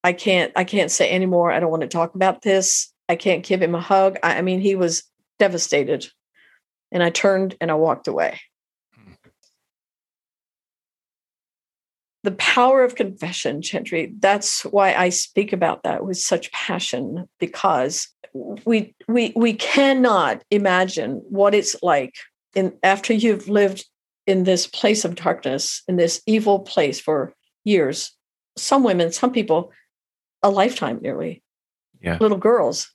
I 0.03 0.13
can't 0.13 0.51
I 0.55 0.63
can't 0.63 0.91
say 0.91 1.09
anymore. 1.09 1.51
I 1.51 1.59
don't 1.59 1.71
want 1.71 1.81
to 1.81 1.87
talk 1.87 2.15
about 2.15 2.41
this. 2.41 2.91
I 3.07 3.15
can't 3.15 3.45
give 3.45 3.61
him 3.61 3.75
a 3.75 3.81
hug. 3.81 4.17
I, 4.21 4.37
I 4.37 4.41
mean, 4.41 4.59
he 4.59 4.75
was 4.75 5.03
devastated. 5.39 6.07
And 6.91 7.01
I 7.01 7.09
turned 7.09 7.55
and 7.59 7.71
I 7.71 7.75
walked 7.75 8.07
away. 8.07 8.39
The 12.23 12.31
power 12.31 12.83
of 12.83 12.95
confession, 12.95 13.61
Gentry, 13.61 14.13
that's 14.19 14.63
why 14.63 14.93
I 14.93 15.09
speak 15.09 15.51
about 15.51 15.83
that 15.83 16.05
with 16.05 16.17
such 16.17 16.51
passion, 16.51 17.27
because 17.39 18.07
we 18.65 18.95
we 19.07 19.33
we 19.35 19.53
cannot 19.53 20.41
imagine 20.49 21.21
what 21.29 21.53
it's 21.53 21.75
like 21.83 22.15
in 22.55 22.73
after 22.81 23.13
you've 23.13 23.49
lived 23.49 23.85
in 24.25 24.45
this 24.45 24.67
place 24.67 25.03
of 25.03 25.15
darkness, 25.15 25.83
in 25.87 25.97
this 25.97 26.21
evil 26.25 26.59
place 26.59 26.99
for 26.99 27.33
years. 27.65 28.15
Some 28.57 28.83
women, 28.83 29.11
some 29.11 29.31
people, 29.31 29.71
a 30.41 30.49
lifetime 30.49 30.99
nearly. 31.01 31.43
Yeah. 32.01 32.17
Little 32.19 32.37
girls, 32.37 32.91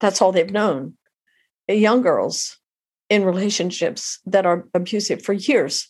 that's 0.00 0.20
all 0.20 0.32
they've 0.32 0.50
known. 0.50 0.96
Young 1.68 2.02
girls 2.02 2.58
in 3.08 3.24
relationships 3.24 4.18
that 4.26 4.46
are 4.46 4.66
abusive 4.74 5.22
for 5.22 5.32
years. 5.32 5.88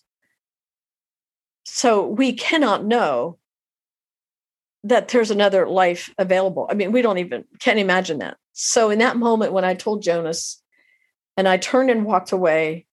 So 1.69 2.07
we 2.07 2.33
cannot 2.33 2.85
know 2.85 3.39
that 4.85 5.09
there's 5.09 5.33
another 5.33 5.69
life 5.69 6.15
available. 6.17 6.69
I 6.71 6.75
mean, 6.75 6.93
we 6.93 7.03
don't 7.03 7.19
even 7.19 7.45
can't 7.59 7.81
imagine 7.81 8.21
that. 8.21 8.37
So 8.53 8.89
in 8.91 9.01
that 9.01 9.17
moment 9.17 9.53
when 9.53 9.65
I 9.65 9.75
told 9.75 10.01
Jonas 10.01 10.63
and 11.37 11.49
I 11.49 11.57
turned 11.57 11.91
and 11.91 12.05
walked 12.05 12.31
away, 12.31 12.87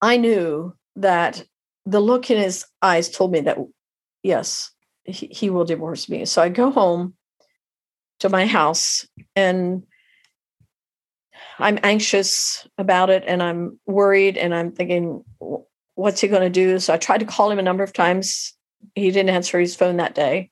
I 0.00 0.16
knew 0.16 0.76
that 0.94 1.44
the 1.86 1.98
look 1.98 2.30
in 2.30 2.38
his 2.38 2.64
eyes 2.80 3.10
told 3.10 3.32
me 3.32 3.40
that 3.40 3.58
yes, 4.22 4.70
he, 5.04 5.26
he 5.26 5.50
will 5.50 5.64
divorce 5.64 6.08
me. 6.08 6.24
So 6.24 6.40
I 6.40 6.50
go 6.50 6.70
home 6.70 7.14
to 8.20 8.28
my 8.28 8.46
house 8.46 9.08
and 9.34 9.82
I'm 11.58 11.80
anxious 11.82 12.66
about 12.78 13.10
it 13.10 13.24
and 13.26 13.42
I'm 13.42 13.80
worried 13.86 14.36
and 14.36 14.54
I'm 14.54 14.70
thinking, 14.70 15.24
what's 15.96 16.20
he 16.20 16.28
going 16.28 16.42
to 16.42 16.50
do? 16.50 16.78
So 16.78 16.94
I 16.94 16.98
tried 16.98 17.18
to 17.18 17.26
call 17.26 17.50
him 17.50 17.58
a 17.58 17.62
number 17.62 17.82
of 17.82 17.92
times. 17.92 18.54
He 18.94 19.10
didn't 19.10 19.30
answer 19.30 19.58
his 19.58 19.74
phone 19.74 19.96
that 19.96 20.14
day. 20.14 20.50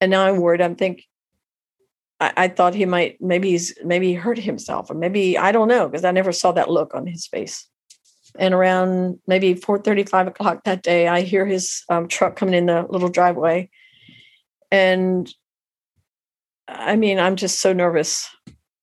And 0.00 0.10
now 0.10 0.24
I'm 0.24 0.38
worried. 0.38 0.62
I'm 0.62 0.76
thinking, 0.76 1.04
I, 2.20 2.46
thought 2.46 2.74
he 2.74 2.86
might, 2.86 3.20
maybe 3.20 3.50
he's, 3.50 3.76
maybe 3.84 4.06
he 4.06 4.14
hurt 4.14 4.38
himself 4.38 4.90
or 4.90 4.94
maybe, 4.94 5.36
I 5.36 5.50
don't 5.50 5.66
know, 5.66 5.88
because 5.88 6.04
I 6.04 6.12
never 6.12 6.30
saw 6.30 6.52
that 6.52 6.70
look 6.70 6.94
on 6.94 7.04
his 7.04 7.26
face. 7.26 7.68
And 8.38 8.54
around 8.54 9.18
maybe 9.26 9.54
4 9.54 9.80
35 9.80 10.28
o'clock 10.28 10.64
that 10.64 10.84
day, 10.84 11.08
I 11.08 11.22
hear 11.22 11.44
his 11.44 11.82
um, 11.88 12.06
truck 12.06 12.36
coming 12.36 12.54
in 12.54 12.66
the 12.66 12.86
little 12.88 13.08
driveway. 13.08 13.68
And 14.70 15.28
I 16.68 16.94
mean, 16.94 17.18
I'm 17.18 17.34
just 17.34 17.60
so 17.60 17.72
nervous. 17.72 18.28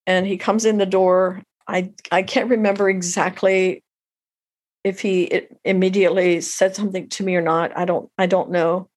And 0.05 0.27
he 0.27 0.37
comes 0.37 0.65
in 0.65 0.77
the 0.77 0.85
door. 0.85 1.41
I 1.67 1.91
I 2.11 2.23
can't 2.23 2.49
remember 2.49 2.89
exactly 2.89 3.83
if 4.83 5.01
he 5.01 5.47
immediately 5.65 6.41
said 6.41 6.75
something 6.75 7.09
to 7.09 7.23
me 7.23 7.35
or 7.35 7.41
not. 7.41 7.75
I 7.77 7.85
don't 7.85 8.09
I 8.17 8.25
don't 8.25 8.51
know. 8.51 8.89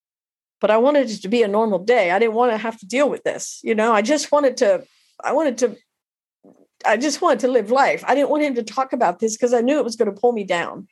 But 0.61 0.71
I 0.71 0.77
wanted 0.77 1.11
it 1.11 1.23
to 1.23 1.29
be 1.29 1.43
a 1.43 1.49
normal 1.49 1.81
day. 1.81 2.13
I 2.13 2.21
didn't 2.21 2.35
want 2.35 2.53
to 2.53 2.59
have 2.59 2.79
to 2.79 2.87
deal 2.87 3.11
with 3.11 3.25
this. 3.25 3.61
You 3.65 3.75
know, 3.75 3.93
I 3.93 4.03
just 4.03 4.31
wanted 4.31 4.57
to 4.59 4.85
I 5.23 5.33
wanted 5.33 5.59
to 5.59 5.77
I 6.85 6.97
just 6.97 7.21
wanted 7.21 7.41
to 7.41 7.49
live 7.49 7.71
life. 7.71 8.05
I 8.07 8.15
didn't 8.15 8.31
want 8.31 8.43
him 8.43 8.55
to 8.55 8.63
talk 8.63 8.93
about 8.93 9.19
this 9.19 9.37
because 9.37 9.55
I 9.55 9.61
knew 9.61 9.79
it 9.79 9.85
was 9.85 9.97
going 9.97 10.13
to 10.13 10.21
pull 10.21 10.33
me 10.33 10.45
down. 10.45 10.89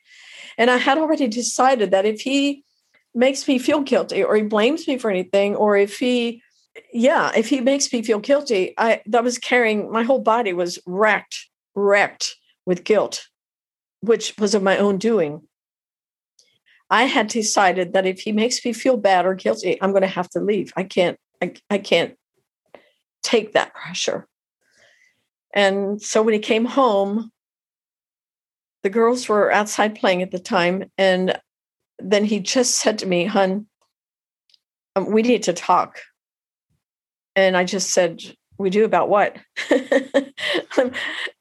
And 0.57 0.69
I 0.69 0.77
had 0.77 0.97
already 0.97 1.27
decided 1.27 1.91
that 1.91 2.05
if 2.05 2.21
he 2.21 2.63
makes 3.13 3.47
me 3.47 3.59
feel 3.59 3.81
guilty 3.81 4.23
or 4.23 4.35
he 4.35 4.43
blames 4.43 4.87
me 4.87 4.97
for 4.97 5.09
anything 5.09 5.55
or 5.55 5.75
if 5.77 5.99
he 5.99 6.41
yeah, 6.93 7.31
if 7.35 7.49
he 7.49 7.59
makes 7.59 7.91
me 7.91 8.01
feel 8.01 8.19
guilty, 8.19 8.73
I 8.77 9.01
that 9.07 9.23
was 9.23 9.37
carrying 9.37 9.91
my 9.91 10.03
whole 10.03 10.21
body 10.21 10.53
was 10.53 10.79
wrecked, 10.85 11.47
wrecked 11.75 12.35
with 12.65 12.83
guilt, 12.83 13.27
which 14.01 14.35
was 14.37 14.53
of 14.53 14.63
my 14.63 14.77
own 14.77 14.97
doing. 14.97 15.41
I 16.89 17.05
had 17.05 17.27
decided 17.27 17.93
that 17.93 18.05
if 18.05 18.19
he 18.19 18.33
makes 18.33 18.63
me 18.65 18.73
feel 18.73 18.97
bad 18.97 19.25
or 19.25 19.33
guilty, 19.33 19.81
I'm 19.81 19.91
going 19.91 20.01
to 20.01 20.07
have 20.07 20.29
to 20.31 20.41
leave. 20.41 20.73
I 20.75 20.83
can't, 20.83 21.17
I, 21.41 21.53
I 21.69 21.77
can't 21.77 22.17
take 23.23 23.53
that 23.53 23.73
pressure. 23.73 24.27
And 25.53 26.01
so 26.01 26.21
when 26.21 26.33
he 26.33 26.39
came 26.39 26.65
home, 26.65 27.31
the 28.83 28.89
girls 28.89 29.29
were 29.29 29.51
outside 29.51 29.95
playing 29.95 30.21
at 30.21 30.31
the 30.31 30.39
time. 30.39 30.91
And 30.97 31.39
then 31.99 32.25
he 32.25 32.39
just 32.39 32.75
said 32.75 32.99
to 32.99 33.05
me, 33.05 33.25
Hun, 33.25 33.67
um, 34.95 35.11
we 35.11 35.21
need 35.21 35.43
to 35.43 35.53
talk. 35.53 35.99
And 37.35 37.55
I 37.55 37.63
just 37.63 37.91
said, 37.91 38.21
We 38.57 38.69
do 38.69 38.85
about 38.85 39.09
what? 39.09 39.37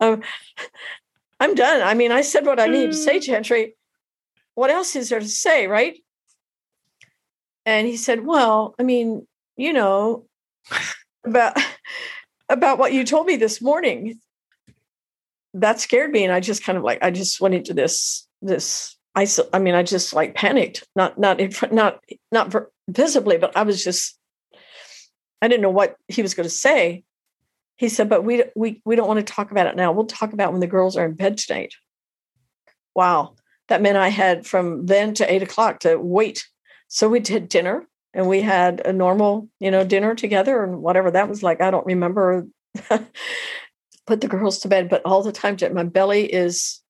Um, 0.01 0.23
I'm 1.41 1.55
done. 1.55 1.83
I 1.83 1.95
mean, 1.95 2.13
I 2.13 2.21
said 2.21 2.47
what 2.47 2.61
I 2.61 2.67
needed 2.67 2.93
to 2.93 2.97
say, 2.97 3.19
mm. 3.19 3.23
Gentry. 3.23 3.75
What 4.55 4.71
else 4.71 4.95
is 4.95 5.09
there 5.09 5.21
to 5.21 5.29
say, 5.29 5.67
right? 5.67 5.99
And 7.65 7.87
he 7.87 7.97
said, 7.97 8.27
Well, 8.27 8.75
I 8.79 8.83
mean, 8.83 9.27
you 9.57 9.73
know, 9.73 10.27
about 11.25 11.57
about 12.49 12.79
what 12.79 12.93
you 12.93 13.05
told 13.05 13.27
me 13.27 13.37
this 13.37 13.61
morning. 13.63 14.21
That 15.55 15.81
scared 15.81 16.13
me. 16.13 16.23
And 16.23 16.33
I 16.33 16.39
just 16.39 16.63
kind 16.63 16.79
of 16.79 16.85
like, 16.85 17.03
I 17.03 17.11
just 17.11 17.41
went 17.41 17.55
into 17.55 17.75
this, 17.75 18.29
this 18.41 18.97
I, 19.17 19.27
I 19.53 19.59
mean, 19.59 19.75
I 19.75 19.83
just 19.83 20.15
like 20.15 20.37
panicked, 20.37 20.87
not, 20.95 21.19
not, 21.19 21.41
in 21.41 21.51
front, 21.51 21.75
not, 21.75 21.99
not 22.31 22.55
visibly, 22.89 23.37
but 23.37 23.57
I 23.57 23.65
was 23.65 23.83
just 23.83 24.17
I 25.43 25.49
didn't 25.49 25.63
know 25.63 25.71
what 25.71 25.97
he 26.09 26.23
was 26.23 26.35
going 26.35 26.45
to 26.45 26.55
say. 26.55 27.05
He 27.81 27.89
said, 27.89 28.11
"But 28.11 28.25
we 28.25 28.45
we 28.55 28.83
we 28.85 28.95
don't 28.95 29.09
want 29.09 29.27
to 29.27 29.33
talk 29.33 29.51
about 29.51 29.67
it 29.67 29.75
now. 29.75 29.91
We'll 29.91 30.05
talk 30.05 30.35
about 30.35 30.53
when 30.53 30.61
the 30.61 30.67
girls 30.67 30.99
are 30.99 31.07
in 31.07 31.15
bed 31.15 31.39
tonight." 31.39 31.73
Wow, 32.95 33.37
that 33.69 33.81
meant 33.81 33.97
I 33.97 34.09
had 34.09 34.47
from 34.47 34.85
then 34.85 35.15
to 35.15 35.33
eight 35.33 35.43
o'clock 35.43 35.81
to 35.81 35.97
wait. 35.97 36.47
So 36.89 37.09
we 37.09 37.21
did 37.21 37.49
dinner, 37.49 37.89
and 38.13 38.29
we 38.29 38.43
had 38.43 38.83
a 38.85 38.93
normal, 38.93 39.49
you 39.61 39.71
know, 39.71 39.83
dinner 39.83 40.15
together, 40.15 40.63
and 40.63 40.83
whatever 40.83 41.11
that 41.11 41.31
was 41.31 41.43
like. 41.43 41.63
I 41.63 41.71
don't 41.71 41.87
remember. 41.87 42.47
Put 44.07 44.21
the 44.21 44.29
girls 44.29 44.59
to 44.59 44.69
bed, 44.69 44.91
but 44.91 45.01
all 45.07 45.23
the 45.23 45.33
time, 45.33 45.57
my 45.73 45.85
belly 45.85 46.31
is 46.31 46.83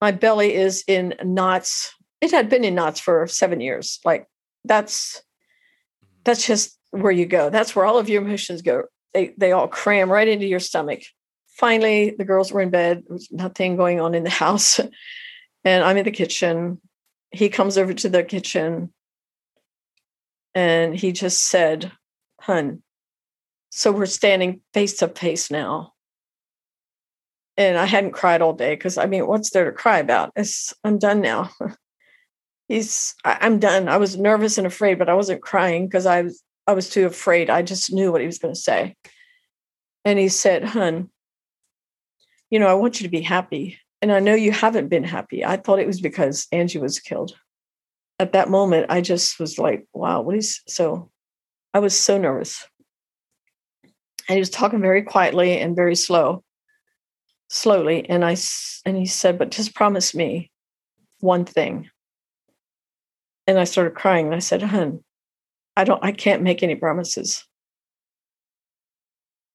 my 0.00 0.10
belly 0.10 0.54
is 0.54 0.84
in 0.86 1.16
knots. 1.22 1.94
It 2.22 2.30
had 2.30 2.48
been 2.48 2.64
in 2.64 2.74
knots 2.74 2.98
for 2.98 3.26
seven 3.26 3.60
years. 3.60 4.00
Like 4.06 4.26
that's 4.64 5.20
that's 6.24 6.46
just 6.46 6.78
where 6.92 7.12
you 7.12 7.26
go. 7.26 7.50
That's 7.50 7.76
where 7.76 7.84
all 7.84 7.98
of 7.98 8.08
your 8.08 8.22
emotions 8.22 8.62
go. 8.62 8.84
They 9.18 9.34
they 9.36 9.50
all 9.50 9.66
cram 9.66 10.12
right 10.12 10.28
into 10.28 10.46
your 10.46 10.60
stomach. 10.60 11.00
Finally, 11.48 12.14
the 12.16 12.24
girls 12.24 12.52
were 12.52 12.60
in 12.60 12.70
bed. 12.70 13.02
There 13.04 13.14
was 13.14 13.32
nothing 13.32 13.76
going 13.76 14.00
on 14.00 14.14
in 14.14 14.22
the 14.22 14.30
house. 14.44 14.78
And 15.64 15.82
I'm 15.82 15.96
in 15.96 16.04
the 16.04 16.12
kitchen. 16.12 16.80
He 17.32 17.48
comes 17.48 17.76
over 17.76 17.92
to 17.92 18.08
the 18.08 18.22
kitchen 18.22 18.92
and 20.54 20.94
he 20.94 21.10
just 21.10 21.48
said, 21.48 21.90
Hun, 22.40 22.84
so 23.70 23.90
we're 23.90 24.06
standing 24.06 24.60
face 24.72 24.98
to 24.98 25.08
face 25.08 25.50
now. 25.50 25.94
And 27.56 27.76
I 27.76 27.86
hadn't 27.86 28.12
cried 28.12 28.40
all 28.40 28.52
day 28.52 28.76
because 28.76 28.98
I 28.98 29.06
mean, 29.06 29.26
what's 29.26 29.50
there 29.50 29.64
to 29.64 29.72
cry 29.72 29.98
about? 29.98 30.30
It's, 30.36 30.72
I'm 30.84 31.00
done 31.00 31.20
now. 31.20 31.50
He's, 32.68 33.16
I'm 33.24 33.58
done. 33.58 33.88
I 33.88 33.96
was 33.96 34.16
nervous 34.16 34.58
and 34.58 34.66
afraid, 34.66 34.96
but 34.96 35.08
I 35.08 35.14
wasn't 35.14 35.42
crying 35.42 35.88
because 35.88 36.06
I 36.06 36.22
was 36.22 36.40
I 36.68 36.74
was 36.74 36.90
too 36.90 37.06
afraid. 37.06 37.48
I 37.48 37.62
just 37.62 37.90
knew 37.90 38.12
what 38.12 38.20
he 38.20 38.26
was 38.26 38.38
going 38.38 38.52
to 38.52 38.60
say. 38.60 38.94
And 40.04 40.18
he 40.18 40.28
said, 40.28 40.64
Hun, 40.64 41.08
you 42.50 42.58
know, 42.58 42.66
I 42.66 42.74
want 42.74 43.00
you 43.00 43.04
to 43.04 43.10
be 43.10 43.22
happy. 43.22 43.78
And 44.02 44.12
I 44.12 44.20
know 44.20 44.34
you 44.34 44.52
haven't 44.52 44.88
been 44.88 45.02
happy. 45.02 45.44
I 45.44 45.56
thought 45.56 45.78
it 45.78 45.86
was 45.86 46.00
because 46.00 46.46
Angie 46.52 46.78
was 46.78 47.00
killed. 47.00 47.34
At 48.18 48.32
that 48.32 48.50
moment, 48.50 48.86
I 48.90 49.00
just 49.00 49.40
was 49.40 49.58
like, 49.58 49.86
wow, 49.94 50.20
what 50.20 50.36
is 50.36 50.60
so? 50.68 51.10
I 51.72 51.78
was 51.78 51.98
so 51.98 52.18
nervous. 52.18 52.66
And 54.28 54.36
he 54.36 54.38
was 54.38 54.50
talking 54.50 54.80
very 54.80 55.02
quietly 55.02 55.58
and 55.58 55.74
very 55.74 55.96
slow, 55.96 56.44
slowly. 57.48 58.08
And 58.08 58.24
I, 58.24 58.36
and 58.84 58.96
he 58.96 59.06
said, 59.06 59.38
but 59.38 59.50
just 59.50 59.74
promise 59.74 60.14
me 60.14 60.50
one 61.20 61.44
thing. 61.44 61.88
And 63.46 63.58
I 63.58 63.64
started 63.64 63.94
crying. 63.94 64.26
And 64.26 64.34
I 64.34 64.40
said, 64.40 64.62
Hun, 64.62 65.02
I 65.78 65.84
don't 65.84 66.04
I 66.04 66.10
can't 66.10 66.42
make 66.42 66.64
any 66.64 66.74
promises. 66.74 67.46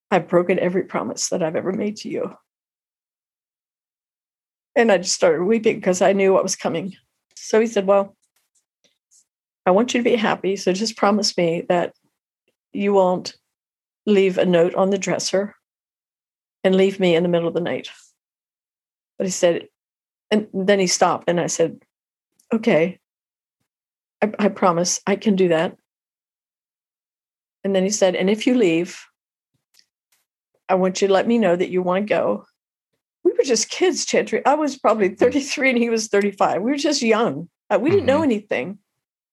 I've 0.09 0.29
broken 0.29 0.57
every 0.57 0.83
promise 0.83 1.27
that 1.29 1.43
I've 1.43 1.57
ever 1.57 1.73
made 1.73 1.97
to 1.97 2.09
you. 2.09 2.33
And 4.73 4.89
I 4.89 4.99
just 4.99 5.13
started 5.13 5.43
weeping 5.43 5.75
because 5.75 6.01
I 6.01 6.13
knew 6.13 6.31
what 6.31 6.43
was 6.43 6.55
coming. 6.55 6.95
So 7.35 7.59
he 7.59 7.67
said, 7.67 7.85
Well, 7.85 8.15
I 9.65 9.71
want 9.71 9.93
you 9.93 9.99
to 9.99 10.09
be 10.09 10.15
happy. 10.15 10.55
So 10.55 10.71
just 10.71 10.95
promise 10.95 11.37
me 11.37 11.65
that 11.67 11.93
you 12.71 12.93
won't 12.93 13.35
leave 14.05 14.37
a 14.37 14.45
note 14.45 14.75
on 14.75 14.91
the 14.91 14.97
dresser 14.97 15.55
and 16.63 16.75
leave 16.75 17.01
me 17.01 17.15
in 17.15 17.23
the 17.23 17.29
middle 17.29 17.49
of 17.49 17.53
the 17.53 17.59
night. 17.59 17.89
But 19.17 19.27
he 19.27 19.31
said, 19.31 19.67
and 20.31 20.47
then 20.53 20.79
he 20.79 20.87
stopped 20.87 21.25
and 21.27 21.39
I 21.39 21.47
said, 21.47 21.81
okay, 22.53 22.99
I, 24.21 24.31
I 24.39 24.47
promise 24.47 25.01
I 25.05 25.17
can 25.17 25.35
do 25.35 25.49
that. 25.49 25.77
And 27.63 27.75
then 27.75 27.83
he 27.83 27.89
said, 27.89 28.15
and 28.15 28.29
if 28.29 28.45
you 28.45 28.55
leave, 28.55 28.99
I 30.67 30.75
want 30.75 31.01
you 31.01 31.07
to 31.07 31.13
let 31.13 31.27
me 31.27 31.37
know 31.37 31.55
that 31.55 31.69
you 31.69 31.81
want 31.81 32.07
to 32.07 32.13
go. 32.13 32.45
We 33.23 33.31
were 33.31 33.43
just 33.43 33.69
kids, 33.69 34.05
Gentry. 34.05 34.45
I 34.45 34.55
was 34.55 34.77
probably 34.77 35.09
Mm-hmm. 35.09 35.15
33 35.25 35.69
and 35.69 35.77
he 35.77 35.89
was 35.89 36.07
35. 36.07 36.61
We 36.61 36.71
were 36.71 36.77
just 36.77 37.01
young. 37.01 37.49
Uh, 37.69 37.79
we 37.79 37.89
didn't 37.89 38.05
know 38.05 38.19
Mhm. 38.19 38.23
anything. 38.23 38.79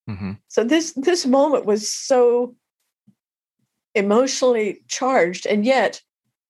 hmm 0.07 0.31
So 0.47 0.63
this 0.63 0.93
this 0.93 1.25
moment 1.25 1.65
was 1.65 1.91
so 1.91 2.55
emotionally 3.95 4.83
charged, 4.87 5.45
and 5.45 5.65
yet 5.65 6.01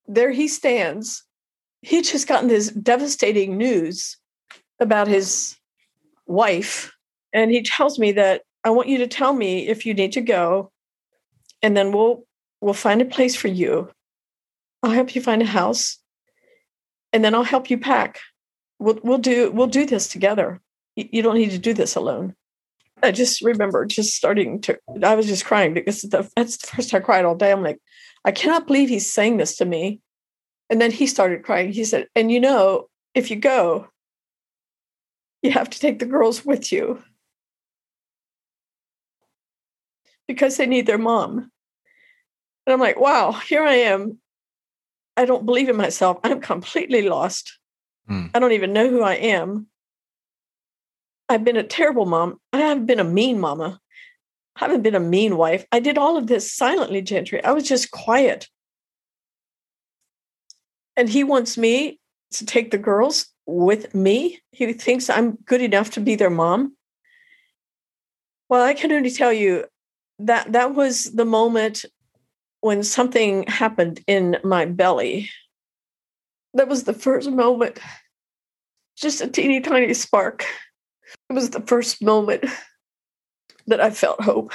there 0.08 0.32
he 0.32 0.48
stands. 0.48 1.24
He'd 1.82 2.06
just 2.06 2.28
gotten 2.28 2.48
this 2.48 2.70
devastating 2.70 3.58
news 3.58 4.18
about 4.80 5.08
his 5.08 5.58
wife, 6.28 6.92
and 7.34 7.50
he 7.52 7.64
tells 7.64 7.98
me 7.98 8.12
that 8.14 8.44
I 8.64 8.70
want 8.70 8.90
you 8.90 9.00
to 9.00 9.08
tell 9.08 9.34
me 9.34 9.68
if 9.68 9.86
you 9.86 9.94
need 9.94 10.12
to 10.14 10.22
go, 10.22 10.71
and 11.62 11.76
then 11.76 11.92
we'll 11.92 12.26
we'll 12.60 12.74
find 12.74 13.02
a 13.02 13.06
place 13.06 13.36
for 13.36 13.48
you. 13.48 13.90
I'll 14.84 14.92
help 14.92 15.16
you 15.16 15.22
find 15.22 15.42
a 15.42 15.46
house, 15.46 16.00
and 17.14 17.24
then 17.24 17.36
I'll 17.36 17.44
help 17.44 17.70
you 17.70 17.78
pack. 17.78 18.20
We'll 18.80 19.00
we'll 19.04 19.18
do 19.18 19.52
we'll 19.52 19.68
do 19.68 19.86
this 19.86 20.08
together. 20.08 20.60
You 20.96 21.22
don't 21.22 21.38
need 21.38 21.52
to 21.52 21.58
do 21.58 21.74
this 21.74 21.96
alone. 21.96 22.36
I 23.04 23.12
just 23.12 23.42
remember 23.42 23.86
just 23.86 24.16
starting 24.16 24.62
to, 24.62 24.78
I 25.02 25.16
was 25.16 25.26
just 25.26 25.46
crying 25.46 25.74
because 25.74 26.02
the, 26.02 26.30
that's 26.36 26.58
the 26.58 26.68
first 26.68 26.94
I 26.94 27.00
cried 27.00 27.26
all 27.26 27.36
day. 27.36 27.52
I'm 27.52 27.64
like, 27.64 27.80
I 28.26 28.32
cannot 28.32 28.68
believe 28.68 28.90
he's 28.90 29.12
saying 29.12 29.38
this 29.38 29.56
to 29.58 29.66
me. 29.66 30.02
And 30.70 30.80
then 30.80 30.92
he 30.92 31.08
started 31.08 31.44
crying. 31.44 31.72
He 31.72 31.84
said, 31.84 32.08
and 32.16 32.32
you 32.32 32.40
know, 32.40 32.88
if 33.16 33.32
you 33.32 33.38
go, 33.38 33.88
you 35.42 35.52
have 35.52 35.70
to 35.70 35.80
take 35.80 36.00
the 36.00 36.06
girls 36.06 36.46
with 36.46 36.72
you 36.72 37.02
because 40.32 40.56
they 40.58 40.66
need 40.66 40.88
their 40.88 40.98
mom. 40.98 41.52
And 42.66 42.74
I'm 42.74 42.80
like, 42.80 43.00
wow, 43.00 43.32
here 43.32 43.64
I 43.64 43.76
am. 43.76 44.20
I 45.18 45.26
don't 45.26 45.46
believe 45.46 45.68
in 45.68 45.76
myself. 45.76 46.20
I'm 46.24 46.40
completely 46.40 47.02
lost. 47.02 47.60
Hmm. 48.08 48.28
I 48.34 48.40
don't 48.40 48.54
even 48.54 48.72
know 48.72 48.90
who 48.90 49.02
I 49.02 49.16
am. 49.16 49.68
I've 51.28 51.44
been 51.44 51.58
a 51.58 51.64
terrible 51.64 52.06
mom. 52.06 52.40
I 52.54 52.60
haven't 52.60 52.86
been 52.86 53.00
a 53.00 53.04
mean 53.04 53.40
mama. 53.40 53.80
I 54.56 54.66
haven't 54.66 54.84
been 54.84 54.96
a 54.96 55.02
mean 55.02 55.36
wife. 55.38 55.66
I 55.72 55.80
did 55.80 55.98
all 55.98 56.18
of 56.18 56.28
this 56.28 56.54
silently, 56.54 57.02
Gentry. 57.02 57.44
I 57.44 57.52
was 57.52 57.68
just 57.68 57.92
quiet. 57.92 58.48
And 60.96 61.10
he 61.10 61.24
wants 61.24 61.58
me 61.58 62.00
to 62.32 62.46
take 62.46 62.72
the 62.72 62.78
girls 62.78 63.28
with 63.46 63.94
me. 63.94 64.40
He 64.52 64.72
thinks 64.74 65.10
I'm 65.10 65.38
good 65.46 65.62
enough 65.62 65.92
to 65.92 66.00
be 66.00 66.16
their 66.16 66.30
mom. 66.30 66.76
Well, 68.50 68.64
I 68.64 68.74
can 68.74 68.92
only 68.92 69.12
tell 69.12 69.34
you 69.34 69.66
that 70.28 70.52
that 70.52 70.76
was 70.76 71.06
the 71.06 71.26
moment 71.26 71.86
when 72.62 72.84
something 72.84 73.44
happened 73.48 74.04
in 74.08 74.38
my 74.44 74.66
belly. 74.66 75.30
That 76.54 76.68
was 76.68 76.84
the 76.84 76.94
first 76.94 77.32
moment, 77.32 77.80
just 78.98 79.22
a 79.22 79.28
teeny 79.28 79.62
tiny 79.62 79.94
spark. 79.94 80.46
It 81.30 81.34
was 81.34 81.50
the 81.50 81.62
first 81.62 82.04
moment 82.04 82.46
that 83.68 83.82
I 83.82 83.90
felt 83.90 84.22
hope 84.22 84.52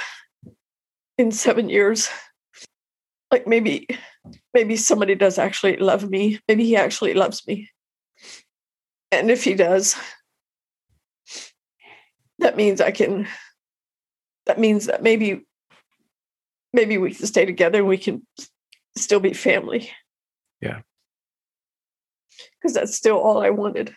in 1.17 1.31
seven 1.31 1.69
years. 1.69 2.09
Like 3.31 3.47
maybe, 3.47 3.87
maybe 4.53 4.77
somebody 4.77 5.15
does 5.15 5.37
actually 5.37 5.77
love 5.77 6.09
me. 6.09 6.39
Maybe 6.47 6.65
he 6.65 6.77
actually 6.77 7.13
loves 7.13 7.45
me. 7.45 7.69
And 9.11 9.29
if 9.31 9.43
he 9.43 9.53
does, 9.53 9.95
that 12.39 12.55
means 12.55 12.79
I 12.79 12.91
can, 12.91 13.27
that 14.45 14.59
means 14.59 14.85
that 14.85 15.03
maybe, 15.03 15.45
maybe 16.73 16.97
we 16.97 17.13
can 17.13 17.25
stay 17.25 17.45
together 17.45 17.79
and 17.79 17.87
we 17.87 17.97
can 17.97 18.25
still 18.95 19.19
be 19.19 19.33
family. 19.33 19.91
Yeah. 20.61 20.81
Because 22.59 22.73
that's 22.73 22.95
still 22.95 23.17
all 23.17 23.41
I 23.41 23.49
wanted 23.49 23.95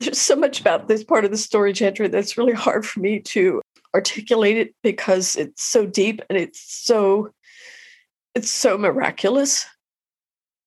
there's 0.00 0.18
so 0.18 0.36
much 0.36 0.60
about 0.60 0.88
this 0.88 1.04
part 1.04 1.24
of 1.24 1.30
the 1.30 1.36
story, 1.36 1.72
Gentry, 1.72 2.08
that's 2.08 2.38
really 2.38 2.52
hard 2.52 2.86
for 2.86 3.00
me 3.00 3.20
to 3.20 3.60
articulate 3.94 4.56
it 4.56 4.74
because 4.82 5.36
it's 5.36 5.62
so 5.62 5.86
deep 5.86 6.22
and 6.28 6.38
it's 6.38 6.60
so 6.60 7.30
it's 8.34 8.50
so 8.50 8.78
miraculous. 8.78 9.66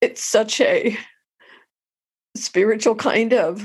It's 0.00 0.22
such 0.22 0.60
a 0.60 0.98
spiritual 2.36 2.94
kind 2.94 3.32
of 3.32 3.62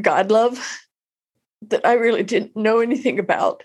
God 0.00 0.30
love 0.30 0.80
that 1.68 1.86
I 1.86 1.94
really 1.94 2.24
didn't 2.24 2.56
know 2.56 2.80
anything 2.80 3.18
about. 3.18 3.62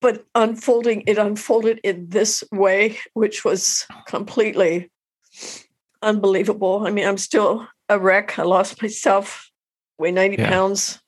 But 0.00 0.26
unfolding, 0.34 1.04
it 1.06 1.18
unfolded 1.18 1.80
in 1.82 2.08
this 2.08 2.44
way, 2.52 2.98
which 3.14 3.44
was 3.44 3.86
completely 4.06 4.90
unbelievable. 6.02 6.86
I 6.86 6.90
mean, 6.90 7.06
I'm 7.06 7.18
still 7.18 7.66
a 7.88 7.98
wreck. 7.98 8.38
I 8.38 8.42
lost 8.42 8.82
myself, 8.82 9.50
weigh 9.98 10.12
90 10.12 10.36
Yeah. 10.38 10.48
pounds. 10.50 11.00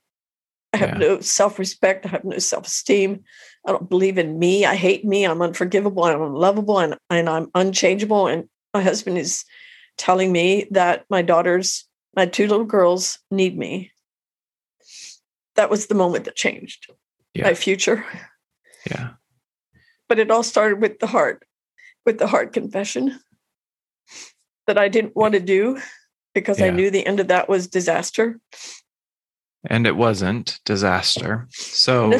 I 0.73 0.79
have 0.79 0.91
Yeah. 0.91 0.99
no 0.99 1.21
self 1.21 1.59
respect. 1.59 2.07
I 2.07 2.11
have 2.11 2.25
no 2.25 2.39
self 2.39 2.67
esteem. 2.67 3.25
I 3.67 3.73
don't 3.73 3.89
believe 3.89 4.19
in 4.19 4.39
me. 4.39 4.65
I 4.65 4.75
hate 4.75 5.05
me. 5.05 5.25
I'm 5.25 5.43
unforgivable. 5.43 6.05
I'm 6.05 6.23
unlovable 6.23 6.79
and, 6.79 6.97
and 7.11 7.29
I'm 7.29 7.51
unchangeable. 7.55 8.27
And 8.27 8.49
my 8.75 8.83
husband 8.83 9.19
is 9.19 9.45
telling 9.97 10.33
me 10.33 10.67
that 10.71 11.05
my 11.11 11.23
daughters, 11.23 11.87
my 12.17 12.27
two 12.27 12.47
little 12.47 12.65
girls, 12.67 13.19
need 13.31 13.57
me. 13.59 13.93
That 15.57 15.71
was 15.71 15.87
the 15.87 15.95
moment 15.95 16.25
that 16.25 16.37
changed 16.37 16.91
Yeah. 17.35 17.45
my 17.45 17.55
future. 17.55 18.05
Yeah. 18.91 19.11
But 20.09 20.19
it 20.19 20.31
all 20.31 20.43
started 20.43 20.81
with 20.81 20.99
the 20.99 21.07
heart, 21.07 21.45
with 22.07 22.19
the 22.19 22.27
heart 22.27 22.53
confession 22.53 23.19
that 24.67 24.79
I 24.79 24.89
didn't 24.89 25.17
want 25.17 25.35
to 25.35 25.41
do 25.41 25.79
because 26.35 26.61
I 26.61 26.71
knew 26.71 26.91
the 26.91 27.07
end 27.07 27.21
of 27.21 27.29
that 27.29 27.49
was 27.49 27.67
disaster. 27.67 28.39
And 29.67 29.87
it 29.87 29.97
wasn't 29.97 30.61
disaster. 30.65 31.49
So 31.51 32.19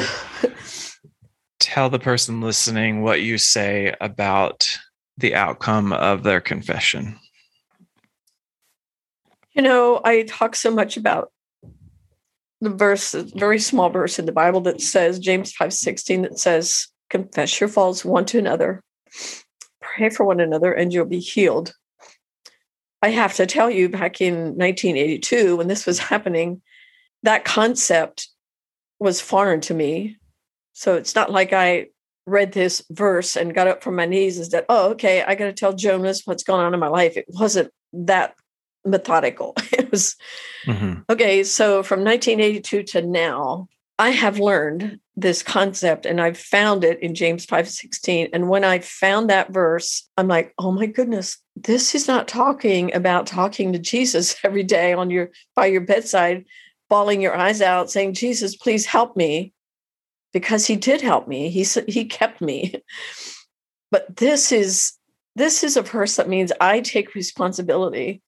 tell 1.59 1.89
the 1.89 1.99
person 1.99 2.41
listening 2.41 3.01
what 3.01 3.21
you 3.21 3.37
say 3.37 3.95
about 4.01 4.77
the 5.17 5.35
outcome 5.35 5.93
of 5.93 6.23
their 6.23 6.41
confession. 6.41 7.19
You 9.51 9.61
know, 9.61 10.01
I 10.03 10.23
talk 10.23 10.55
so 10.55 10.71
much 10.71 10.97
about 10.97 11.31
the 12.61 12.69
verse, 12.69 13.13
very 13.13 13.59
small 13.59 13.89
verse 13.89 14.19
in 14.19 14.25
the 14.25 14.31
Bible 14.31 14.61
that 14.61 14.81
says, 14.81 15.19
James 15.19 15.51
5 15.53 15.73
16, 15.73 16.23
that 16.23 16.39
says, 16.39 16.87
confess 17.09 17.59
your 17.59 17.69
faults 17.69 18.05
one 18.05 18.25
to 18.25 18.39
another, 18.39 18.83
pray 19.81 20.09
for 20.09 20.25
one 20.25 20.39
another, 20.39 20.73
and 20.73 20.93
you'll 20.93 21.05
be 21.05 21.19
healed. 21.19 21.73
I 23.01 23.09
have 23.09 23.33
to 23.35 23.45
tell 23.45 23.69
you, 23.69 23.87
back 23.87 24.19
in 24.19 24.57
1982, 24.57 25.55
when 25.55 25.67
this 25.67 25.85
was 25.85 25.99
happening, 25.99 26.61
that 27.23 27.45
concept 27.45 28.27
was 28.99 29.21
foreign 29.21 29.61
to 29.61 29.73
me. 29.73 30.17
So 30.73 30.95
it's 30.95 31.15
not 31.15 31.31
like 31.31 31.53
I 31.53 31.87
read 32.25 32.51
this 32.51 32.83
verse 32.89 33.35
and 33.35 33.55
got 33.55 33.67
up 33.67 33.81
from 33.83 33.95
my 33.95 34.05
knees 34.05 34.37
and 34.37 34.45
said, 34.45 34.65
Oh, 34.69 34.91
okay, 34.91 35.23
I 35.23 35.35
got 35.35 35.45
to 35.45 35.53
tell 35.53 35.73
Jonas 35.73 36.23
what's 36.25 36.43
going 36.43 36.61
on 36.61 36.73
in 36.73 36.79
my 36.79 36.87
life. 36.87 37.17
It 37.17 37.25
wasn't 37.29 37.71
that 37.93 38.35
methodical. 38.85 39.53
It 39.71 39.91
was 39.91 40.15
Mhm. 40.67 41.03
okay. 41.09 41.43
So 41.43 41.83
from 41.83 42.03
1982 42.03 42.83
to 42.83 43.01
now, 43.01 43.67
I 43.97 44.11
have 44.11 44.39
learned 44.39 44.99
this 45.15 45.43
concept 45.43 46.05
and 46.05 46.21
I've 46.21 46.37
found 46.37 46.83
it 46.85 46.99
in 47.01 47.13
James 47.15 47.45
5:16. 47.45 48.29
And 48.31 48.47
when 48.49 48.63
I 48.63 48.79
found 48.79 49.29
that 49.29 49.51
verse, 49.51 50.07
I'm 50.17 50.27
like, 50.27 50.53
oh 50.57 50.71
my 50.71 50.85
goodness, 50.85 51.37
this 51.55 51.93
is 51.95 52.07
not 52.07 52.27
talking 52.27 52.93
about 52.95 53.27
talking 53.27 53.73
to 53.73 53.79
Jesus 53.79 54.35
every 54.43 54.63
day 54.63 54.93
on 54.93 55.09
your 55.09 55.31
by 55.55 55.65
your 55.65 55.81
bedside, 55.81 56.45
bawling 56.89 57.21
your 57.21 57.35
eyes 57.35 57.61
out, 57.61 57.91
saying, 57.91 58.13
Jesus, 58.13 58.55
please 58.55 58.85
help 58.85 59.17
me. 59.17 59.53
Because 60.31 60.67
he 60.67 60.75
did 60.75 61.01
help 61.01 61.27
me. 61.27 61.49
He 61.49 61.65
he 61.87 62.05
kept 62.05 62.39
me. 62.41 62.75
But 63.91 64.17
this 64.17 64.51
is 64.51 64.93
this 65.35 65.63
is 65.63 65.77
a 65.77 65.81
verse 65.81 66.15
that 66.17 66.29
means 66.29 66.51
I 66.61 66.79
take 66.81 67.15
responsibility. 67.15 68.21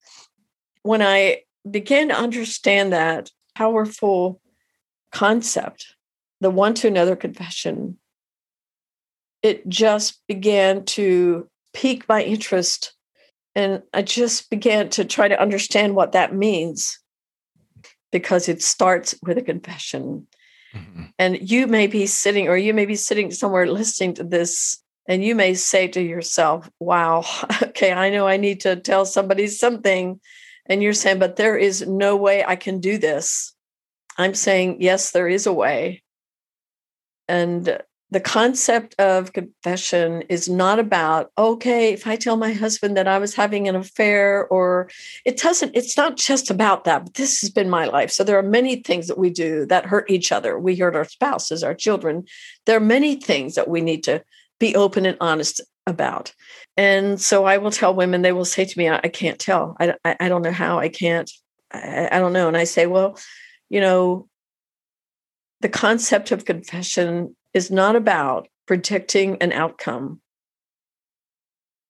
When 0.83 1.01
I 1.01 1.41
began 1.69 2.09
to 2.09 2.15
understand 2.15 2.93
that 2.93 3.31
powerful 3.55 4.41
concept, 5.11 5.95
the 6.39 6.49
one 6.49 6.73
to 6.75 6.87
another 6.87 7.15
confession, 7.15 7.97
it 9.43 9.67
just 9.67 10.21
began 10.27 10.85
to 10.85 11.47
pique 11.73 12.07
my 12.07 12.23
interest. 12.23 12.93
And 13.55 13.83
I 13.93 14.01
just 14.01 14.49
began 14.49 14.89
to 14.89 15.05
try 15.05 15.27
to 15.27 15.39
understand 15.39 15.95
what 15.95 16.13
that 16.13 16.33
means 16.33 16.99
because 18.11 18.49
it 18.49 18.61
starts 18.61 19.15
with 19.23 19.37
a 19.37 19.41
confession. 19.41 20.27
Mhm. 20.73 21.13
And 21.17 21.49
you 21.49 21.67
may 21.67 21.87
be 21.87 22.05
sitting, 22.05 22.47
or 22.47 22.57
you 22.57 22.73
may 22.73 22.85
be 22.85 22.95
sitting 22.95 23.31
somewhere 23.31 23.67
listening 23.67 24.13
to 24.15 24.23
this, 24.23 24.81
and 25.07 25.23
you 25.23 25.35
may 25.35 25.53
say 25.53 25.87
to 25.89 26.01
yourself, 26.01 26.69
Wow, 26.79 27.23
okay, 27.63 27.91
I 27.91 28.09
know 28.09 28.27
I 28.27 28.37
need 28.37 28.61
to 28.61 28.75
tell 28.75 29.05
somebody 29.05 29.47
something. 29.47 30.19
And 30.65 30.81
you're 30.83 30.93
saying, 30.93 31.19
But 31.19 31.35
there 31.35 31.57
is 31.57 31.85
no 31.87 32.15
way 32.15 32.43
I 32.43 32.55
can 32.55 32.79
do 32.79 32.97
this. 32.97 33.53
I'm 34.17 34.35
saying, 34.35 34.77
yes, 34.81 35.11
there 35.11 35.27
is 35.27 35.47
a 35.47 35.53
way. 35.53 36.03
And 37.27 37.81
the 38.11 38.19
concept 38.19 38.93
of 38.99 39.31
confession 39.31 40.21
is 40.23 40.49
not 40.49 40.79
about 40.79 41.31
okay 41.37 41.93
if 41.93 42.05
i 42.05 42.17
tell 42.17 42.35
my 42.35 42.51
husband 42.51 42.97
that 42.97 43.07
i 43.07 43.17
was 43.17 43.33
having 43.33 43.67
an 43.69 43.75
affair 43.75 44.47
or 44.47 44.89
it 45.25 45.37
doesn't 45.37 45.73
it's 45.75 45.95
not 45.95 46.17
just 46.17 46.51
about 46.51 46.83
that 46.83 47.05
but 47.05 47.13
this 47.13 47.39
has 47.39 47.49
been 47.49 47.69
my 47.69 47.85
life 47.85 48.11
so 48.11 48.23
there 48.23 48.37
are 48.37 48.43
many 48.43 48.75
things 48.75 49.07
that 49.07 49.17
we 49.17 49.29
do 49.29 49.65
that 49.65 49.85
hurt 49.85 50.09
each 50.11 50.31
other 50.31 50.59
we 50.59 50.75
hurt 50.75 50.95
our 50.95 51.05
spouses 51.05 51.63
our 51.63 51.73
children 51.73 52.25
there 52.65 52.75
are 52.75 52.81
many 52.81 53.15
things 53.15 53.55
that 53.55 53.69
we 53.69 53.79
need 53.79 54.03
to 54.03 54.21
be 54.59 54.75
open 54.75 55.05
and 55.05 55.17
honest 55.21 55.61
about 55.87 56.33
and 56.77 57.19
so 57.19 57.45
i 57.45 57.57
will 57.57 57.71
tell 57.71 57.93
women 57.93 58.21
they 58.21 58.31
will 58.31 58.45
say 58.45 58.65
to 58.65 58.77
me 58.77 58.87
i, 58.87 58.99
I 59.03 59.07
can't 59.07 59.39
tell 59.39 59.75
I, 59.79 59.95
I, 60.05 60.15
I 60.21 60.29
don't 60.29 60.43
know 60.43 60.51
how 60.51 60.79
i 60.79 60.89
can't 60.89 61.29
I, 61.71 62.07
I 62.11 62.19
don't 62.19 62.33
know 62.33 62.47
and 62.47 62.55
i 62.55 62.65
say 62.65 62.85
well 62.85 63.17
you 63.69 63.81
know 63.81 64.27
the 65.61 65.69
concept 65.69 66.31
of 66.31 66.45
confession 66.45 67.35
is 67.53 67.71
not 67.71 67.95
about 67.95 68.47
predicting 68.65 69.37
an 69.41 69.51
outcome. 69.51 70.21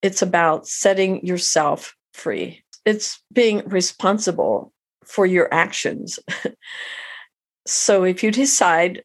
It's 0.02 0.22
about 0.22 0.68
setting 0.68 1.26
yourself 1.26 1.96
free. 2.14 2.64
It's 2.86 3.22
being 3.32 3.62
responsible 3.68 4.74
for 5.06 5.26
your 5.26 5.52
actions. 5.54 6.20
so 7.66 8.04
if 8.04 8.24
you 8.24 8.32
decide, 8.32 9.04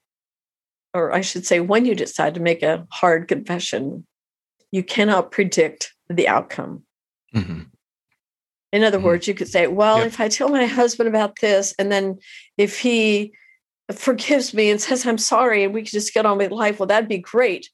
or 0.94 1.12
I 1.12 1.20
should 1.20 1.46
say, 1.46 1.60
when 1.60 1.84
you 1.84 1.94
decide 1.94 2.34
to 2.34 2.40
make 2.40 2.62
a 2.62 2.86
hard 2.90 3.28
confession, 3.28 4.06
you 4.76 4.82
cannot 4.82 5.30
predict 5.30 5.94
the 6.10 6.28
outcome. 6.28 6.82
Mm-hmm. 7.34 7.62
In 8.72 8.84
other 8.84 8.98
mm-hmm. 8.98 9.06
words, 9.06 9.26
you 9.26 9.32
could 9.32 9.48
say, 9.48 9.66
well, 9.66 9.98
yep. 9.98 10.08
if 10.08 10.20
I 10.20 10.28
tell 10.28 10.50
my 10.50 10.66
husband 10.66 11.08
about 11.08 11.40
this, 11.40 11.74
and 11.78 11.90
then 11.90 12.18
if 12.58 12.78
he 12.78 13.32
forgives 13.90 14.52
me 14.52 14.70
and 14.70 14.78
says 14.78 15.06
I'm 15.06 15.16
sorry 15.16 15.64
and 15.64 15.72
we 15.72 15.80
can 15.80 15.90
just 15.90 16.12
get 16.12 16.26
on 16.26 16.36
with 16.36 16.52
life, 16.52 16.78
well, 16.78 16.86
that'd 16.86 17.08
be 17.08 17.16
great. 17.16 17.70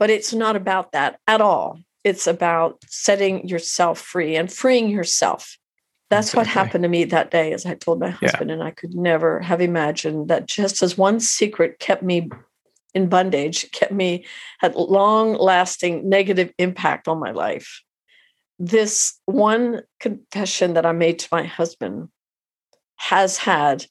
But 0.00 0.10
it's 0.10 0.34
not 0.34 0.56
about 0.56 0.90
that 0.90 1.20
at 1.28 1.40
all. 1.40 1.78
It's 2.02 2.26
about 2.26 2.82
setting 2.88 3.46
yourself 3.46 4.00
free 4.00 4.34
and 4.34 4.52
freeing 4.52 4.88
yourself. 4.88 5.56
That's 6.10 6.30
exactly. 6.30 6.38
what 6.40 6.46
happened 6.48 6.82
to 6.82 6.88
me 6.88 7.04
that 7.04 7.30
day, 7.30 7.52
as 7.52 7.64
I 7.64 7.74
told 7.74 8.00
my 8.00 8.10
husband, 8.10 8.50
yeah. 8.50 8.54
and 8.54 8.62
I 8.64 8.72
could 8.72 8.94
never 8.94 9.38
have 9.38 9.60
imagined 9.60 10.28
that 10.28 10.46
just 10.46 10.82
as 10.82 10.98
one 10.98 11.20
secret 11.20 11.78
kept 11.78 12.02
me 12.02 12.28
in 12.94 13.08
bondage, 13.08 13.70
kept 13.72 13.92
me 13.92 14.24
had 14.58 14.74
long 14.74 15.34
lasting 15.34 16.08
negative 16.08 16.52
impact 16.58 17.08
on 17.08 17.18
my 17.18 17.30
life. 17.30 17.82
This 18.58 19.18
one 19.26 19.82
confession 20.00 20.74
that 20.74 20.86
I 20.86 20.92
made 20.92 21.18
to 21.20 21.28
my 21.32 21.44
husband 21.44 22.08
has 22.96 23.38
had 23.38 23.86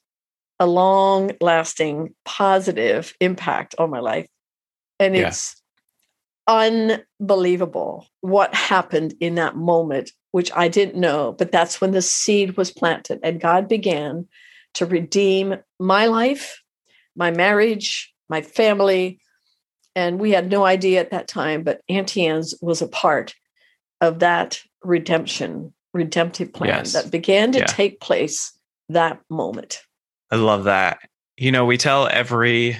a 0.58 0.66
long 0.66 1.32
lasting 1.40 2.14
positive 2.24 3.14
impact 3.20 3.74
on 3.78 3.90
my 3.90 4.00
life. 4.00 4.26
And 5.00 5.16
it's 5.16 5.60
unbelievable 6.46 8.06
what 8.20 8.54
happened 8.54 9.14
in 9.20 9.34
that 9.36 9.56
moment, 9.56 10.12
which 10.30 10.50
I 10.54 10.68
didn't 10.68 11.00
know, 11.00 11.32
but 11.32 11.52
that's 11.52 11.80
when 11.80 11.90
the 11.90 12.02
seed 12.02 12.56
was 12.56 12.70
planted 12.70 13.20
and 13.22 13.40
God 13.40 13.68
began 13.68 14.28
to 14.74 14.86
redeem 14.86 15.56
my 15.78 16.06
life, 16.06 16.62
my 17.16 17.30
marriage, 17.30 18.11
my 18.28 18.42
family. 18.42 19.20
And 19.94 20.18
we 20.18 20.30
had 20.30 20.50
no 20.50 20.64
idea 20.64 21.00
at 21.00 21.10
that 21.10 21.28
time, 21.28 21.62
but 21.62 21.82
Auntie 21.88 22.26
Anne's 22.26 22.54
was 22.62 22.80
a 22.80 22.88
part 22.88 23.34
of 24.00 24.20
that 24.20 24.60
redemption, 24.82 25.72
redemptive 25.92 26.52
plan 26.52 26.70
yes. 26.70 26.92
that 26.94 27.10
began 27.10 27.52
to 27.52 27.60
yeah. 27.60 27.66
take 27.66 28.00
place 28.00 28.56
that 28.88 29.20
moment. 29.28 29.82
I 30.30 30.36
love 30.36 30.64
that. 30.64 30.98
You 31.36 31.52
know, 31.52 31.66
we 31.66 31.76
tell 31.76 32.08
every 32.08 32.78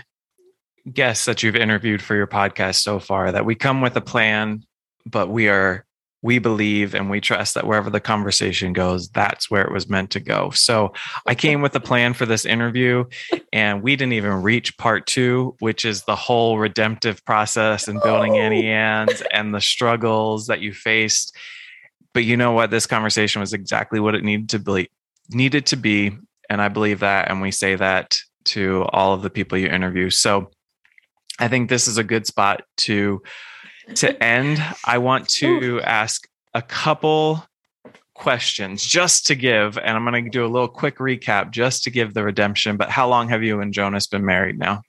guest 0.90 1.26
that 1.26 1.42
you've 1.42 1.56
interviewed 1.56 2.02
for 2.02 2.14
your 2.14 2.26
podcast 2.26 2.76
so 2.76 2.98
far 2.98 3.30
that 3.30 3.44
we 3.44 3.54
come 3.54 3.80
with 3.80 3.96
a 3.96 4.00
plan, 4.00 4.64
but 5.06 5.28
we 5.28 5.48
are 5.48 5.84
we 6.22 6.38
believe 6.38 6.94
and 6.94 7.10
we 7.10 7.20
trust 7.20 7.54
that 7.54 7.66
wherever 7.66 7.90
the 7.90 8.00
conversation 8.00 8.72
goes, 8.72 9.08
that's 9.08 9.50
where 9.50 9.62
it 9.62 9.72
was 9.72 9.88
meant 9.88 10.10
to 10.12 10.20
go. 10.20 10.50
So 10.50 10.92
I 11.26 11.34
came 11.34 11.62
with 11.62 11.74
a 11.74 11.80
plan 11.80 12.14
for 12.14 12.26
this 12.26 12.46
interview, 12.46 13.04
and 13.52 13.82
we 13.82 13.96
didn't 13.96 14.12
even 14.12 14.42
reach 14.42 14.78
part 14.78 15.06
two, 15.06 15.56
which 15.58 15.84
is 15.84 16.04
the 16.04 16.14
whole 16.14 16.58
redemptive 16.58 17.24
process 17.24 17.88
and 17.88 18.00
building 18.00 18.34
oh. 18.34 18.38
Auntie 18.38 18.68
Anne's 18.68 19.22
and 19.32 19.52
the 19.52 19.60
struggles 19.60 20.46
that 20.46 20.60
you 20.60 20.72
faced. 20.72 21.36
But 22.14 22.24
you 22.24 22.36
know 22.36 22.52
what? 22.52 22.70
This 22.70 22.86
conversation 22.86 23.40
was 23.40 23.52
exactly 23.52 23.98
what 23.98 24.14
it 24.14 24.22
needed 24.22 24.48
to 24.50 24.58
be. 24.60 24.90
Needed 25.30 25.66
to 25.66 25.76
be, 25.76 26.16
and 26.48 26.62
I 26.62 26.68
believe 26.68 27.00
that. 27.00 27.30
And 27.30 27.40
we 27.40 27.50
say 27.50 27.74
that 27.74 28.16
to 28.44 28.84
all 28.92 29.12
of 29.12 29.22
the 29.22 29.30
people 29.30 29.58
you 29.58 29.66
interview. 29.66 30.10
So 30.10 30.50
I 31.38 31.48
think 31.48 31.68
this 31.68 31.88
is 31.88 31.98
a 31.98 32.04
good 32.04 32.26
spot 32.26 32.62
to 32.78 33.22
to 33.96 34.22
end. 34.22 34.62
I 34.84 34.98
want 34.98 35.28
to 35.30 35.80
ask 35.82 36.28
a 36.54 36.62
couple 36.62 37.44
questions 38.14 38.84
just 38.84 39.26
to 39.26 39.34
give, 39.34 39.78
and 39.78 39.96
I'm 39.96 40.04
going 40.04 40.24
to 40.24 40.30
do 40.30 40.44
a 40.44 40.46
little 40.46 40.68
quick 40.68 40.98
recap 40.98 41.50
just 41.50 41.84
to 41.84 41.90
give 41.90 42.14
the 42.14 42.22
redemption. 42.22 42.76
But 42.76 42.90
how 42.90 43.08
long 43.08 43.28
have 43.28 43.42
you 43.42 43.60
and 43.60 43.72
Jonas 43.72 44.06
been 44.06 44.24
married 44.24 44.58
now? 44.58 44.82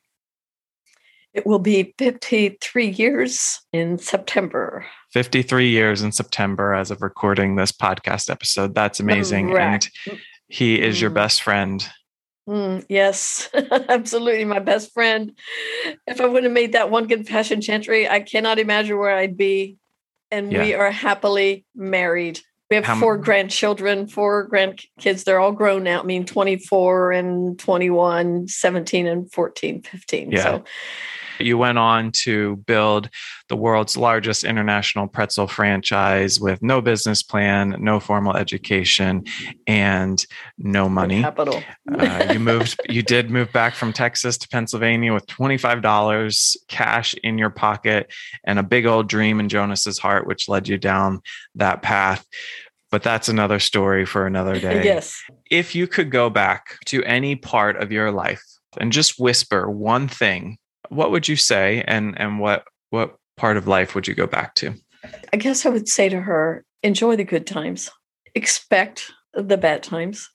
It 1.33 1.47
will 1.47 1.59
be 1.59 1.95
53 1.97 2.87
years 2.89 3.59
in 3.73 3.97
September. 3.97 4.85
53 5.13 5.67
years 5.67 6.03
in 6.03 6.11
September 6.11 6.75
as 6.75 6.91
of 6.91 7.01
recording 7.01 7.55
this 7.55 7.71
podcast 7.71 8.29
episode. 8.29 8.75
That's 8.75 8.99
amazing. 8.99 9.49
Correct. 9.49 9.89
And 10.07 10.19
he 10.47 10.79
is 10.79 11.01
your 11.01 11.09
mm-hmm. 11.09 11.15
best 11.15 11.41
friend. 11.41 11.87
Mm, 12.47 12.85
yes, 12.89 13.49
absolutely, 13.89 14.45
my 14.45 14.59
best 14.59 14.93
friend. 14.93 15.37
If 16.05 16.19
I 16.19 16.25
wouldn't 16.25 16.45
have 16.45 16.51
made 16.53 16.73
that 16.73 16.89
one 16.89 17.07
confession 17.07 17.61
Gentry, 17.61 18.07
I 18.07 18.19
cannot 18.19 18.59
imagine 18.59 18.97
where 18.97 19.15
I'd 19.15 19.37
be. 19.37 19.77
And 20.29 20.51
yeah. 20.51 20.63
we 20.63 20.73
are 20.73 20.91
happily 20.91 21.65
married. 21.75 22.39
We 22.69 22.75
have 22.77 22.85
How 22.85 22.99
four 22.99 23.15
m- 23.15 23.21
grandchildren, 23.21 24.07
four 24.07 24.49
grandkids. 24.49 25.23
They're 25.23 25.39
all 25.39 25.51
grown 25.51 25.83
now. 25.83 26.01
I 26.01 26.03
mean, 26.03 26.25
24 26.25 27.11
and 27.11 27.59
21, 27.59 28.47
17 28.47 29.07
and 29.07 29.31
14, 29.31 29.83
15. 29.83 30.31
Yeah. 30.31 30.43
So 30.43 30.63
you 31.39 31.57
went 31.57 31.77
on 31.77 32.11
to 32.23 32.57
build 32.67 33.09
the 33.49 33.55
world's 33.55 33.97
largest 33.97 34.43
international 34.43 35.07
pretzel 35.07 35.47
franchise 35.47 36.39
with 36.39 36.61
no 36.61 36.81
business 36.81 37.23
plan, 37.23 37.75
no 37.79 37.99
formal 37.99 38.35
education, 38.35 39.23
and 39.67 40.25
no 40.57 40.89
money. 40.89 41.21
Capital. 41.21 41.61
uh, 41.91 42.29
you 42.31 42.39
moved. 42.39 42.79
You 42.89 43.01
did 43.01 43.29
move 43.29 43.51
back 43.51 43.75
from 43.75 43.93
Texas 43.93 44.37
to 44.39 44.47
Pennsylvania 44.47 45.13
with 45.13 45.27
twenty 45.27 45.57
five 45.57 45.81
dollars 45.81 46.57
cash 46.67 47.13
in 47.23 47.37
your 47.37 47.49
pocket 47.49 48.11
and 48.43 48.59
a 48.59 48.63
big 48.63 48.85
old 48.85 49.07
dream 49.07 49.39
in 49.39 49.49
Jonas's 49.49 49.99
heart, 49.99 50.27
which 50.27 50.49
led 50.49 50.67
you 50.67 50.77
down 50.77 51.21
that 51.55 51.81
path 51.81 52.25
but 52.93 53.01
that's 53.01 53.27
another 53.27 53.57
story 53.57 54.05
for 54.05 54.27
another 54.27 54.59
day. 54.59 54.83
yes. 54.83 55.19
If 55.49 55.73
you 55.73 55.87
could 55.87 56.11
go 56.11 56.29
back 56.29 56.77
to 56.85 57.03
any 57.05 57.35
part 57.35 57.75
of 57.81 57.91
your 57.91 58.11
life 58.11 58.43
and 58.77 58.91
just 58.91 59.19
whisper 59.19 59.67
one 59.67 60.07
thing 60.07 60.59
what 60.95 61.11
would 61.11 61.27
you 61.27 61.35
say 61.35 61.83
and 61.87 62.19
and 62.19 62.39
what 62.39 62.65
what 62.89 63.15
part 63.37 63.57
of 63.57 63.67
life 63.67 63.95
would 63.95 64.07
you 64.07 64.13
go 64.13 64.27
back 64.27 64.55
to? 64.55 64.73
I 65.31 65.37
guess 65.37 65.65
I 65.65 65.69
would 65.69 65.89
say 65.89 66.09
to 66.09 66.21
her, 66.21 66.63
enjoy 66.81 67.15
the 67.15 67.23
good 67.23 67.47
times, 67.47 67.89
expect 68.35 69.11
the 69.33 69.57
bad 69.57 69.83
times, 69.83 70.29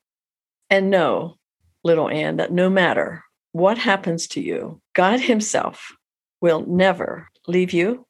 and 0.69 0.91
know, 0.91 1.37
little 1.85 2.09
Anne, 2.09 2.37
that 2.37 2.53
no 2.53 2.69
matter 2.69 3.25
what 3.53 3.79
happens 3.79 4.27
to 4.29 4.41
you, 4.41 4.81
God 4.95 5.21
Himself 5.21 5.93
will 6.41 6.67
never 6.67 7.29
leave 7.47 7.73
you. 7.73 8.07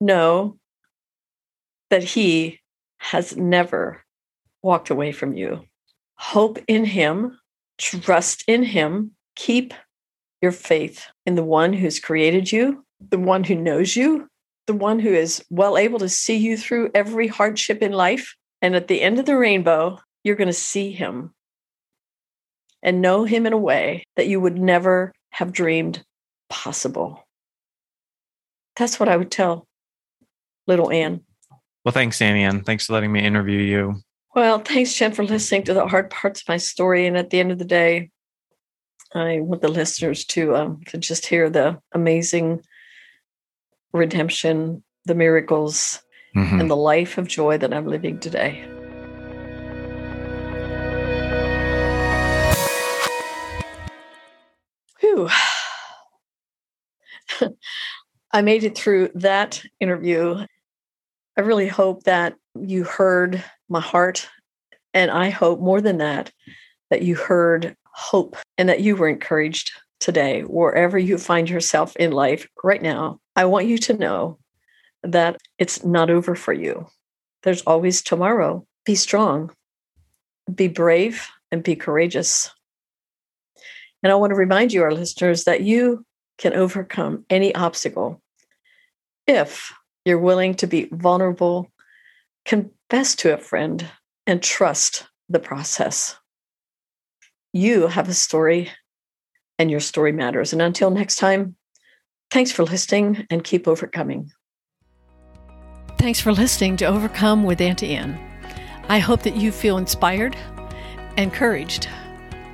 Know 0.00 0.58
that 1.90 2.04
He 2.04 2.60
has 2.98 3.36
never 3.36 4.04
walked 4.62 4.90
away 4.90 5.12
from 5.12 5.34
you. 5.34 5.64
Hope 6.14 6.58
in 6.68 6.84
Him, 6.84 7.38
trust 7.78 8.44
in 8.46 8.62
Him, 8.62 9.12
keep 9.36 9.74
your 10.40 10.52
faith 10.52 11.06
in 11.26 11.34
the 11.34 11.44
one 11.44 11.72
who's 11.72 12.00
created 12.00 12.50
you, 12.50 12.84
the 13.10 13.18
one 13.18 13.44
who 13.44 13.54
knows 13.54 13.96
you, 13.96 14.28
the 14.66 14.74
one 14.74 14.98
who 14.98 15.12
is 15.12 15.44
well 15.50 15.76
able 15.76 15.98
to 15.98 16.08
see 16.08 16.36
you 16.36 16.56
through 16.56 16.90
every 16.94 17.26
hardship 17.26 17.82
in 17.82 17.92
life. 17.92 18.34
And 18.60 18.74
at 18.74 18.88
the 18.88 19.02
end 19.02 19.18
of 19.18 19.26
the 19.26 19.36
rainbow, 19.36 19.98
you're 20.24 20.36
going 20.36 20.48
to 20.48 20.52
see 20.52 20.92
him 20.92 21.34
and 22.82 23.00
know 23.00 23.24
him 23.24 23.46
in 23.46 23.52
a 23.52 23.58
way 23.58 24.04
that 24.16 24.28
you 24.28 24.40
would 24.40 24.58
never 24.58 25.12
have 25.30 25.52
dreamed 25.52 26.04
possible. 26.48 27.26
That's 28.76 29.00
what 29.00 29.08
I 29.08 29.16
would 29.16 29.30
tell 29.30 29.66
little 30.66 30.90
Anne. 30.90 31.22
Well, 31.84 31.92
thanks, 31.92 32.20
Auntie 32.20 32.42
Anne. 32.42 32.62
Thanks 32.62 32.86
for 32.86 32.92
letting 32.92 33.12
me 33.12 33.24
interview 33.24 33.58
you. 33.58 34.02
Well, 34.34 34.58
thanks, 34.58 34.92
Jen, 34.94 35.12
for 35.12 35.24
listening 35.24 35.64
to 35.64 35.74
the 35.74 35.86
hard 35.86 36.10
parts 36.10 36.42
of 36.42 36.48
my 36.48 36.58
story. 36.58 37.06
And 37.06 37.16
at 37.16 37.30
the 37.30 37.40
end 37.40 37.50
of 37.50 37.58
the 37.58 37.64
day, 37.64 38.10
I 39.14 39.40
want 39.40 39.62
the 39.62 39.68
listeners 39.68 40.24
to 40.26 40.54
um, 40.54 40.82
to 40.88 40.98
just 40.98 41.26
hear 41.26 41.48
the 41.48 41.80
amazing 41.92 42.62
redemption, 43.92 44.82
the 45.06 45.14
miracles, 45.14 46.02
mm-hmm. 46.36 46.60
and 46.60 46.70
the 46.70 46.76
life 46.76 47.16
of 47.16 47.26
joy 47.26 47.56
that 47.58 47.72
I'm 47.72 47.86
living 47.86 48.18
today. 48.18 48.64
Whew. 55.00 55.30
I 58.32 58.42
made 58.42 58.64
it 58.64 58.76
through 58.76 59.08
that 59.14 59.62
interview. 59.80 60.44
I 61.38 61.40
really 61.40 61.68
hope 61.68 62.02
that 62.02 62.34
you 62.54 62.84
heard 62.84 63.42
my 63.70 63.80
heart. 63.80 64.28
And 64.92 65.10
I 65.10 65.30
hope 65.30 65.60
more 65.60 65.80
than 65.80 65.96
that, 65.98 66.30
that 66.90 67.00
you 67.00 67.14
heard 67.14 67.74
hope 67.98 68.36
and 68.56 68.68
that 68.68 68.80
you 68.80 68.94
were 68.94 69.08
encouraged 69.08 69.72
today, 69.98 70.42
wherever 70.42 70.96
you 70.96 71.18
find 71.18 71.50
yourself 71.50 71.96
in 71.96 72.12
life 72.12 72.48
right 72.62 72.80
now. 72.80 73.18
I 73.34 73.44
want 73.46 73.66
you 73.66 73.76
to 73.78 73.94
know 73.94 74.38
that 75.02 75.36
it's 75.58 75.84
not 75.84 76.08
over 76.08 76.36
for 76.36 76.52
you. 76.52 76.86
There's 77.42 77.62
always 77.62 78.00
tomorrow. 78.00 78.64
Be 78.86 78.94
strong, 78.94 79.50
be 80.54 80.68
brave, 80.68 81.26
and 81.50 81.64
be 81.64 81.74
courageous. 81.74 82.50
And 84.02 84.12
I 84.12 84.14
want 84.14 84.30
to 84.30 84.36
remind 84.36 84.72
you, 84.72 84.84
our 84.84 84.94
listeners, 84.94 85.44
that 85.44 85.62
you 85.62 86.04
can 86.38 86.54
overcome 86.54 87.24
any 87.28 87.52
obstacle 87.54 88.22
if 89.26 89.72
you're 90.04 90.20
willing 90.20 90.54
to 90.54 90.68
be 90.68 90.88
vulnerable, 90.92 91.70
confess 92.44 93.16
to 93.16 93.34
a 93.34 93.38
friend, 93.38 93.84
and 94.24 94.40
trust 94.40 95.08
the 95.28 95.40
process. 95.40 96.16
You 97.58 97.88
have 97.88 98.08
a 98.08 98.14
story, 98.14 98.70
and 99.58 99.68
your 99.68 99.80
story 99.80 100.12
matters. 100.12 100.52
And 100.52 100.62
until 100.62 100.92
next 100.92 101.16
time, 101.16 101.56
thanks 102.30 102.52
for 102.52 102.62
listening 102.62 103.26
and 103.30 103.42
keep 103.42 103.66
overcoming. 103.66 104.30
Thanks 105.98 106.20
for 106.20 106.30
listening 106.30 106.76
to 106.76 106.84
Overcome 106.84 107.42
with 107.42 107.60
Auntie 107.60 107.96
Anne. 107.96 108.16
I 108.88 109.00
hope 109.00 109.24
that 109.24 109.34
you 109.34 109.50
feel 109.50 109.76
inspired, 109.76 110.36
encouraged, 111.16 111.88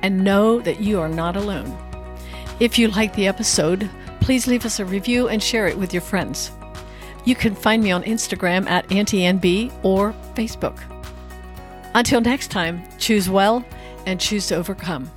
and 0.01 0.23
know 0.23 0.59
that 0.61 0.79
you 0.79 0.99
are 0.99 1.07
not 1.07 1.35
alone. 1.35 1.77
If 2.59 2.79
you 2.79 2.87
like 2.87 3.13
the 3.13 3.27
episode, 3.27 3.87
please 4.21 4.47
leave 4.47 4.65
us 4.65 4.79
a 4.79 4.85
review 4.85 5.27
and 5.27 5.43
share 5.43 5.67
it 5.67 5.77
with 5.77 5.93
your 5.93 6.01
friends. 6.01 6.49
You 7.25 7.35
can 7.35 7.53
find 7.53 7.83
me 7.83 7.91
on 7.91 8.01
Instagram 8.05 8.67
at 8.67 8.87
AuntieAnnB 8.87 9.71
or 9.83 10.13
Facebook. 10.33 10.81
Until 11.93 12.21
next 12.21 12.49
time, 12.49 12.81
choose 12.97 13.29
well 13.29 13.63
and 14.05 14.19
choose 14.19 14.47
to 14.47 14.55
overcome. 14.55 15.09